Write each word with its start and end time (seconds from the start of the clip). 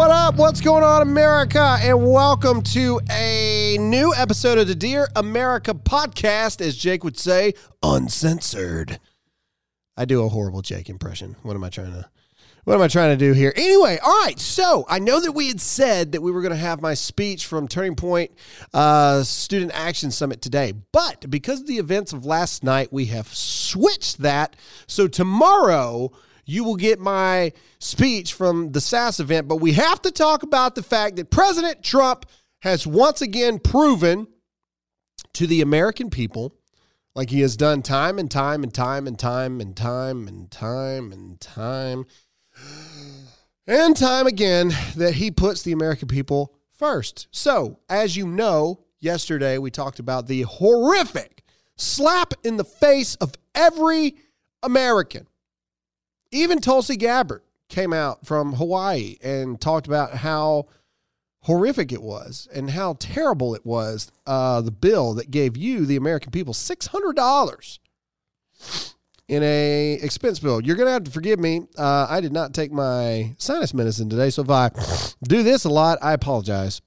what 0.00 0.10
up. 0.10 0.36
What's 0.36 0.62
going 0.62 0.82
on, 0.82 1.02
America? 1.02 1.76
And 1.82 2.10
welcome 2.10 2.62
to 2.62 3.02
a 3.10 3.76
new 3.78 4.14
episode 4.14 4.56
of 4.56 4.66
the 4.66 4.74
Dear 4.74 5.08
America 5.14 5.74
podcast, 5.74 6.62
as 6.62 6.74
Jake 6.74 7.04
would 7.04 7.18
say, 7.18 7.52
uncensored. 7.82 8.98
I 9.98 10.06
do 10.06 10.24
a 10.24 10.30
horrible 10.30 10.62
Jake 10.62 10.88
impression. 10.88 11.36
What 11.42 11.54
am 11.54 11.64
I 11.64 11.68
trying 11.68 11.92
to 11.92 12.08
what 12.64 12.76
am 12.76 12.80
I 12.80 12.88
trying 12.88 13.18
to 13.18 13.22
do 13.22 13.34
here? 13.34 13.52
Anyway, 13.54 13.98
all 14.02 14.24
right. 14.24 14.40
So 14.40 14.86
I 14.88 15.00
know 15.00 15.20
that 15.20 15.32
we 15.32 15.48
had 15.48 15.60
said 15.60 16.12
that 16.12 16.22
we 16.22 16.32
were 16.32 16.40
going 16.40 16.54
to 16.54 16.56
have 16.56 16.80
my 16.80 16.94
speech 16.94 17.44
from 17.44 17.68
Turning 17.68 17.94
Point 17.94 18.30
uh, 18.72 19.22
Student 19.22 19.72
Action 19.74 20.10
Summit 20.10 20.40
today, 20.40 20.72
but 20.92 21.28
because 21.28 21.60
of 21.60 21.66
the 21.66 21.76
events 21.76 22.14
of 22.14 22.24
last 22.24 22.64
night, 22.64 22.90
we 22.90 23.04
have 23.06 23.28
switched 23.28 24.22
that. 24.22 24.56
So 24.86 25.08
tomorrow 25.08 26.10
you 26.50 26.64
will 26.64 26.76
get 26.76 26.98
my 26.98 27.52
speech 27.78 28.34
from 28.34 28.72
the 28.72 28.80
SAS 28.80 29.20
event, 29.20 29.46
but 29.46 29.56
we 29.56 29.72
have 29.74 30.02
to 30.02 30.10
talk 30.10 30.42
about 30.42 30.74
the 30.74 30.82
fact 30.82 31.16
that 31.16 31.30
President 31.30 31.82
Trump 31.82 32.26
has 32.62 32.86
once 32.86 33.22
again 33.22 33.58
proven 33.58 34.26
to 35.34 35.46
the 35.46 35.60
American 35.60 36.10
people, 36.10 36.54
like 37.14 37.30
he 37.30 37.40
has 37.40 37.56
done 37.56 37.82
time 37.82 38.18
and 38.18 38.30
time 38.30 38.64
and 38.64 38.74
time 38.74 39.06
and 39.06 39.16
time 39.16 39.60
and 39.60 39.76
time 39.76 40.26
and 40.26 40.50
time 40.50 41.12
and 41.12 41.40
time 41.40 42.04
and 43.68 43.96
time 43.96 44.26
again, 44.26 44.72
that 44.96 45.14
he 45.14 45.30
puts 45.30 45.62
the 45.62 45.72
American 45.72 46.08
people 46.08 46.56
first. 46.72 47.28
So, 47.30 47.78
as 47.88 48.16
you 48.16 48.26
know, 48.26 48.80
yesterday 48.98 49.58
we 49.58 49.70
talked 49.70 50.00
about 50.00 50.26
the 50.26 50.42
horrific 50.42 51.44
slap 51.76 52.34
in 52.42 52.56
the 52.56 52.64
face 52.64 53.14
of 53.16 53.34
every 53.54 54.16
American 54.64 55.28
even 56.30 56.60
Tulsi 56.60 56.96
Gabbard 56.96 57.42
came 57.68 57.92
out 57.92 58.26
from 58.26 58.54
Hawaii 58.54 59.16
and 59.22 59.60
talked 59.60 59.86
about 59.86 60.14
how 60.14 60.66
horrific 61.42 61.92
it 61.92 62.02
was 62.02 62.48
and 62.52 62.70
how 62.70 62.96
terrible 62.98 63.54
it 63.54 63.64
was. 63.64 64.10
Uh, 64.26 64.60
the 64.60 64.70
bill 64.70 65.14
that 65.14 65.30
gave 65.30 65.56
you, 65.56 65.86
the 65.86 65.96
American 65.96 66.30
people, 66.30 66.54
six 66.54 66.86
hundred 66.88 67.16
dollars 67.16 67.78
in 69.28 69.42
a 69.42 69.92
expense 70.02 70.40
bill. 70.40 70.60
You're 70.60 70.76
gonna 70.76 70.90
have 70.90 71.04
to 71.04 71.10
forgive 71.10 71.38
me. 71.38 71.62
Uh, 71.78 72.06
I 72.10 72.20
did 72.20 72.32
not 72.32 72.52
take 72.52 72.72
my 72.72 73.34
sinus 73.38 73.72
medicine 73.72 74.10
today, 74.10 74.30
so 74.30 74.42
if 74.42 74.50
I 74.50 74.70
do 75.22 75.42
this 75.42 75.64
a 75.64 75.70
lot, 75.70 75.98
I 76.02 76.12
apologize. 76.12 76.82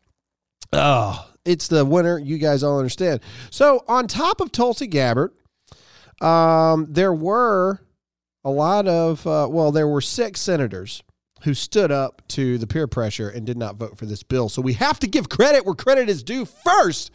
Oh, 0.74 1.30
it's 1.46 1.68
the 1.68 1.86
winter. 1.86 2.20
You 2.20 2.38
guys 2.38 2.64
all 2.64 2.78
understand. 2.78 3.22
So 3.50 3.84
on 3.88 4.08
top 4.08 4.42
of 4.42 4.52
Tulsi 4.52 4.88
Gabbard, 4.88 5.32
um, 6.22 6.88
there 6.90 7.14
were 7.14 7.80
a 8.44 8.50
lot 8.50 8.88
of, 8.88 9.26
uh, 9.26 9.48
well, 9.50 9.72
there 9.72 9.88
were 9.88 10.02
six 10.02 10.42
senators 10.42 11.04
who 11.44 11.54
stood 11.54 11.92
up 11.92 12.22
to 12.30 12.58
the 12.58 12.68
peer 12.68 12.88
pressure 12.88 13.30
and 13.30 13.46
did 13.46 13.58
not 13.58 13.76
vote 13.76 13.98
for 13.98 14.06
this 14.06 14.24
bill. 14.24 14.50
So 14.50 14.62
we 14.62 14.74
have 14.74 15.00
to 15.00 15.08
give 15.08 15.30
credit 15.30 15.66
where 15.66 15.76
credit 15.76 16.10
is 16.10 16.24
due 16.24 16.46
first. 16.46 17.12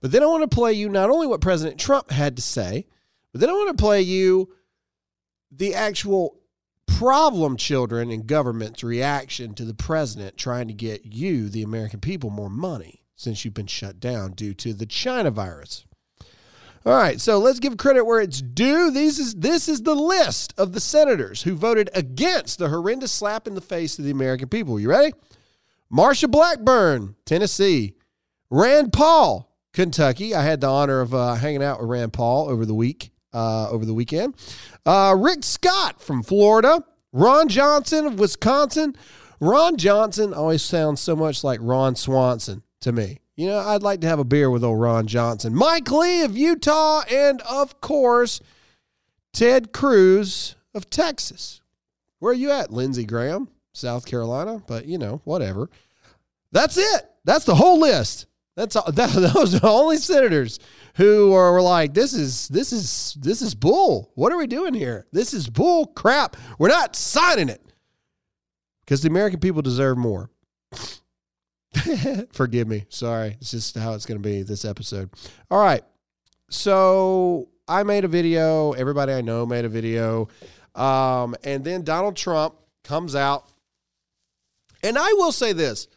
But 0.00 0.10
then 0.12 0.22
I 0.22 0.26
want 0.26 0.48
to 0.48 0.54
play 0.54 0.72
you 0.72 0.88
not 0.88 1.10
only 1.10 1.26
what 1.26 1.40
President 1.40 1.78
Trump 1.78 2.10
had 2.10 2.36
to 2.36 2.42
say, 2.42 2.86
but 3.32 3.40
then 3.40 3.50
I 3.50 3.54
want 3.54 3.76
to 3.76 3.82
play 3.82 4.02
you 4.02 4.52
the 5.50 5.74
actual 5.74 6.40
problem 6.86 7.56
children 7.56 8.10
in 8.10 8.26
government's 8.26 8.84
reaction 8.84 9.54
to 9.54 9.64
the 9.64 9.74
president 9.74 10.36
trying 10.36 10.68
to 10.68 10.74
get 10.74 11.04
you, 11.06 11.48
the 11.48 11.62
American 11.62 12.00
people, 12.00 12.30
more 12.30 12.50
money 12.50 13.02
since 13.16 13.44
you've 13.44 13.54
been 13.54 13.66
shut 13.66 14.00
down 14.00 14.32
due 14.32 14.54
to 14.54 14.72
the 14.74 14.86
China 14.86 15.30
virus. 15.30 15.84
All 16.86 16.94
right, 16.94 17.18
so 17.18 17.38
let's 17.38 17.60
give 17.60 17.78
credit 17.78 18.04
where 18.04 18.20
it's 18.20 18.42
due. 18.42 18.90
This 18.90 19.18
is 19.18 19.34
this 19.36 19.70
is 19.70 19.82
the 19.82 19.94
list 19.94 20.52
of 20.58 20.72
the 20.72 20.80
senators 20.80 21.42
who 21.42 21.54
voted 21.54 21.88
against 21.94 22.58
the 22.58 22.68
horrendous 22.68 23.10
slap 23.10 23.46
in 23.46 23.54
the 23.54 23.62
face 23.62 23.98
of 23.98 24.04
the 24.04 24.10
American 24.10 24.48
people. 24.48 24.78
You 24.78 24.90
ready? 24.90 25.14
Marsha 25.90 26.30
Blackburn, 26.30 27.16
Tennessee. 27.24 27.94
Rand 28.50 28.92
Paul, 28.92 29.50
Kentucky. 29.72 30.34
I 30.34 30.42
had 30.42 30.60
the 30.60 30.68
honor 30.68 31.00
of 31.00 31.14
uh, 31.14 31.34
hanging 31.34 31.62
out 31.62 31.80
with 31.80 31.88
Rand 31.88 32.12
Paul 32.12 32.50
over 32.50 32.66
the 32.66 32.74
week, 32.74 33.10
uh, 33.32 33.70
over 33.70 33.86
the 33.86 33.94
weekend. 33.94 34.34
Uh, 34.84 35.16
Rick 35.18 35.42
Scott 35.42 36.02
from 36.02 36.22
Florida. 36.22 36.84
Ron 37.12 37.48
Johnson 37.48 38.06
of 38.06 38.18
Wisconsin. 38.18 38.94
Ron 39.40 39.78
Johnson 39.78 40.34
always 40.34 40.62
sounds 40.62 41.00
so 41.00 41.16
much 41.16 41.42
like 41.42 41.60
Ron 41.62 41.96
Swanson 41.96 42.62
to 42.80 42.92
me. 42.92 43.20
You 43.36 43.48
know, 43.48 43.58
I'd 43.58 43.82
like 43.82 44.00
to 44.02 44.06
have 44.06 44.20
a 44.20 44.24
beer 44.24 44.48
with 44.48 44.62
old 44.62 44.80
Ron 44.80 45.06
Johnson. 45.06 45.54
Mike 45.54 45.90
Lee 45.90 46.22
of 46.22 46.36
Utah, 46.36 47.02
and 47.10 47.40
of 47.42 47.80
course, 47.80 48.40
Ted 49.32 49.72
Cruz 49.72 50.54
of 50.72 50.88
Texas. 50.88 51.60
Where 52.20 52.30
are 52.30 52.36
you 52.36 52.52
at? 52.52 52.72
Lindsey 52.72 53.04
Graham, 53.04 53.48
South 53.72 54.06
Carolina, 54.06 54.62
but 54.66 54.86
you 54.86 54.98
know, 54.98 55.20
whatever. 55.24 55.68
That's 56.52 56.76
it. 56.78 57.10
That's 57.24 57.44
the 57.44 57.56
whole 57.56 57.80
list. 57.80 58.26
That's 58.56 58.76
all, 58.76 58.84
that, 58.92 59.10
those 59.10 59.56
are 59.56 59.58
the 59.58 59.68
only 59.68 59.96
senators 59.96 60.60
who 60.94 61.32
are, 61.32 61.52
were 61.52 61.62
like, 61.62 61.92
this 61.92 62.12
is 62.12 62.46
this 62.48 62.72
is 62.72 63.16
this 63.20 63.42
is 63.42 63.54
bull. 63.54 64.12
What 64.14 64.32
are 64.32 64.38
we 64.38 64.46
doing 64.46 64.74
here? 64.74 65.06
This 65.12 65.34
is 65.34 65.48
bull 65.48 65.86
crap. 65.86 66.36
We're 66.58 66.68
not 66.68 66.94
signing 66.94 67.48
it 67.48 67.62
because 68.84 69.02
the 69.02 69.08
American 69.08 69.40
people 69.40 69.62
deserve 69.62 69.98
more. 69.98 70.30
Forgive 72.32 72.68
me. 72.68 72.84
Sorry. 72.88 73.36
It's 73.40 73.50
just 73.50 73.76
how 73.76 73.94
it's 73.94 74.06
going 74.06 74.22
to 74.22 74.28
be 74.28 74.42
this 74.42 74.64
episode. 74.64 75.10
All 75.50 75.60
right. 75.60 75.82
So 76.50 77.48
I 77.66 77.82
made 77.82 78.04
a 78.04 78.08
video. 78.08 78.72
Everybody 78.72 79.12
I 79.12 79.20
know 79.20 79.46
made 79.46 79.64
a 79.64 79.68
video. 79.68 80.28
Um, 80.74 81.34
and 81.44 81.64
then 81.64 81.82
Donald 81.82 82.16
Trump 82.16 82.54
comes 82.82 83.14
out. 83.14 83.48
And 84.82 84.98
I 84.98 85.12
will 85.14 85.32
say 85.32 85.52
this 85.52 85.88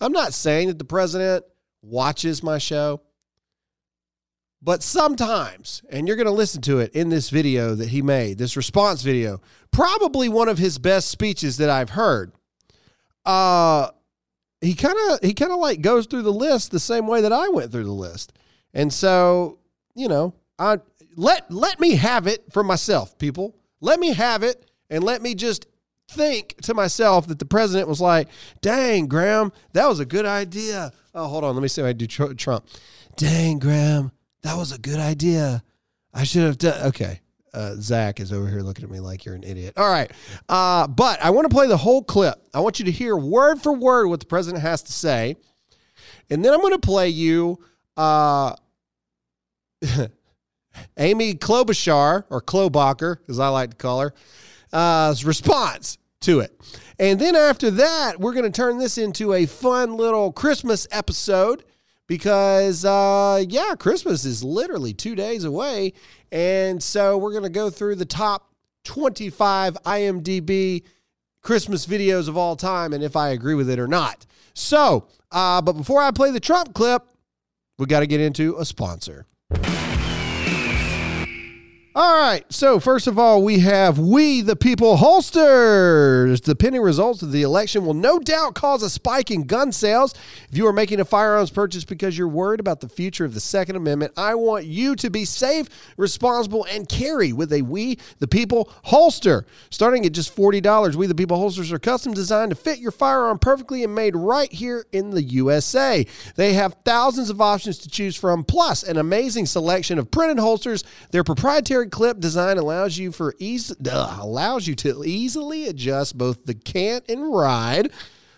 I'm 0.00 0.12
not 0.12 0.32
saying 0.32 0.68
that 0.68 0.78
the 0.78 0.84
president 0.84 1.44
watches 1.82 2.42
my 2.42 2.58
show, 2.58 3.00
but 4.62 4.82
sometimes, 4.82 5.82
and 5.90 6.06
you're 6.06 6.16
going 6.16 6.26
to 6.26 6.32
listen 6.32 6.62
to 6.62 6.78
it 6.78 6.92
in 6.94 7.10
this 7.10 7.30
video 7.30 7.74
that 7.74 7.88
he 7.88 8.02
made, 8.02 8.38
this 8.38 8.56
response 8.56 9.02
video, 9.02 9.40
probably 9.70 10.28
one 10.28 10.48
of 10.48 10.58
his 10.58 10.78
best 10.78 11.10
speeches 11.10 11.58
that 11.58 11.70
I've 11.70 11.90
heard. 11.90 12.32
Uh, 13.26 13.88
he 14.64 14.74
kind 14.74 14.96
of 15.10 15.20
he 15.22 15.34
kind 15.34 15.52
of 15.52 15.58
like 15.58 15.80
goes 15.80 16.06
through 16.06 16.22
the 16.22 16.32
list 16.32 16.70
the 16.70 16.80
same 16.80 17.06
way 17.06 17.20
that 17.20 17.32
I 17.32 17.48
went 17.48 17.70
through 17.70 17.84
the 17.84 17.92
list. 17.92 18.32
And 18.72 18.92
so, 18.92 19.58
you 19.94 20.08
know, 20.08 20.34
I 20.58 20.78
let 21.16 21.50
let 21.50 21.78
me 21.78 21.96
have 21.96 22.26
it 22.26 22.52
for 22.52 22.64
myself, 22.64 23.18
people. 23.18 23.54
Let 23.80 24.00
me 24.00 24.14
have 24.14 24.42
it 24.42 24.70
and 24.88 25.04
let 25.04 25.22
me 25.22 25.34
just 25.34 25.66
think 26.08 26.56
to 26.62 26.74
myself 26.74 27.26
that 27.26 27.38
the 27.38 27.44
president 27.44 27.88
was 27.88 28.00
like, 28.00 28.28
"Dang, 28.62 29.06
Graham, 29.06 29.52
that 29.72 29.86
was 29.86 30.00
a 30.00 30.06
good 30.06 30.26
idea." 30.26 30.92
Oh, 31.14 31.26
hold 31.28 31.44
on, 31.44 31.54
let 31.54 31.62
me 31.62 31.68
see 31.68 31.82
if 31.82 31.86
I 31.86 31.92
do 31.92 32.06
Trump. 32.06 32.66
Dang, 33.16 33.58
Graham, 33.58 34.12
that 34.42 34.56
was 34.56 34.72
a 34.72 34.78
good 34.78 34.98
idea. 34.98 35.62
I 36.12 36.24
should 36.24 36.42
have 36.42 36.58
done. 36.58 36.88
Okay, 36.88 37.20
uh, 37.54 37.74
Zach 37.76 38.20
is 38.20 38.32
over 38.32 38.48
here 38.48 38.60
looking 38.60 38.84
at 38.84 38.90
me 38.90 39.00
like 39.00 39.24
you're 39.24 39.34
an 39.34 39.44
idiot. 39.44 39.74
All 39.76 39.88
right. 39.88 40.10
Uh, 40.48 40.86
but 40.86 41.22
I 41.22 41.30
want 41.30 41.48
to 41.48 41.54
play 41.54 41.66
the 41.66 41.76
whole 41.76 42.02
clip. 42.02 42.34
I 42.52 42.60
want 42.60 42.78
you 42.78 42.84
to 42.86 42.90
hear 42.90 43.16
word 43.16 43.62
for 43.62 43.72
word 43.72 44.08
what 44.08 44.20
the 44.20 44.26
president 44.26 44.62
has 44.62 44.82
to 44.82 44.92
say. 44.92 45.36
And 46.30 46.44
then 46.44 46.52
I'm 46.52 46.60
going 46.60 46.72
to 46.72 46.78
play 46.78 47.08
you 47.08 47.58
uh, 47.96 48.54
Amy 50.96 51.34
Klobuchar, 51.34 52.24
or 52.30 52.42
Klobacher, 52.42 53.18
as 53.28 53.38
I 53.38 53.48
like 53.48 53.70
to 53.70 53.76
call 53.76 54.00
her, 54.00 54.14
uh, 54.72 55.14
response 55.24 55.98
to 56.20 56.40
it. 56.40 56.58
And 56.98 57.20
then 57.20 57.36
after 57.36 57.70
that, 57.72 58.18
we're 58.18 58.32
going 58.32 58.50
to 58.50 58.56
turn 58.56 58.78
this 58.78 58.98
into 58.98 59.32
a 59.32 59.46
fun 59.46 59.96
little 59.96 60.32
Christmas 60.32 60.86
episode 60.90 61.64
because, 62.06 62.84
uh, 62.84 63.42
yeah, 63.48 63.74
Christmas 63.78 64.24
is 64.24 64.44
literally 64.44 64.92
two 64.92 65.14
days 65.14 65.44
away. 65.44 65.92
And 66.30 66.82
so 66.82 67.16
we're 67.18 67.32
to 67.44 67.48
go 67.48 67.70
through 67.70 67.96
the 67.96 68.04
top 68.04 68.52
25 68.84 69.76
IMDb 69.84 70.82
Christmas 71.42 71.86
videos 71.86 72.28
of 72.28 72.36
all 72.36 72.56
time 72.56 72.92
and 72.92 73.02
if 73.02 73.16
I 73.16 73.30
agree 73.30 73.54
with 73.54 73.70
it 73.70 73.78
or 73.78 73.88
not. 73.88 74.26
So, 74.54 75.08
uh, 75.30 75.60
but 75.62 75.72
before 75.72 76.00
I 76.00 76.10
play 76.10 76.30
the 76.30 76.40
Trump 76.40 76.74
clip, 76.74 77.02
we 77.78 77.86
got 77.86 78.00
to 78.00 78.06
get 78.06 78.20
into 78.20 78.56
a 78.56 78.64
sponsor. 78.64 79.26
All 81.96 82.18
right. 82.18 82.44
So, 82.52 82.80
first 82.80 83.06
of 83.06 83.20
all, 83.20 83.44
we 83.44 83.60
have 83.60 84.00
We 84.00 84.40
the 84.40 84.56
People 84.56 84.96
holsters. 84.96 86.40
The 86.40 86.56
pending 86.56 86.82
results 86.82 87.22
of 87.22 87.30
the 87.30 87.42
election 87.42 87.86
will 87.86 87.94
no 87.94 88.18
doubt 88.18 88.56
cause 88.56 88.82
a 88.82 88.90
spike 88.90 89.30
in 89.30 89.44
gun 89.44 89.70
sales. 89.70 90.12
If 90.50 90.58
you 90.58 90.66
are 90.66 90.72
making 90.72 90.98
a 90.98 91.04
firearms 91.04 91.50
purchase 91.50 91.84
because 91.84 92.18
you're 92.18 92.26
worried 92.26 92.58
about 92.58 92.80
the 92.80 92.88
future 92.88 93.24
of 93.24 93.32
the 93.32 93.38
Second 93.38 93.76
Amendment, 93.76 94.12
I 94.16 94.34
want 94.34 94.64
you 94.64 94.96
to 94.96 95.08
be 95.08 95.24
safe, 95.24 95.68
responsible, 95.96 96.66
and 96.68 96.88
carry 96.88 97.32
with 97.32 97.52
a 97.52 97.62
We 97.62 98.00
the 98.18 98.26
People 98.26 98.72
holster. 98.82 99.46
Starting 99.70 100.04
at 100.04 100.10
just 100.10 100.34
$40, 100.34 100.96
We 100.96 101.06
the 101.06 101.14
People 101.14 101.36
holsters 101.36 101.70
are 101.70 101.78
custom 101.78 102.12
designed 102.12 102.50
to 102.50 102.56
fit 102.56 102.80
your 102.80 102.90
firearm 102.90 103.38
perfectly 103.38 103.84
and 103.84 103.94
made 103.94 104.16
right 104.16 104.52
here 104.52 104.84
in 104.90 105.10
the 105.10 105.22
USA. 105.22 106.04
They 106.34 106.54
have 106.54 106.74
thousands 106.84 107.30
of 107.30 107.40
options 107.40 107.78
to 107.78 107.88
choose 107.88 108.16
from, 108.16 108.42
plus 108.42 108.82
an 108.82 108.96
amazing 108.96 109.46
selection 109.46 110.00
of 110.00 110.10
printed 110.10 110.40
holsters. 110.40 110.82
Their 111.12 111.22
proprietary 111.22 111.83
clip 111.90 112.20
design 112.20 112.58
allows 112.58 112.98
you 112.98 113.12
for 113.12 113.34
ease 113.38 113.74
allows 113.84 114.66
you 114.66 114.74
to 114.76 115.04
easily 115.04 115.66
adjust 115.66 116.16
both 116.18 116.44
the 116.44 116.54
cant 116.54 117.04
and 117.08 117.32
ride 117.32 117.90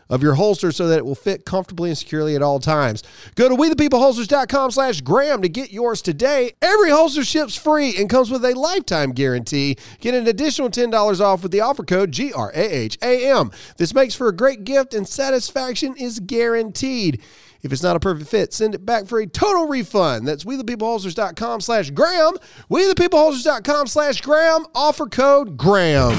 of 0.08 0.22
your 0.22 0.34
holster 0.34 0.70
so 0.72 0.88
that 0.88 0.98
it 0.98 1.04
will 1.04 1.14
fit 1.14 1.44
comfortably 1.44 1.90
and 1.90 1.98
securely 1.98 2.36
at 2.36 2.42
all 2.42 2.60
times. 2.60 3.02
Go 3.34 3.48
to 3.48 3.56
wethepeopleholsters.com 3.56 4.70
slash 4.70 5.00
Graham 5.00 5.42
to 5.42 5.48
get 5.48 5.72
yours 5.72 6.02
today. 6.02 6.52
Every 6.62 6.90
holster 6.90 7.24
ships 7.24 7.56
free 7.56 7.96
and 7.96 8.08
comes 8.08 8.30
with 8.30 8.44
a 8.44 8.54
lifetime 8.54 9.12
guarantee. 9.12 9.76
Get 10.00 10.14
an 10.14 10.26
additional 10.28 10.70
$10 10.70 11.20
off 11.20 11.42
with 11.42 11.52
the 11.52 11.60
offer 11.60 11.84
code 11.84 12.12
GRAHAM. 12.12 13.52
This 13.76 13.94
makes 13.94 14.14
for 14.14 14.28
a 14.28 14.36
great 14.36 14.64
gift 14.64 14.94
and 14.94 15.08
satisfaction 15.08 15.96
is 15.96 16.20
guaranteed. 16.20 17.22
If 17.62 17.72
it's 17.72 17.82
not 17.82 17.96
a 17.96 18.00
perfect 18.00 18.30
fit, 18.30 18.52
send 18.52 18.74
it 18.74 18.84
back 18.84 19.06
for 19.06 19.18
a 19.18 19.26
total 19.26 19.66
refund. 19.66 20.26
That's 20.26 20.44
wethepeopleholsters.com 20.44 21.60
slash 21.60 21.90
Graham. 21.90 22.34
Wethepeopleholsters.com 22.70 23.86
slash 23.86 24.20
Graham. 24.20 24.66
Offer 24.74 25.06
code 25.06 25.56
Graham. 25.56 26.12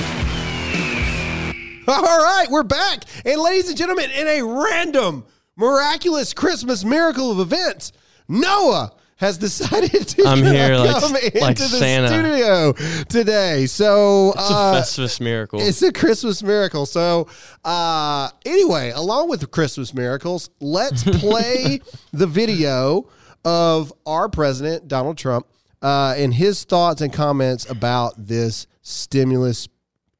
All 1.88 2.02
right, 2.04 2.48
we're 2.50 2.64
back. 2.64 3.04
And 3.26 3.40
ladies 3.40 3.70
and 3.70 3.78
gentlemen, 3.78 4.12
in 4.12 4.28
a 4.28 4.42
random, 4.44 5.26
miraculous 5.56 6.34
Christmas 6.34 6.84
miracle 6.84 7.32
of 7.32 7.40
events, 7.40 7.94
Noah 8.28 8.92
has 9.18 9.38
decided 9.38 10.08
to 10.08 10.24
I'm 10.26 10.44
here 10.44 10.76
come 10.76 11.14
like, 11.14 11.24
into 11.24 11.40
like 11.40 11.58
the 11.58 11.64
Santa. 11.68 12.08
studio 12.08 12.74
today. 13.10 13.66
So 13.66 14.30
It's 14.30 14.40
uh, 14.40 14.74
a 14.76 14.80
Festivus 14.80 15.20
miracle. 15.20 15.60
it's 15.62 15.82
a 15.82 15.92
Christmas 15.92 16.42
miracle. 16.44 16.86
So, 16.86 17.28
uh, 17.66 18.30
anyway, 18.46 18.92
along 18.92 19.30
with 19.30 19.42
the 19.42 19.48
Christmas 19.48 19.94
miracles, 19.94 20.50
let's 20.60 21.04
play 21.20 21.82
the 22.14 22.28
video 22.28 23.10
of 23.44 23.92
our 24.06 24.30
president, 24.30 24.88
Donald 24.88 25.18
Trump, 25.18 25.48
uh, 25.82 26.14
and 26.18 26.34
his 26.34 26.64
thoughts 26.64 27.02
and 27.02 27.12
comments 27.14 27.70
about 27.70 28.14
this 28.18 28.68
stimulus 28.82 29.68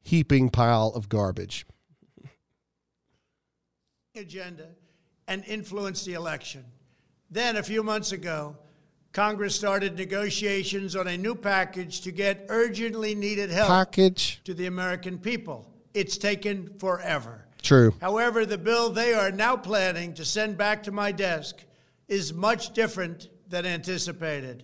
heaping 0.02 0.48
pile 0.50 0.92
of 0.94 1.08
garbage. 1.08 1.64
agenda 4.16 4.66
and 5.28 5.44
influence 5.46 6.04
the 6.04 6.14
election. 6.14 6.64
Then, 7.30 7.56
a 7.56 7.62
few 7.62 7.82
months 7.82 8.10
ago, 8.12 8.56
Congress 9.18 9.56
started 9.56 9.96
negotiations 9.96 10.94
on 10.94 11.08
a 11.08 11.16
new 11.16 11.34
package 11.34 12.02
to 12.02 12.12
get 12.12 12.46
urgently 12.50 13.16
needed 13.16 13.50
help 13.50 13.66
Package. 13.66 14.40
to 14.44 14.54
the 14.54 14.66
American 14.66 15.18
people. 15.18 15.68
It's 15.92 16.16
taken 16.16 16.72
forever. 16.78 17.44
True. 17.60 17.92
However, 18.00 18.46
the 18.46 18.58
bill 18.58 18.90
they 18.90 19.14
are 19.14 19.32
now 19.32 19.56
planning 19.56 20.14
to 20.14 20.24
send 20.24 20.56
back 20.56 20.84
to 20.84 20.92
my 20.92 21.10
desk 21.10 21.56
is 22.06 22.32
much 22.32 22.74
different 22.74 23.28
than 23.48 23.66
anticipated. 23.66 24.62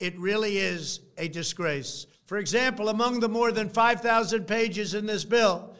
It 0.00 0.18
really 0.18 0.58
is 0.58 0.98
a 1.16 1.28
disgrace. 1.28 2.08
For 2.26 2.38
example, 2.38 2.88
among 2.88 3.20
the 3.20 3.28
more 3.28 3.52
than 3.52 3.68
5,000 3.68 4.48
pages 4.48 4.94
in 4.94 5.06
this 5.06 5.24
bill, 5.24 5.76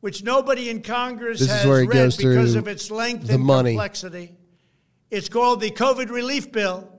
which 0.00 0.24
nobody 0.24 0.70
in 0.70 0.80
Congress 0.80 1.40
This 1.40 1.50
has 1.50 1.66
read 1.66 1.90
because 1.90 2.54
of 2.54 2.68
its 2.68 2.90
length 2.90 3.28
and 3.28 3.42
money. 3.42 3.72
complexity, 3.72 4.32
it's 5.10 5.28
called 5.28 5.60
the 5.60 5.70
COVID 5.70 6.08
Relief 6.08 6.52
Bill, 6.52 6.90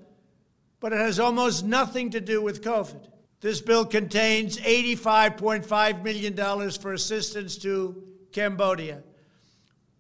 but 0.82 0.92
it 0.92 1.00
has 1.00 1.20
almost 1.20 1.64
nothing 1.64 2.10
to 2.10 2.20
do 2.20 2.42
with 2.42 2.62
COVID. 2.62 3.08
This 3.40 3.62
bill 3.62 3.86
contains 3.86 4.58
$85.5 4.58 6.04
million 6.04 6.72
for 6.72 6.94
assistance 6.94 7.58
to 7.60 8.04
Cambodia, 8.34 9.02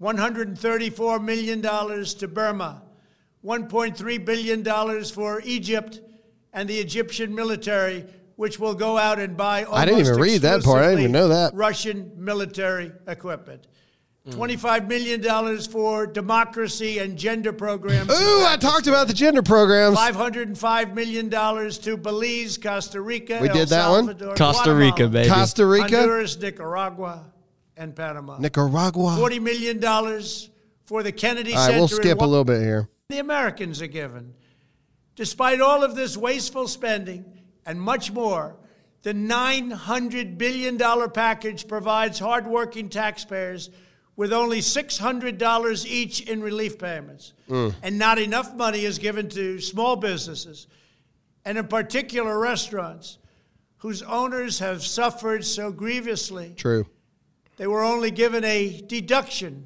$134 0.01 1.23
million 1.23 1.61
to 1.61 2.27
Burma, 2.27 2.81
$1.3 3.45 4.25
billion 4.25 5.03
for 5.05 5.41
Egypt 5.45 6.01
and 6.53 6.67
the 6.67 6.77
Egyptian 6.77 7.33
military, 7.33 8.05
which 8.35 8.59
will 8.59 8.75
go 8.75 8.97
out 8.97 9.19
and 9.19 9.37
buy 9.37 9.65
I 9.71 9.85
didn't 9.85 10.01
even 10.01 10.19
read 10.19 10.41
that 10.41 10.63
part. 10.63 10.83
I 10.83 10.89
didn't 10.89 10.99
even 10.99 11.11
know 11.11 11.27
that. 11.29 11.53
Russian 11.53 12.11
military 12.17 12.91
equipment. 13.07 13.67
Mm. 14.27 14.35
$25 14.35 14.87
million 14.87 15.59
for 15.63 16.05
democracy 16.05 16.99
and 16.99 17.17
gender 17.17 17.51
programs. 17.51 18.11
Ooh, 18.11 18.45
I 18.45 18.55
talked 18.59 18.85
about 18.85 19.07
the 19.07 19.15
gender 19.15 19.41
programs. 19.41 19.97
$505 19.97 20.93
million 20.93 21.27
to 21.31 21.97
Belize, 21.97 22.55
Costa 22.59 23.01
Rica, 23.01 23.39
We 23.41 23.49
El 23.49 23.55
did 23.55 23.69
that 23.69 23.89
one? 23.89 24.15
Costa 24.35 24.75
Rica, 24.75 25.07
Guatemala, 25.07 25.09
baby. 25.09 25.29
Costa 25.29 25.65
Rica, 25.65 25.97
Honduras, 25.97 26.39
Nicaragua, 26.39 27.25
and 27.75 27.95
Panama. 27.95 28.37
Nicaragua. 28.37 29.17
$40 29.19 29.41
million 29.41 29.81
for 30.85 31.01
the 31.01 31.11
Kennedy 31.11 31.53
All 31.53 31.57
right, 31.57 31.65
Center. 31.65 31.79
we'll 31.79 31.87
skip 31.87 32.21
a 32.21 32.25
little 32.25 32.45
bit 32.45 32.61
here. 32.61 32.89
the 33.09 33.17
Americans 33.17 33.81
are 33.81 33.87
given. 33.87 34.35
Despite 35.15 35.61
all 35.61 35.83
of 35.83 35.95
this 35.95 36.15
wasteful 36.15 36.67
spending 36.67 37.25
and 37.65 37.81
much 37.81 38.11
more, 38.11 38.55
the 39.01 39.13
$900 39.13 40.37
billion 40.37 40.77
package 41.09 41.67
provides 41.67 42.19
hardworking 42.19 42.89
taxpayers 42.89 43.71
with 44.15 44.33
only 44.33 44.59
$600 44.59 45.85
each 45.85 46.21
in 46.21 46.41
relief 46.41 46.77
payments. 46.77 47.33
Mm. 47.49 47.73
And 47.81 47.97
not 47.97 48.19
enough 48.19 48.53
money 48.55 48.85
is 48.85 48.99
given 48.99 49.29
to 49.29 49.59
small 49.59 49.95
businesses, 49.95 50.67
and 51.45 51.57
in 51.57 51.67
particular 51.67 52.39
restaurants, 52.39 53.17
whose 53.77 54.01
owners 54.03 54.59
have 54.59 54.83
suffered 54.85 55.43
so 55.43 55.71
grievously. 55.71 56.53
True. 56.55 56.85
They 57.57 57.67
were 57.67 57.83
only 57.83 58.11
given 58.11 58.43
a 58.43 58.81
deduction 58.87 59.65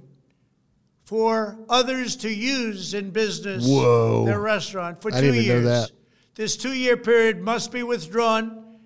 for 1.03 1.57
others 1.69 2.15
to 2.17 2.29
use 2.29 2.93
in 2.93 3.11
business 3.11 3.65
Whoa. 3.67 4.25
their 4.25 4.39
restaurant 4.39 5.01
for 5.01 5.13
I 5.13 5.21
two 5.21 5.33
years. 5.33 5.65
that. 5.65 5.91
This 6.33 6.57
two 6.57 6.73
year 6.73 6.97
period 6.97 7.39
must 7.39 7.71
be 7.71 7.83
withdrawn, 7.83 8.79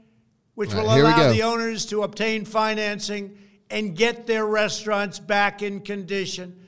which 0.55 0.73
will 0.73 0.85
right, 0.85 0.95
we 0.95 1.01
allow 1.01 1.31
the 1.31 1.43
owners 1.43 1.85
to 1.87 2.03
obtain 2.03 2.45
financing 2.45 3.37
and 3.69 3.95
get 3.95 4.25
their 4.27 4.45
restaurants 4.45 5.19
back 5.19 5.61
in 5.61 5.81
condition. 5.81 6.67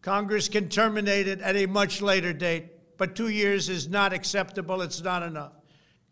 Congress 0.00 0.48
can 0.48 0.68
terminate 0.68 1.28
it 1.28 1.40
at 1.40 1.56
a 1.56 1.66
much 1.66 2.02
later 2.02 2.32
date, 2.32 2.98
but 2.98 3.14
two 3.14 3.28
years 3.28 3.68
is 3.68 3.88
not 3.88 4.12
acceptable. 4.12 4.82
It's 4.82 5.00
not 5.02 5.22
enough. 5.22 5.52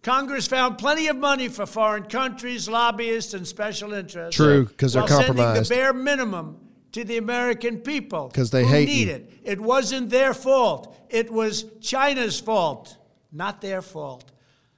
Congress 0.03 0.47
found 0.47 0.79
plenty 0.79 1.09
of 1.09 1.17
money 1.17 1.49
for 1.49 1.67
foreign 1.67 2.05
countries, 2.05 2.69
lobbyists, 2.69 3.35
and 3.35 3.47
special 3.47 3.93
interests. 3.93 4.37
True, 4.37 4.65
because 4.65 4.95
they're 4.95 5.03
while 5.03 5.21
sending 5.21 5.37
the 5.37 5.67
bare 5.69 5.93
minimum 5.93 6.57
to 6.93 7.05
the 7.05 7.19
American 7.19 7.79
people 7.79 8.29
because 8.29 8.51
they 8.51 8.63
who 8.63 8.71
hate 8.71 8.89
need 8.89 9.09
you. 9.09 9.15
it. 9.15 9.33
It 9.45 9.61
wasn't 9.61 10.09
their 10.11 10.33
fault. 10.33 10.97
It 11.11 11.31
was 11.31 11.65
China's 11.81 12.41
fault, 12.41 12.97
not 13.31 13.61
their 13.61 13.83
fault. 13.83 14.31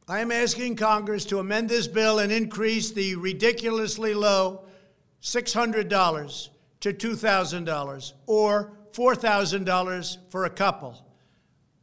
I 0.09 0.21
am 0.21 0.33
asking 0.33 0.77
Congress 0.77 1.25
to 1.27 1.39
amend 1.39 1.69
this 1.69 1.87
bill 1.87 2.19
and 2.19 2.33
increase 2.33 2.91
the 2.91 3.15
ridiculously 3.15 4.15
low 4.15 4.65
$600 5.23 6.49
to 6.81 6.93
$2,000 6.93 8.13
or 8.27 8.73
$4,000 8.93 10.17
for 10.31 10.45
a 10.45 10.51
couple. 10.51 11.07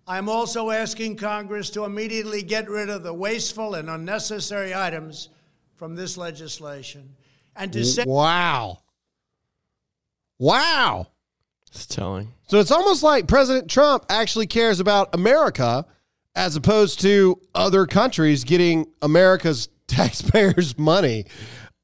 I'm 0.05 0.27
also 0.27 0.71
asking 0.71 1.17
Congress 1.17 1.69
to 1.71 1.85
immediately 1.85 2.41
get 2.41 2.69
rid 2.69 2.89
of 2.89 3.03
the 3.03 3.13
wasteful 3.13 3.75
and 3.75 3.89
unnecessary 3.89 4.73
items 4.73 5.29
from 5.75 5.95
this 5.95 6.17
legislation 6.17 7.15
and 7.55 7.71
to 7.73 7.85
send 7.85 8.09
Wow. 8.09 8.79
Wow. 10.39 11.07
It's 11.67 11.85
telling. 11.85 12.33
So 12.47 12.59
it's 12.59 12.71
almost 12.71 13.03
like 13.03 13.27
President 13.27 13.69
Trump 13.69 14.05
actually 14.09 14.47
cares 14.47 14.79
about 14.79 15.13
America 15.13 15.85
as 16.35 16.55
opposed 16.55 17.01
to 17.01 17.39
other 17.53 17.85
countries 17.85 18.43
getting 18.43 18.87
America's 19.01 19.69
taxpayers' 19.87 20.77
money. 20.77 21.25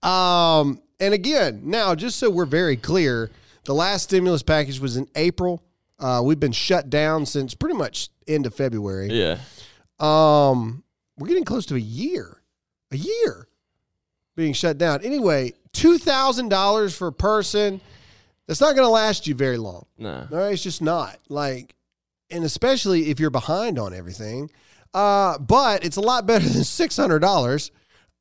Um, 0.02 0.82
and 1.00 1.14
again, 1.14 1.62
now, 1.64 1.96
just 1.96 2.18
so 2.18 2.30
we're 2.30 2.46
very 2.46 2.78
clear, 2.78 3.32
the 3.66 3.74
last 3.74 4.04
stimulus 4.04 4.44
package 4.44 4.80
was 4.80 4.98
in 4.98 5.08
April. 5.16 5.64
Uh, 6.00 6.22
we've 6.24 6.40
been 6.40 6.52
shut 6.52 6.90
down 6.90 7.26
since 7.26 7.54
pretty 7.54 7.76
much 7.76 8.10
end 8.28 8.46
of 8.46 8.54
February. 8.54 9.10
Yeah. 9.10 9.38
Um, 10.00 10.84
we're 11.18 11.28
getting 11.28 11.46
close 11.46 11.66
to 11.68 11.76
a 11.76 11.80
year, 11.80 12.42
a 12.92 12.98
year 12.98 13.48
being 14.36 14.54
shut 14.54 14.78
down. 14.78 15.02
Anyway, 15.04 15.54
two 15.72 15.98
thousand 15.98 16.50
dollars 16.50 16.96
for 16.96 17.08
a 17.08 17.14
person. 17.14 17.80
That's 18.48 18.62
not 18.62 18.76
going 18.76 18.86
to 18.86 18.92
last 18.92 19.26
you 19.26 19.34
very 19.34 19.58
long. 19.58 19.86
No. 19.98 20.28
All 20.32 20.38
right, 20.38 20.54
it's 20.54 20.62
just 20.62 20.82
not 20.82 21.18
like, 21.30 21.74
and 22.30 22.44
especially 22.44 23.10
if 23.10 23.20
you're 23.20 23.32
behind 23.32 23.80
on 23.80 23.94
everything. 23.94 24.52
Uh, 24.94 25.38
but 25.40 25.84
it's 25.84 25.98
a 25.98 26.02
lot 26.02 26.28
better 26.28 26.48
than 26.48 26.64
six 26.64 26.96
hundred 26.96 27.20
dollars. 27.20 27.72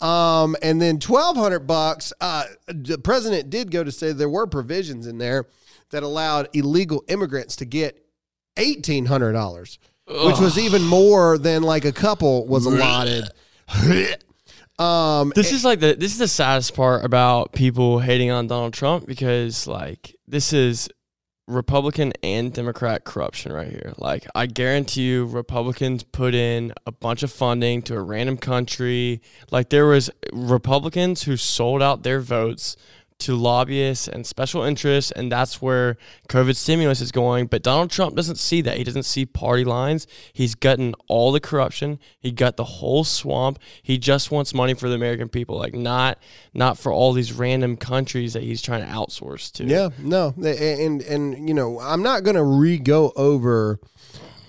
Um, 0.00 0.56
and 0.62 0.80
then 0.80 0.98
twelve 0.98 1.36
hundred 1.36 1.60
bucks. 1.60 2.12
Uh, 2.20 2.44
the 2.66 2.98
president 2.98 3.50
did 3.50 3.70
go 3.70 3.84
to 3.84 3.92
say 3.92 4.12
there 4.12 4.28
were 4.28 4.46
provisions 4.46 5.06
in 5.06 5.18
there 5.18 5.46
that 5.90 6.02
allowed 6.02 6.48
illegal 6.52 7.04
immigrants 7.08 7.56
to 7.56 7.64
get 7.64 8.04
eighteen 8.56 9.06
hundred 9.06 9.32
dollars, 9.32 9.78
which 10.06 10.38
was 10.38 10.58
even 10.58 10.82
more 10.82 11.38
than 11.38 11.62
like 11.62 11.84
a 11.84 11.92
couple 11.92 12.46
was 12.46 12.66
allotted. 12.66 13.28
um, 14.78 15.32
This 15.34 15.52
is 15.52 15.64
like 15.64 15.80
the 15.80 15.94
this 15.94 16.12
is 16.12 16.18
the 16.18 16.28
saddest 16.28 16.74
part 16.74 17.04
about 17.04 17.52
people 17.52 18.00
hating 18.00 18.30
on 18.30 18.46
Donald 18.46 18.74
Trump 18.74 19.06
because 19.06 19.66
like 19.66 20.16
this 20.26 20.52
is 20.52 20.88
Republican 21.46 22.12
and 22.22 22.52
Democrat 22.52 23.04
corruption 23.04 23.52
right 23.52 23.68
here. 23.68 23.92
Like, 23.98 24.26
I 24.34 24.46
guarantee 24.46 25.02
you, 25.02 25.26
Republicans 25.26 26.02
put 26.02 26.34
in 26.34 26.72
a 26.86 26.92
bunch 26.92 27.22
of 27.22 27.30
funding 27.30 27.82
to 27.82 27.96
a 27.96 28.02
random 28.02 28.38
country. 28.38 29.20
Like, 29.50 29.68
there 29.68 29.86
was 29.86 30.10
Republicans 30.32 31.24
who 31.24 31.36
sold 31.36 31.82
out 31.82 32.02
their 32.02 32.20
votes 32.20 32.76
to 33.20 33.34
lobbyists 33.34 34.08
and 34.08 34.26
special 34.26 34.62
interests, 34.62 35.10
and 35.10 35.30
that's 35.30 35.62
where 35.62 35.96
COVID 36.28 36.56
stimulus 36.56 37.00
is 37.00 37.12
going. 37.12 37.46
But 37.46 37.62
Donald 37.62 37.90
Trump 37.90 38.16
doesn't 38.16 38.36
see 38.36 38.60
that. 38.62 38.76
He 38.76 38.84
doesn't 38.84 39.04
see 39.04 39.24
party 39.24 39.64
lines. 39.64 40.06
He's 40.32 40.54
gotten 40.54 40.94
all 41.08 41.32
the 41.32 41.40
corruption. 41.40 41.98
He 42.18 42.32
got 42.32 42.56
the 42.56 42.64
whole 42.64 43.04
swamp. 43.04 43.58
He 43.82 43.98
just 43.98 44.30
wants 44.30 44.52
money 44.52 44.74
for 44.74 44.88
the 44.88 44.94
American 44.94 45.28
people, 45.28 45.56
like 45.56 45.74
not 45.74 46.18
not 46.52 46.78
for 46.78 46.92
all 46.92 47.12
these 47.12 47.32
random 47.32 47.76
countries 47.76 48.32
that 48.32 48.42
he's 48.42 48.60
trying 48.60 48.82
to 48.82 48.92
outsource 48.92 49.50
to. 49.52 49.64
Yeah, 49.64 49.90
no, 49.98 50.34
and 50.36 51.02
and 51.02 51.48
you 51.48 51.54
know, 51.54 51.80
I'm 51.80 52.02
not 52.02 52.24
going 52.24 52.36
to 52.36 52.44
re 52.44 52.78
go 52.78 53.12
over 53.16 53.80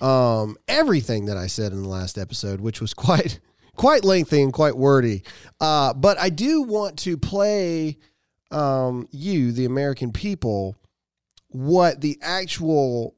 um, 0.00 0.56
everything 0.68 1.26
that 1.26 1.36
I 1.36 1.46
said 1.46 1.72
in 1.72 1.82
the 1.82 1.88
last 1.88 2.18
episode, 2.18 2.60
which 2.60 2.80
was 2.80 2.94
quite 2.94 3.40
quite 3.76 4.04
lengthy 4.04 4.42
and 4.42 4.52
quite 4.52 4.76
wordy. 4.76 5.22
Uh, 5.60 5.94
but 5.94 6.18
I 6.18 6.30
do 6.30 6.62
want 6.62 6.98
to 7.00 7.16
play 7.16 7.98
um, 8.50 9.08
you, 9.10 9.52
the 9.52 9.64
American 9.64 10.12
people, 10.12 10.76
what 11.48 12.00
the 12.00 12.18
actual 12.22 13.14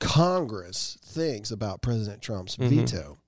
Congress 0.00 0.98
thinks 1.04 1.50
about 1.50 1.80
President 1.82 2.20
Trump's 2.22 2.56
Mhm. 2.56 2.68
veto. 2.68 3.18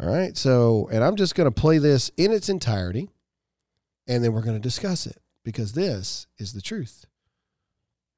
All 0.00 0.06
right. 0.08 0.36
So, 0.36 0.88
and 0.90 1.04
I'm 1.04 1.16
just 1.16 1.34
going 1.34 1.52
to 1.52 1.60
play 1.60 1.78
this 1.78 2.10
in 2.16 2.32
its 2.32 2.48
entirety 2.48 3.08
and 4.06 4.24
then 4.24 4.32
we're 4.32 4.42
going 4.42 4.56
to 4.56 4.60
discuss 4.62 5.06
it 5.06 5.18
because 5.44 5.72
this 5.72 6.26
is 6.38 6.52
the 6.54 6.62
truth. 6.62 7.04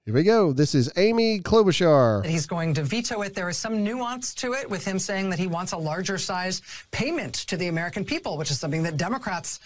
Here 0.05 0.15
we 0.15 0.23
go. 0.23 0.53
This 0.53 0.75
is 0.75 0.91
Amy 0.97 1.41
Klobuchar. 1.41 2.25
he's 2.27 2.47
going 2.47 2.75
to 2.75 2.83
veto 2.85 3.23
it. 3.23 3.35
There 3.35 3.49
is 3.49 3.57
some 3.57 3.83
nuance 3.83 4.35
to 4.35 4.53
it 4.53 4.69
with 4.69 4.85
him 4.85 4.99
saying 4.99 5.31
that 5.31 5.39
he 5.39 5.47
wants 5.47 5.73
a 5.73 5.79
larger 5.79 6.19
size 6.19 6.61
payment 6.91 7.35
to 7.35 7.57
the 7.57 7.69
American 7.69 8.05
people, 8.05 8.37
which 8.37 8.51
is 8.51 8.61
something 8.61 8.83
that 8.83 8.99
Democrats 8.99 9.61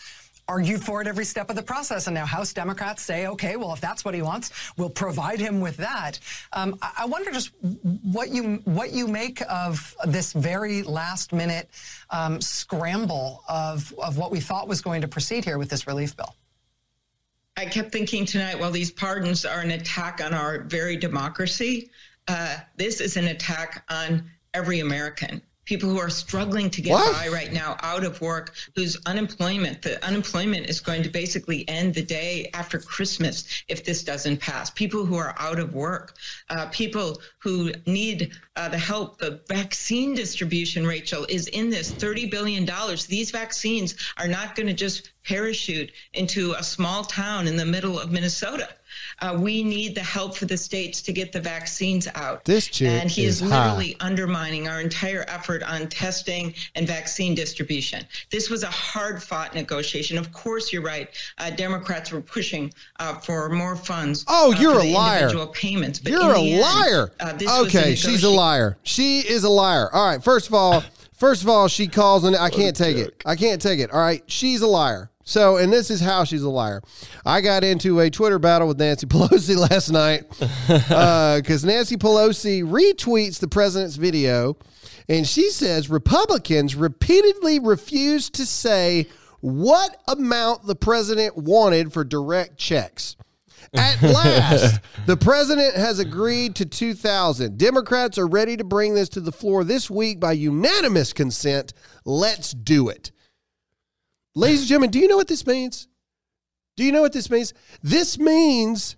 argued 0.49 0.83
for 0.83 1.01
it 1.03 1.07
every 1.07 1.25
step 1.25 1.51
of 1.51 1.57
the 1.57 1.63
process. 1.63 2.07
And 2.07 2.15
now 2.15 2.27
House 2.27 2.53
Democrats 2.53 3.03
say, 3.03 3.27
okay, 3.27 3.57
well, 3.57 3.73
if 3.75 3.81
that's 3.81 4.05
what 4.05 4.15
he 4.15 4.23
wants, 4.23 4.51
we'll 4.77 4.91
provide 4.91 5.39
him 5.39 5.61
with 5.61 5.77
that. 5.77 6.19
Um, 6.55 6.79
I, 6.81 6.93
I 7.01 7.07
wonder 7.07 7.31
just 7.31 7.53
what 8.03 8.31
you 8.31 8.63
what 8.65 8.93
you 8.93 9.07
make 9.07 9.43
of 9.49 9.95
this 10.07 10.33
very 10.33 10.83
last 10.83 11.33
minute 11.33 11.69
um, 12.11 12.41
scramble 12.41 13.45
of, 13.49 13.93
of 14.03 14.17
what 14.17 14.31
we 14.31 14.41
thought 14.41 14.67
was 14.67 14.81
going 14.81 15.03
to 15.03 15.09
proceed 15.09 15.45
here 15.45 15.59
with 15.59 15.69
this 15.69 15.87
relief 15.87 16.17
bill. 16.17 16.35
I 17.57 17.67
kept 17.67 17.93
thinking 17.93 18.25
tonight, 18.25 18.59
well, 18.59 18.71
these 18.71 18.93
pardons 18.93 19.45
are 19.45 19.61
an 19.61 19.73
attack 19.73 20.21
on 20.25 20.33
our 20.33 20.61
very 20.61 20.97
democracy. 20.97 21.91
Uh, 22.29 22.57
this 22.77 23.01
is 23.01 23.17
an 23.17 23.29
attack 23.29 23.85
on 23.91 24.31
every 24.55 24.81
American. 24.81 25.43
People 25.69 25.91
who 25.91 25.99
are 25.99 26.09
struggling 26.09 26.71
to 26.71 26.81
get 26.81 26.93
What? 26.93 27.13
by 27.13 27.29
right 27.29 27.53
now, 27.53 27.77
out 27.83 28.03
of 28.03 28.23
work, 28.23 28.55
whose 28.75 28.97
unemployment, 29.05 29.83
the 29.83 30.03
unemployment 30.03 30.65
is 30.67 30.81
going 30.81 31.03
to 31.03 31.11
basically 31.11 31.69
end 31.69 31.93
the 31.93 32.03
day 32.03 32.49
after 32.55 32.79
Christmas 32.79 33.45
if 33.69 33.85
this 33.85 34.03
doesn't 34.03 34.39
pass. 34.41 34.71
People 34.71 35.05
who 35.05 35.17
are 35.17 35.35
out 35.39 35.59
of 35.59 35.75
work, 35.75 36.17
uh, 36.49 36.69
people 36.73 37.21
who 37.41 37.71
need 37.85 38.33
uh, 38.57 38.71
the 38.71 38.79
help. 38.79 39.19
The 39.19 39.43
vaccine 39.47 40.15
distribution, 40.15 40.87
Rachel, 40.87 41.27
is 41.29 41.49
in 41.49 41.69
this 41.69 41.93
$30 41.93 42.31
billion. 42.31 42.67
These 43.07 43.31
vaccines 43.31 43.95
are 44.17 44.27
not 44.27 44.55
going 44.55 44.69
to 44.69 44.73
just 44.73 45.13
parachute 45.23 45.93
into 46.15 46.53
a 46.53 46.63
small 46.63 47.05
town 47.05 47.47
in 47.47 47.57
the 47.57 47.67
middle 47.67 47.99
of 48.01 48.11
Minnesota. 48.11 48.71
Uh, 49.21 49.37
we 49.39 49.63
need 49.63 49.95
the 49.95 50.03
help 50.03 50.37
for 50.37 50.47
the 50.47 50.57
states 50.57 51.03
to 51.03 51.13
get 51.13 51.33
the 51.33 51.41
vaccines 51.41 52.09
out. 52.15 52.45
This 52.45 52.67
chick 52.67 52.89
and 52.89 53.11
he 53.11 53.25
is 53.25 53.43
is, 53.43 53.51
high. 53.51 53.65
literally 53.67 53.97
undermining 54.01 54.69
our 54.69 54.81
entire 54.81 55.25
effort 55.29 55.63
on 55.63 55.89
testing 55.89 56.55
and 56.75 56.87
vaccine 56.87 57.35
distribution. 57.35 58.05
This 58.31 58.51
was 58.51 58.63
a 58.63 58.71
hard-fought 58.71 59.55
negotiation. 59.55 60.19
Of 60.19 60.33
course, 60.33 60.73
you're 60.73 60.83
right. 60.83 61.09
Uh, 61.39 61.51
Democrats 61.51 62.13
were 62.13 62.21
pushing 62.21 62.73
uh, 63.01 63.15
for 63.15 63.49
more 63.51 63.77
funds. 63.77 64.25
Oh, 64.29 64.53
uh, 64.53 64.61
you're 64.61 64.75
for 64.75 64.81
a 64.81 64.93
liar. 64.93 65.17
Individual 65.23 65.47
payments. 65.49 65.99
But 65.99 66.13
You're 66.13 66.35
a 66.35 66.41
the 66.41 66.53
end, 66.55 66.63
liar. 66.63 67.13
uh, 67.21 67.33
this 67.33 67.49
was 67.49 67.67
okay, 67.67 67.95
she's 67.95 68.25
a 68.25 68.31
liar. 68.31 68.79
She 68.83 69.21
is 69.21 69.45
a 69.45 69.49
liar. 69.49 69.93
All 69.93 70.07
right. 70.07 70.23
First 70.23 70.49
of 70.49 70.55
all, 70.55 70.83
first 71.13 71.43
of 71.43 71.49
all, 71.49 71.69
she 71.69 71.87
calls 71.87 72.25
and 72.25 72.37
I 72.37 72.51
can't 72.51 72.77
take 72.77 72.97
it. 72.97 73.23
I 73.27 73.37
can't 73.37 73.61
take 73.61 73.81
it. 73.81 73.91
All 73.91 74.01
right. 74.01 74.23
She's 74.27 74.61
a 74.63 74.67
liar. 74.67 75.11
So, 75.29 75.59
and 75.59 75.71
this 75.71 75.91
is 75.91 76.01
how 76.01 76.25
she's 76.25 76.43
a 76.43 76.49
liar. 76.49 76.81
I 77.27 77.43
got 77.43 77.63
into 77.63 78.01
a 78.01 78.09
Twitter 78.09 78.39
battle 78.39 78.67
with 78.67 78.79
Nancy 78.79 79.07
Pelosi 79.09 79.59
last 79.59 79.91
night 79.91 80.25
uh, 80.91 81.37
because 81.43 81.67
Nancy 81.67 81.99
Pelosi 81.99 82.65
retweets 82.65 83.39
the 83.39 83.47
president's 83.47 83.97
video 83.97 84.57
and 85.07 85.27
she 85.27 85.51
says 85.51 85.91
Republicans 85.91 86.75
repeatedly 86.75 87.59
refused 87.59 88.37
to 88.37 88.47
say 88.47 89.07
what 89.41 90.01
amount 90.09 90.67
the 90.67 90.75
president 90.75 91.37
wanted 91.37 91.93
for 91.93 92.05
direct 92.05 92.57
checks. 92.57 93.15
At 93.75 94.01
last, 94.03 94.81
the 95.05 95.19
president 95.19 95.77
has 95.77 95.99
agreed 95.99 96.55
to 96.57 96.65
2,000. 96.65 97.59
Democrats 97.59 98.17
are 98.17 98.27
ready 98.27 98.57
to 98.57 98.65
bring 98.65 98.95
this 98.95 99.11
to 99.11 99.21
the 99.21 99.31
floor 99.31 99.63
this 99.63 99.91
week 99.91 100.21
by 100.21 100.33
unanimous 100.33 101.13
consent. 101.13 101.75
Let's 102.07 102.53
do 102.53 102.89
it. 102.89 103.13
Ladies 104.39 104.61
and 104.61 104.69
gentlemen, 104.69 104.91
do 104.91 105.01
you 105.01 105.09
know 105.09 105.17
what 105.17 105.27
this 105.27 105.45
means? 105.45 105.89
Do 106.77 106.85
you 106.85 106.93
know 106.93 107.01
what 107.01 107.13
this 107.13 107.29
means? 107.29 107.55
This 107.83 108.21
means 108.21 108.95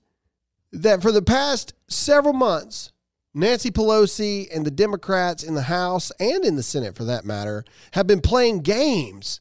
that 0.71 1.01
for 1.01 1.13
the 1.13 1.23
past 1.23 1.73
several 1.89 2.35
months, 2.35 2.93
Nancy 3.33 3.71
Pelosi 3.71 4.55
and 4.55 4.67
the 4.67 4.71
Democrats 4.71 5.43
in 5.43 5.55
the 5.55 5.63
House 5.63 6.13
and 6.21 6.45
in 6.45 6.57
the 6.57 6.63
Senate, 6.63 6.95
for 6.95 7.05
that 7.05 7.25
matter, 7.25 7.65
have 7.93 8.07
been 8.07 8.21
playing 8.21 8.61
games 8.61 9.41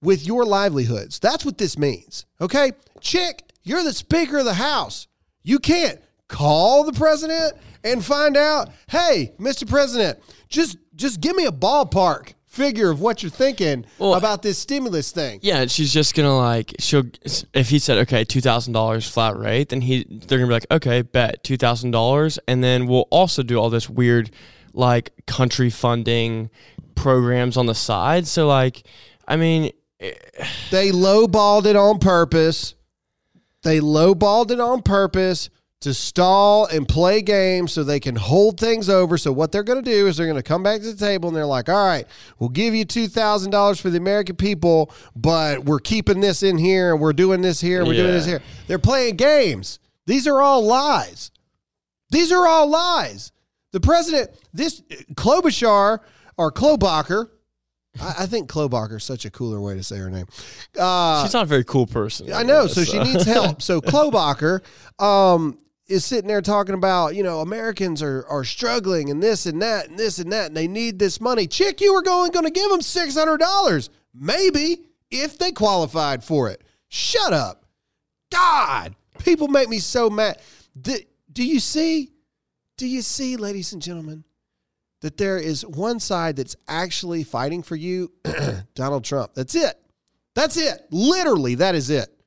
with 0.00 0.26
your 0.26 0.46
livelihoods. 0.46 1.18
That's 1.18 1.44
what 1.44 1.58
this 1.58 1.76
means. 1.76 2.24
Okay? 2.40 2.72
Chick, 3.02 3.42
you're 3.64 3.84
the 3.84 3.92
Speaker 3.92 4.38
of 4.38 4.46
the 4.46 4.54
House. 4.54 5.08
You 5.42 5.58
can't 5.58 6.00
call 6.28 6.84
the 6.84 6.94
president 6.94 7.52
and 7.84 8.02
find 8.02 8.34
out, 8.34 8.70
hey, 8.88 9.34
Mr. 9.38 9.68
President, 9.68 10.20
just 10.48 10.78
just 10.94 11.20
give 11.20 11.36
me 11.36 11.44
a 11.44 11.52
ballpark 11.52 12.32
figure 12.48 12.90
of 12.90 13.00
what 13.00 13.22
you're 13.22 13.30
thinking 13.30 13.84
Well- 13.98 14.14
about 14.14 14.42
this 14.42 14.58
stimulus 14.58 15.12
thing. 15.12 15.38
Yeah, 15.42 15.60
and 15.60 15.70
she's 15.70 15.92
just 15.92 16.14
gonna 16.14 16.36
like 16.36 16.74
she'll 16.78 17.04
if 17.54 17.68
he 17.68 17.78
said 17.78 17.98
okay 17.98 18.24
two 18.24 18.40
thousand 18.40 18.72
dollars 18.72 19.08
flat 19.08 19.36
rate, 19.36 19.68
then 19.68 19.80
he 19.82 20.04
they're 20.08 20.38
gonna 20.38 20.48
be 20.48 20.54
like 20.54 20.66
okay 20.70 21.02
bet 21.02 21.44
two 21.44 21.56
thousand 21.56 21.90
dollars, 21.92 22.38
and 22.48 22.64
then 22.64 22.86
we'll 22.86 23.06
also 23.10 23.42
do 23.42 23.56
all 23.56 23.70
this 23.70 23.88
weird 23.88 24.30
like 24.72 25.12
country 25.26 25.70
funding 25.70 26.50
programs 26.94 27.56
on 27.56 27.66
the 27.66 27.74
side. 27.74 28.26
So 28.26 28.46
like, 28.48 28.82
I 29.26 29.36
mean, 29.36 29.70
eh, 30.00 30.12
They 30.70 30.90
lowballed 30.90 31.66
it 31.66 31.76
on 31.76 31.98
purpose. 31.98 32.74
They 33.62 33.80
lowballed 33.80 34.50
it 34.50 34.60
on 34.60 34.82
purpose 34.82 35.50
to 35.80 35.94
stall 35.94 36.66
and 36.66 36.88
play 36.88 37.22
games 37.22 37.72
so 37.72 37.84
they 37.84 38.00
can 38.00 38.16
hold 38.16 38.58
things 38.58 38.88
over. 38.88 39.16
So 39.16 39.32
what 39.32 39.52
they're 39.52 39.62
going 39.62 39.82
to 39.82 39.90
do 39.90 40.06
is 40.08 40.16
they're 40.16 40.26
going 40.26 40.36
to 40.36 40.42
come 40.42 40.62
back 40.62 40.80
to 40.80 40.92
the 40.92 40.96
table 40.96 41.28
and 41.28 41.36
they're 41.36 41.46
like, 41.46 41.68
"All 41.68 41.86
right, 41.86 42.06
we'll 42.38 42.48
give 42.48 42.74
you 42.74 42.84
two 42.84 43.06
thousand 43.06 43.50
dollars 43.50 43.80
for 43.80 43.90
the 43.90 43.98
American 43.98 44.36
people, 44.36 44.92
but 45.14 45.64
we're 45.64 45.78
keeping 45.78 46.20
this 46.20 46.42
in 46.42 46.58
here 46.58 46.92
and 46.92 47.00
we're 47.00 47.12
doing 47.12 47.40
this 47.40 47.60
here, 47.60 47.80
and 47.80 47.88
we're 47.88 47.94
doing 47.94 48.12
this 48.12 48.26
here." 48.26 48.42
They're 48.66 48.78
playing 48.78 49.16
games. 49.16 49.78
These 50.06 50.26
are 50.26 50.40
all 50.40 50.62
lies. 50.62 51.30
These 52.10 52.32
are 52.32 52.46
all 52.46 52.68
lies. 52.68 53.32
The 53.72 53.80
president, 53.80 54.30
this 54.54 54.80
Klobuchar 55.14 56.00
or 56.38 56.52
Klobacher, 56.52 57.28
I, 58.00 58.26
think 58.26 58.50
Klobacher 58.50 58.96
is 58.96 59.04
such 59.04 59.24
a 59.24 59.30
cooler 59.30 59.60
way 59.60 59.74
to 59.74 59.82
say 59.82 59.98
her 59.98 60.08
name. 60.08 60.26
Uh, 60.78 61.24
she's 61.24 61.34
not 61.34 61.42
a 61.42 61.46
very 61.46 61.64
cool 61.64 61.86
person. 61.86 62.32
I 62.32 62.42
know, 62.42 62.66
so 62.66 62.84
she 62.84 62.98
needs 62.98 63.24
help. 63.24 63.60
So 63.60 63.80
Klobacher 63.82 64.62
um, 64.98 65.58
is 65.88 66.04
sitting 66.04 66.28
there 66.28 66.42
talking 66.42 66.74
about, 66.74 67.16
you 67.16 67.22
know, 67.22 67.40
Americans 67.40 68.02
are 68.02 68.26
are 68.28 68.44
struggling 68.44 69.10
and 69.10 69.22
this 69.22 69.46
and 69.46 69.60
that 69.62 69.88
and 69.88 69.98
this 69.98 70.18
and 70.18 70.30
that, 70.32 70.46
and 70.46 70.56
they 70.56 70.68
need 70.68 70.98
this 70.98 71.20
money. 71.20 71.46
Chick, 71.46 71.80
you 71.80 71.94
were 71.94 72.02
going 72.02 72.30
going 72.30 72.44
to 72.44 72.50
give 72.50 72.70
them 72.70 72.82
six 72.82 73.14
hundred 73.14 73.38
dollars, 73.38 73.90
maybe 74.14 74.82
if 75.10 75.38
they 75.38 75.52
qualified 75.52 76.22
for 76.22 76.50
it. 76.50 76.62
Shut 76.88 77.32
up, 77.32 77.64
God! 78.30 78.94
People 79.18 79.48
make 79.48 79.68
me 79.68 79.78
so 79.78 80.10
mad. 80.10 80.40
Do, 80.80 80.96
do 81.32 81.44
you 81.44 81.60
see? 81.60 82.12
Do 82.76 82.86
you 82.86 83.02
see, 83.02 83.36
ladies 83.36 83.72
and 83.72 83.82
gentlemen? 83.82 84.24
That 85.00 85.16
there 85.16 85.38
is 85.38 85.64
one 85.64 86.00
side 86.00 86.36
that's 86.36 86.56
actually 86.66 87.22
fighting 87.22 87.62
for 87.62 87.76
you, 87.76 88.12
Donald 88.74 89.04
Trump. 89.04 89.32
That's 89.34 89.54
it. 89.54 89.74
That's 90.34 90.56
it. 90.56 90.86
Literally, 90.90 91.54
that 91.56 91.76
is 91.76 91.88
it. 91.88 92.17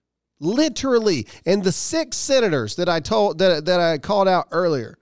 Literally. 0.41 1.27
And 1.45 1.63
the 1.63 1.71
six 1.71 2.17
senators 2.17 2.75
that 2.75 2.89
I 2.89 2.99
told 2.99 3.37
that 3.37 3.65
that 3.65 3.79
I 3.79 3.97
called 3.97 4.27
out 4.27 4.47
earlier. 4.51 4.97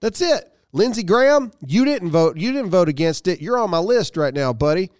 That's 0.00 0.20
it. 0.22 0.50
Lindsey 0.72 1.02
Graham, 1.02 1.50
you 1.66 1.84
didn't 1.84 2.10
vote. 2.10 2.36
You 2.36 2.52
didn't 2.52 2.70
vote 2.70 2.88
against 2.88 3.26
it. 3.26 3.40
You're 3.40 3.58
on 3.58 3.70
my 3.70 3.78
list 3.78 4.16
right 4.16 4.32
now, 4.32 4.52
buddy. 4.52 4.90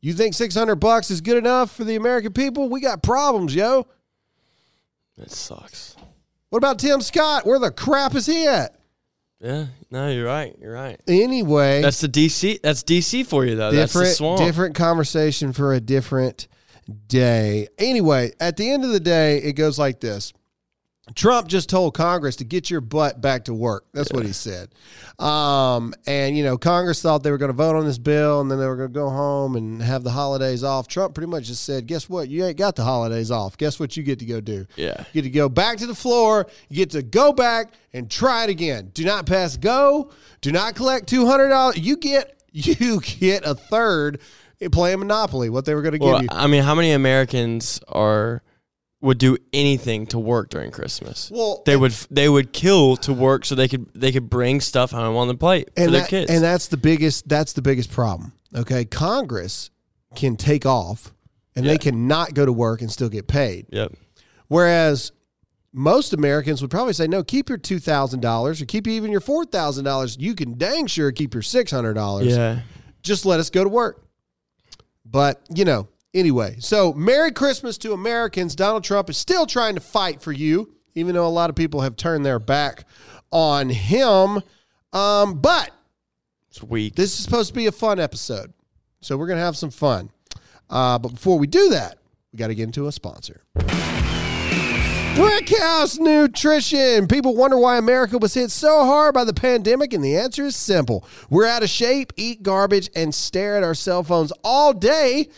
You 0.00 0.12
think 0.14 0.34
600 0.34 0.76
bucks 0.76 1.10
is 1.10 1.20
good 1.20 1.36
enough 1.36 1.74
for 1.74 1.84
the 1.84 1.96
American 1.96 2.32
people? 2.32 2.68
We 2.68 2.80
got 2.80 3.02
problems, 3.02 3.54
yo. 3.54 3.86
It 5.18 5.30
sucks. 5.30 5.96
What 6.50 6.58
about 6.58 6.78
Tim 6.78 7.00
Scott? 7.00 7.44
Where 7.44 7.58
the 7.58 7.70
crap 7.70 8.14
is 8.14 8.26
he 8.26 8.46
at? 8.46 8.76
Yeah, 9.40 9.66
no, 9.90 10.08
you're 10.08 10.26
right. 10.26 10.56
You're 10.60 10.72
right. 10.72 11.00
Anyway, 11.06 11.82
That's 11.82 12.00
the 12.00 12.08
DC. 12.08 12.60
That's 12.62 12.82
DC 12.82 13.26
for 13.26 13.44
you 13.44 13.54
though. 13.54 13.70
Different 13.70 14.18
different 14.38 14.74
conversation 14.74 15.52
for 15.52 15.74
a 15.74 15.80
different 15.80 16.48
day. 17.06 17.68
Anyway, 17.78 18.32
at 18.40 18.56
the 18.56 18.70
end 18.70 18.84
of 18.84 18.90
the 18.90 19.00
day, 19.00 19.38
it 19.38 19.52
goes 19.52 19.78
like 19.78 20.00
this. 20.00 20.32
Trump 21.14 21.48
just 21.48 21.68
told 21.68 21.94
Congress 21.94 22.36
to 22.36 22.44
get 22.44 22.70
your 22.70 22.80
butt 22.80 23.20
back 23.20 23.44
to 23.46 23.54
work. 23.54 23.86
That's 23.92 24.12
what 24.12 24.26
he 24.26 24.32
said. 24.32 24.74
Um, 25.18 25.94
and 26.06 26.36
you 26.36 26.44
know, 26.44 26.58
Congress 26.58 27.00
thought 27.00 27.22
they 27.22 27.30
were 27.30 27.38
going 27.38 27.50
to 27.50 27.56
vote 27.56 27.76
on 27.76 27.86
this 27.86 27.98
bill, 27.98 28.40
and 28.40 28.50
then 28.50 28.58
they 28.58 28.66
were 28.66 28.76
going 28.76 28.90
to 28.90 28.94
go 28.94 29.08
home 29.08 29.56
and 29.56 29.82
have 29.82 30.04
the 30.04 30.10
holidays 30.10 30.62
off. 30.62 30.88
Trump 30.88 31.14
pretty 31.14 31.28
much 31.28 31.44
just 31.44 31.64
said, 31.64 31.86
"Guess 31.86 32.08
what? 32.08 32.28
You 32.28 32.44
ain't 32.44 32.58
got 32.58 32.76
the 32.76 32.84
holidays 32.84 33.30
off. 33.30 33.56
Guess 33.56 33.80
what? 33.80 33.96
You 33.96 34.02
get 34.02 34.18
to 34.18 34.26
go 34.26 34.40
do. 34.40 34.66
Yeah. 34.76 35.04
You 35.12 35.22
get 35.22 35.28
to 35.28 35.34
go 35.34 35.48
back 35.48 35.78
to 35.78 35.86
the 35.86 35.94
floor. 35.94 36.46
You 36.68 36.76
get 36.76 36.90
to 36.90 37.02
go 37.02 37.32
back 37.32 37.72
and 37.92 38.10
try 38.10 38.44
it 38.44 38.50
again. 38.50 38.90
Do 38.94 39.04
not 39.04 39.26
pass 39.26 39.56
go. 39.56 40.10
Do 40.40 40.52
not 40.52 40.74
collect 40.74 41.08
two 41.08 41.26
hundred 41.26 41.48
dollars. 41.48 41.78
You 41.78 41.96
get 41.96 42.42
you 42.52 43.00
get 43.00 43.44
a 43.44 43.54
third 43.54 44.20
playing 44.72 44.98
Monopoly. 44.98 45.48
What 45.50 45.64
they 45.64 45.74
were 45.74 45.82
going 45.82 45.98
to 45.98 46.04
Well, 46.04 46.20
give 46.20 46.22
you. 46.24 46.28
I 46.36 46.46
mean, 46.46 46.62
how 46.62 46.74
many 46.74 46.92
Americans 46.92 47.80
are 47.88 48.42
would 49.00 49.18
do 49.18 49.36
anything 49.52 50.06
to 50.08 50.18
work 50.18 50.50
during 50.50 50.72
Christmas? 50.72 51.30
Well, 51.32 51.62
they 51.66 51.76
would 51.76 51.92
they 52.10 52.28
would 52.28 52.52
kill 52.52 52.96
to 52.98 53.12
work 53.12 53.44
so 53.44 53.54
they 53.54 53.68
could 53.68 53.86
they 53.94 54.10
could 54.10 54.28
bring 54.28 54.60
stuff 54.60 54.90
home 54.90 55.16
on 55.16 55.28
the 55.28 55.36
plate 55.36 55.70
for 55.76 55.82
and 55.84 55.94
their 55.94 56.04
kids. 56.06 56.30
And 56.30 56.42
that's 56.42 56.66
the 56.68 56.76
biggest 56.76 57.28
that's 57.28 57.52
the 57.52 57.62
biggest 57.62 57.90
problem. 57.92 58.32
Okay, 58.54 58.84
Congress 58.84 59.70
can 60.16 60.36
take 60.36 60.66
off 60.66 61.12
and 61.54 61.64
Yeah. 61.64 61.72
they 61.72 61.78
cannot 61.78 62.34
go 62.34 62.44
to 62.46 62.52
work 62.52 62.80
and 62.80 62.90
still 62.90 63.08
get 63.08 63.28
paid. 63.28 63.66
yep. 63.70 63.92
Whereas 64.48 65.12
most 65.72 66.14
Americans 66.14 66.62
would 66.62 66.70
probably 66.70 66.94
say, 66.94 67.06
no, 67.06 67.22
keep 67.22 67.48
your 67.50 67.58
two 67.58 67.78
thousand 67.78 68.20
dollars 68.20 68.60
or 68.62 68.64
keep 68.66 68.88
even 68.88 69.12
your 69.12 69.20
four 69.20 69.44
thousand 69.44 69.84
dollars. 69.84 70.16
You 70.18 70.34
can 70.34 70.56
dang 70.58 70.86
sure 70.86 71.12
keep 71.12 71.34
your 71.34 71.42
six 71.42 71.70
hundred 71.70 71.94
dollars. 71.94 72.28
Yeah. 72.34 72.60
Just 73.02 73.26
let 73.26 73.38
us 73.38 73.50
go 73.50 73.62
to 73.62 73.68
work. 73.70 74.02
But 75.10 75.40
you 75.54 75.64
know, 75.64 75.88
anyway. 76.14 76.56
So 76.60 76.92
Merry 76.92 77.32
Christmas 77.32 77.78
to 77.78 77.92
Americans. 77.92 78.54
Donald 78.54 78.84
Trump 78.84 79.08
is 79.10 79.16
still 79.16 79.46
trying 79.46 79.74
to 79.74 79.80
fight 79.80 80.20
for 80.20 80.32
you, 80.32 80.74
even 80.94 81.14
though 81.14 81.26
a 81.26 81.28
lot 81.28 81.50
of 81.50 81.56
people 81.56 81.80
have 81.80 81.96
turned 81.96 82.24
their 82.26 82.38
back 82.38 82.84
on 83.30 83.68
him. 83.70 84.42
Um, 84.92 85.40
but 85.40 85.70
It's 86.50 86.62
weak. 86.62 86.94
this 86.94 87.12
is 87.12 87.22
supposed 87.24 87.48
to 87.48 87.54
be 87.54 87.66
a 87.66 87.72
fun 87.72 87.98
episode. 88.00 88.52
So 89.00 89.16
we're 89.16 89.26
going 89.26 89.38
to 89.38 89.44
have 89.44 89.56
some 89.56 89.70
fun. 89.70 90.10
Uh, 90.70 90.98
but 90.98 91.10
before 91.10 91.38
we 91.38 91.46
do 91.46 91.70
that, 91.70 91.98
we 92.32 92.38
got 92.38 92.48
to 92.48 92.54
get 92.54 92.64
into 92.64 92.86
a 92.88 92.92
sponsor. 92.92 93.42
Brickhouse 95.18 95.98
Nutrition. 95.98 97.08
People 97.08 97.34
wonder 97.34 97.58
why 97.58 97.76
America 97.76 98.16
was 98.18 98.34
hit 98.34 98.52
so 98.52 98.84
hard 98.84 99.14
by 99.14 99.24
the 99.24 99.34
pandemic, 99.34 99.92
and 99.92 100.04
the 100.04 100.16
answer 100.16 100.44
is 100.44 100.54
simple. 100.54 101.04
We're 101.28 101.48
out 101.48 101.64
of 101.64 101.68
shape, 101.68 102.12
eat 102.16 102.44
garbage, 102.44 102.88
and 102.94 103.12
stare 103.12 103.56
at 103.56 103.64
our 103.64 103.74
cell 103.74 104.04
phones 104.04 104.32
all 104.44 104.72
day. 104.72 105.28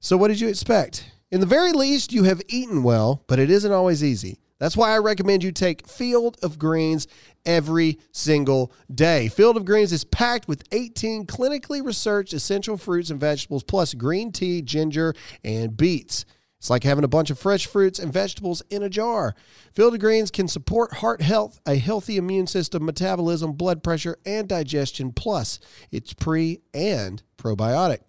So, 0.00 0.16
what 0.16 0.28
did 0.28 0.40
you 0.40 0.48
expect? 0.48 1.12
In 1.30 1.40
the 1.40 1.46
very 1.46 1.72
least, 1.72 2.10
you 2.10 2.24
have 2.24 2.40
eaten 2.48 2.82
well, 2.82 3.22
but 3.26 3.38
it 3.38 3.50
isn't 3.50 3.70
always 3.70 4.02
easy. 4.02 4.38
That's 4.60 4.78
why 4.78 4.92
I 4.92 4.98
recommend 4.98 5.44
you 5.44 5.52
take 5.52 5.86
Field 5.86 6.38
of 6.42 6.58
Greens 6.58 7.06
every 7.44 7.98
single 8.12 8.72
day. 8.94 9.28
Field 9.28 9.58
of 9.58 9.66
Greens 9.66 9.92
is 9.92 10.04
packed 10.04 10.48
with 10.48 10.64
18 10.72 11.26
clinically 11.26 11.84
researched 11.84 12.32
essential 12.32 12.78
fruits 12.78 13.10
and 13.10 13.20
vegetables, 13.20 13.62
plus 13.62 13.92
green 13.92 14.32
tea, 14.32 14.62
ginger, 14.62 15.12
and 15.44 15.76
beets. 15.76 16.24
It's 16.58 16.70
like 16.70 16.82
having 16.82 17.04
a 17.04 17.08
bunch 17.08 17.30
of 17.30 17.38
fresh 17.38 17.66
fruits 17.66 18.00
and 18.00 18.12
vegetables 18.12 18.62
in 18.68 18.82
a 18.82 18.88
jar. 18.88 19.36
Field 19.74 19.98
Greens 20.00 20.30
can 20.30 20.48
support 20.48 20.94
heart 20.94 21.22
health, 21.22 21.60
a 21.66 21.76
healthy 21.76 22.16
immune 22.16 22.48
system, 22.48 22.84
metabolism, 22.84 23.52
blood 23.52 23.84
pressure, 23.84 24.18
and 24.26 24.48
digestion. 24.48 25.12
Plus, 25.12 25.60
it's 25.92 26.12
pre 26.12 26.60
and 26.74 27.22
probiotic. 27.36 28.00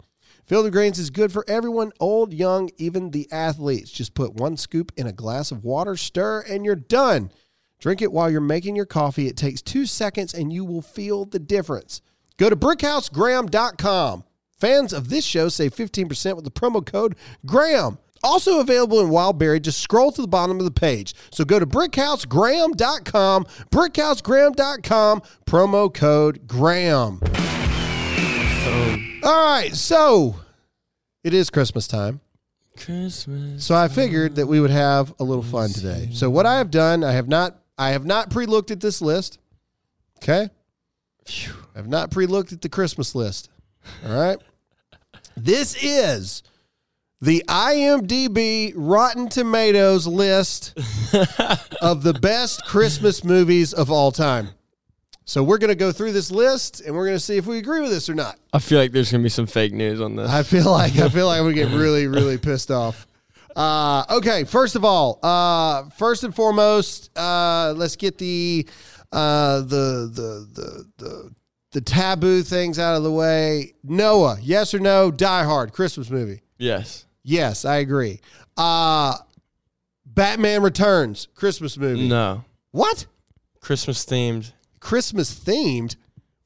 Field 0.46 0.72
Greens 0.72 0.98
is 0.98 1.10
good 1.10 1.30
for 1.30 1.44
everyone, 1.46 1.92
old, 2.00 2.34
young, 2.34 2.70
even 2.76 3.12
the 3.12 3.30
athletes. 3.30 3.88
Just 3.88 4.14
put 4.14 4.34
one 4.34 4.56
scoop 4.56 4.90
in 4.96 5.06
a 5.06 5.12
glass 5.12 5.52
of 5.52 5.62
water, 5.62 5.96
stir, 5.96 6.40
and 6.40 6.64
you're 6.64 6.74
done. 6.74 7.30
Drink 7.78 8.02
it 8.02 8.10
while 8.10 8.28
you're 8.28 8.40
making 8.40 8.74
your 8.74 8.84
coffee. 8.84 9.28
It 9.28 9.36
takes 9.36 9.62
two 9.62 9.86
seconds 9.86 10.34
and 10.34 10.52
you 10.52 10.64
will 10.64 10.82
feel 10.82 11.24
the 11.24 11.38
difference. 11.38 12.02
Go 12.36 12.50
to 12.50 12.56
brickhousegraham.com. 12.56 14.24
Fans 14.58 14.92
of 14.92 15.08
this 15.08 15.24
show 15.24 15.48
save 15.48 15.74
15% 15.74 16.34
with 16.34 16.44
the 16.44 16.50
promo 16.50 16.84
code 16.84 17.14
GRAHAM. 17.46 17.98
Also 18.22 18.60
available 18.60 19.00
in 19.00 19.08
Wildberry. 19.08 19.62
Just 19.62 19.80
scroll 19.80 20.12
to 20.12 20.20
the 20.20 20.28
bottom 20.28 20.58
of 20.58 20.64
the 20.64 20.70
page. 20.70 21.14
So 21.30 21.44
go 21.44 21.58
to 21.58 21.66
brickhousegraham.com, 21.66 23.44
brickhousegraham.com, 23.70 25.22
promo 25.46 25.92
code 25.92 26.46
GRAHAM. 26.46 27.20
All 29.22 29.44
right, 29.44 29.74
so 29.74 30.36
it 31.24 31.34
is 31.34 31.50
Christmas 31.50 31.86
time. 31.86 32.20
Christmas. 32.78 33.64
So 33.64 33.74
I 33.74 33.88
figured 33.88 34.36
that 34.36 34.46
we 34.46 34.60
would 34.60 34.70
have 34.70 35.12
a 35.18 35.24
little 35.24 35.42
fun 35.42 35.70
today. 35.70 36.08
So 36.12 36.30
what 36.30 36.46
I 36.46 36.58
have 36.58 36.70
done, 36.70 37.04
I 37.04 37.12
have 37.12 37.28
not 37.28 37.58
I 37.76 37.90
have 37.90 38.04
not 38.04 38.30
pre-looked 38.30 38.70
at 38.70 38.80
this 38.80 39.00
list. 39.02 39.38
Okay? 40.18 40.48
I 41.28 41.76
have 41.76 41.88
not 41.88 42.10
pre-looked 42.10 42.52
at 42.52 42.60
the 42.60 42.68
Christmas 42.68 43.14
list. 43.14 43.50
All 44.06 44.18
right? 44.18 44.38
this 45.36 45.82
is 45.82 46.42
the 47.20 47.44
IMDb 47.48 48.72
Rotten 48.74 49.28
Tomatoes 49.28 50.06
list 50.06 50.78
of 51.82 52.02
the 52.02 52.14
best 52.20 52.64
Christmas 52.64 53.24
movies 53.24 53.72
of 53.72 53.90
all 53.90 54.10
time. 54.10 54.48
So 55.26 55.42
we're 55.44 55.58
going 55.58 55.68
to 55.68 55.74
go 55.76 55.92
through 55.92 56.12
this 56.12 56.30
list 56.30 56.80
and 56.80 56.94
we're 56.94 57.04
going 57.06 57.16
to 57.16 57.22
see 57.22 57.36
if 57.36 57.46
we 57.46 57.58
agree 57.58 57.80
with 57.82 57.90
this 57.90 58.08
or 58.08 58.14
not. 58.14 58.38
I 58.52 58.58
feel 58.58 58.78
like 58.78 58.90
there's 58.92 59.12
gonna 59.12 59.22
be 59.22 59.28
some 59.28 59.46
fake 59.46 59.72
news 59.72 60.00
on 60.00 60.16
this. 60.16 60.28
I 60.28 60.42
feel 60.42 60.70
like 60.70 60.96
I 60.96 61.08
feel 61.08 61.26
like 61.26 61.38
I'm 61.38 61.44
gonna 61.44 61.54
get 61.54 61.68
really, 61.78 62.08
really 62.08 62.36
pissed 62.36 62.70
off. 62.72 63.06
Uh, 63.54 64.04
okay, 64.10 64.42
first 64.44 64.74
of 64.74 64.84
all, 64.84 65.18
uh, 65.22 65.88
first 65.90 66.24
and 66.24 66.34
foremost, 66.34 67.16
uh, 67.16 67.72
let's 67.76 67.94
get 67.96 68.18
the 68.18 68.66
uh, 69.12 69.60
the 69.60 70.10
the 70.12 70.48
the 70.52 70.84
the 70.98 71.30
the 71.72 71.80
taboo 71.80 72.42
things 72.42 72.78
out 72.80 72.96
of 72.96 73.02
the 73.04 73.12
way. 73.12 73.74
Noah, 73.84 74.38
yes 74.40 74.74
or 74.74 74.80
no? 74.80 75.10
Die 75.12 75.44
Hard, 75.44 75.72
Christmas 75.72 76.10
movie. 76.10 76.40
yes. 76.58 77.06
Yes, 77.22 77.64
I 77.64 77.76
agree. 77.76 78.20
Uh, 78.56 79.16
Batman 80.06 80.62
Returns, 80.62 81.28
Christmas 81.34 81.76
movie. 81.76 82.08
No. 82.08 82.44
What? 82.72 83.06
Christmas 83.60 84.04
themed. 84.04 84.52
Christmas 84.80 85.32
themed? 85.32 85.96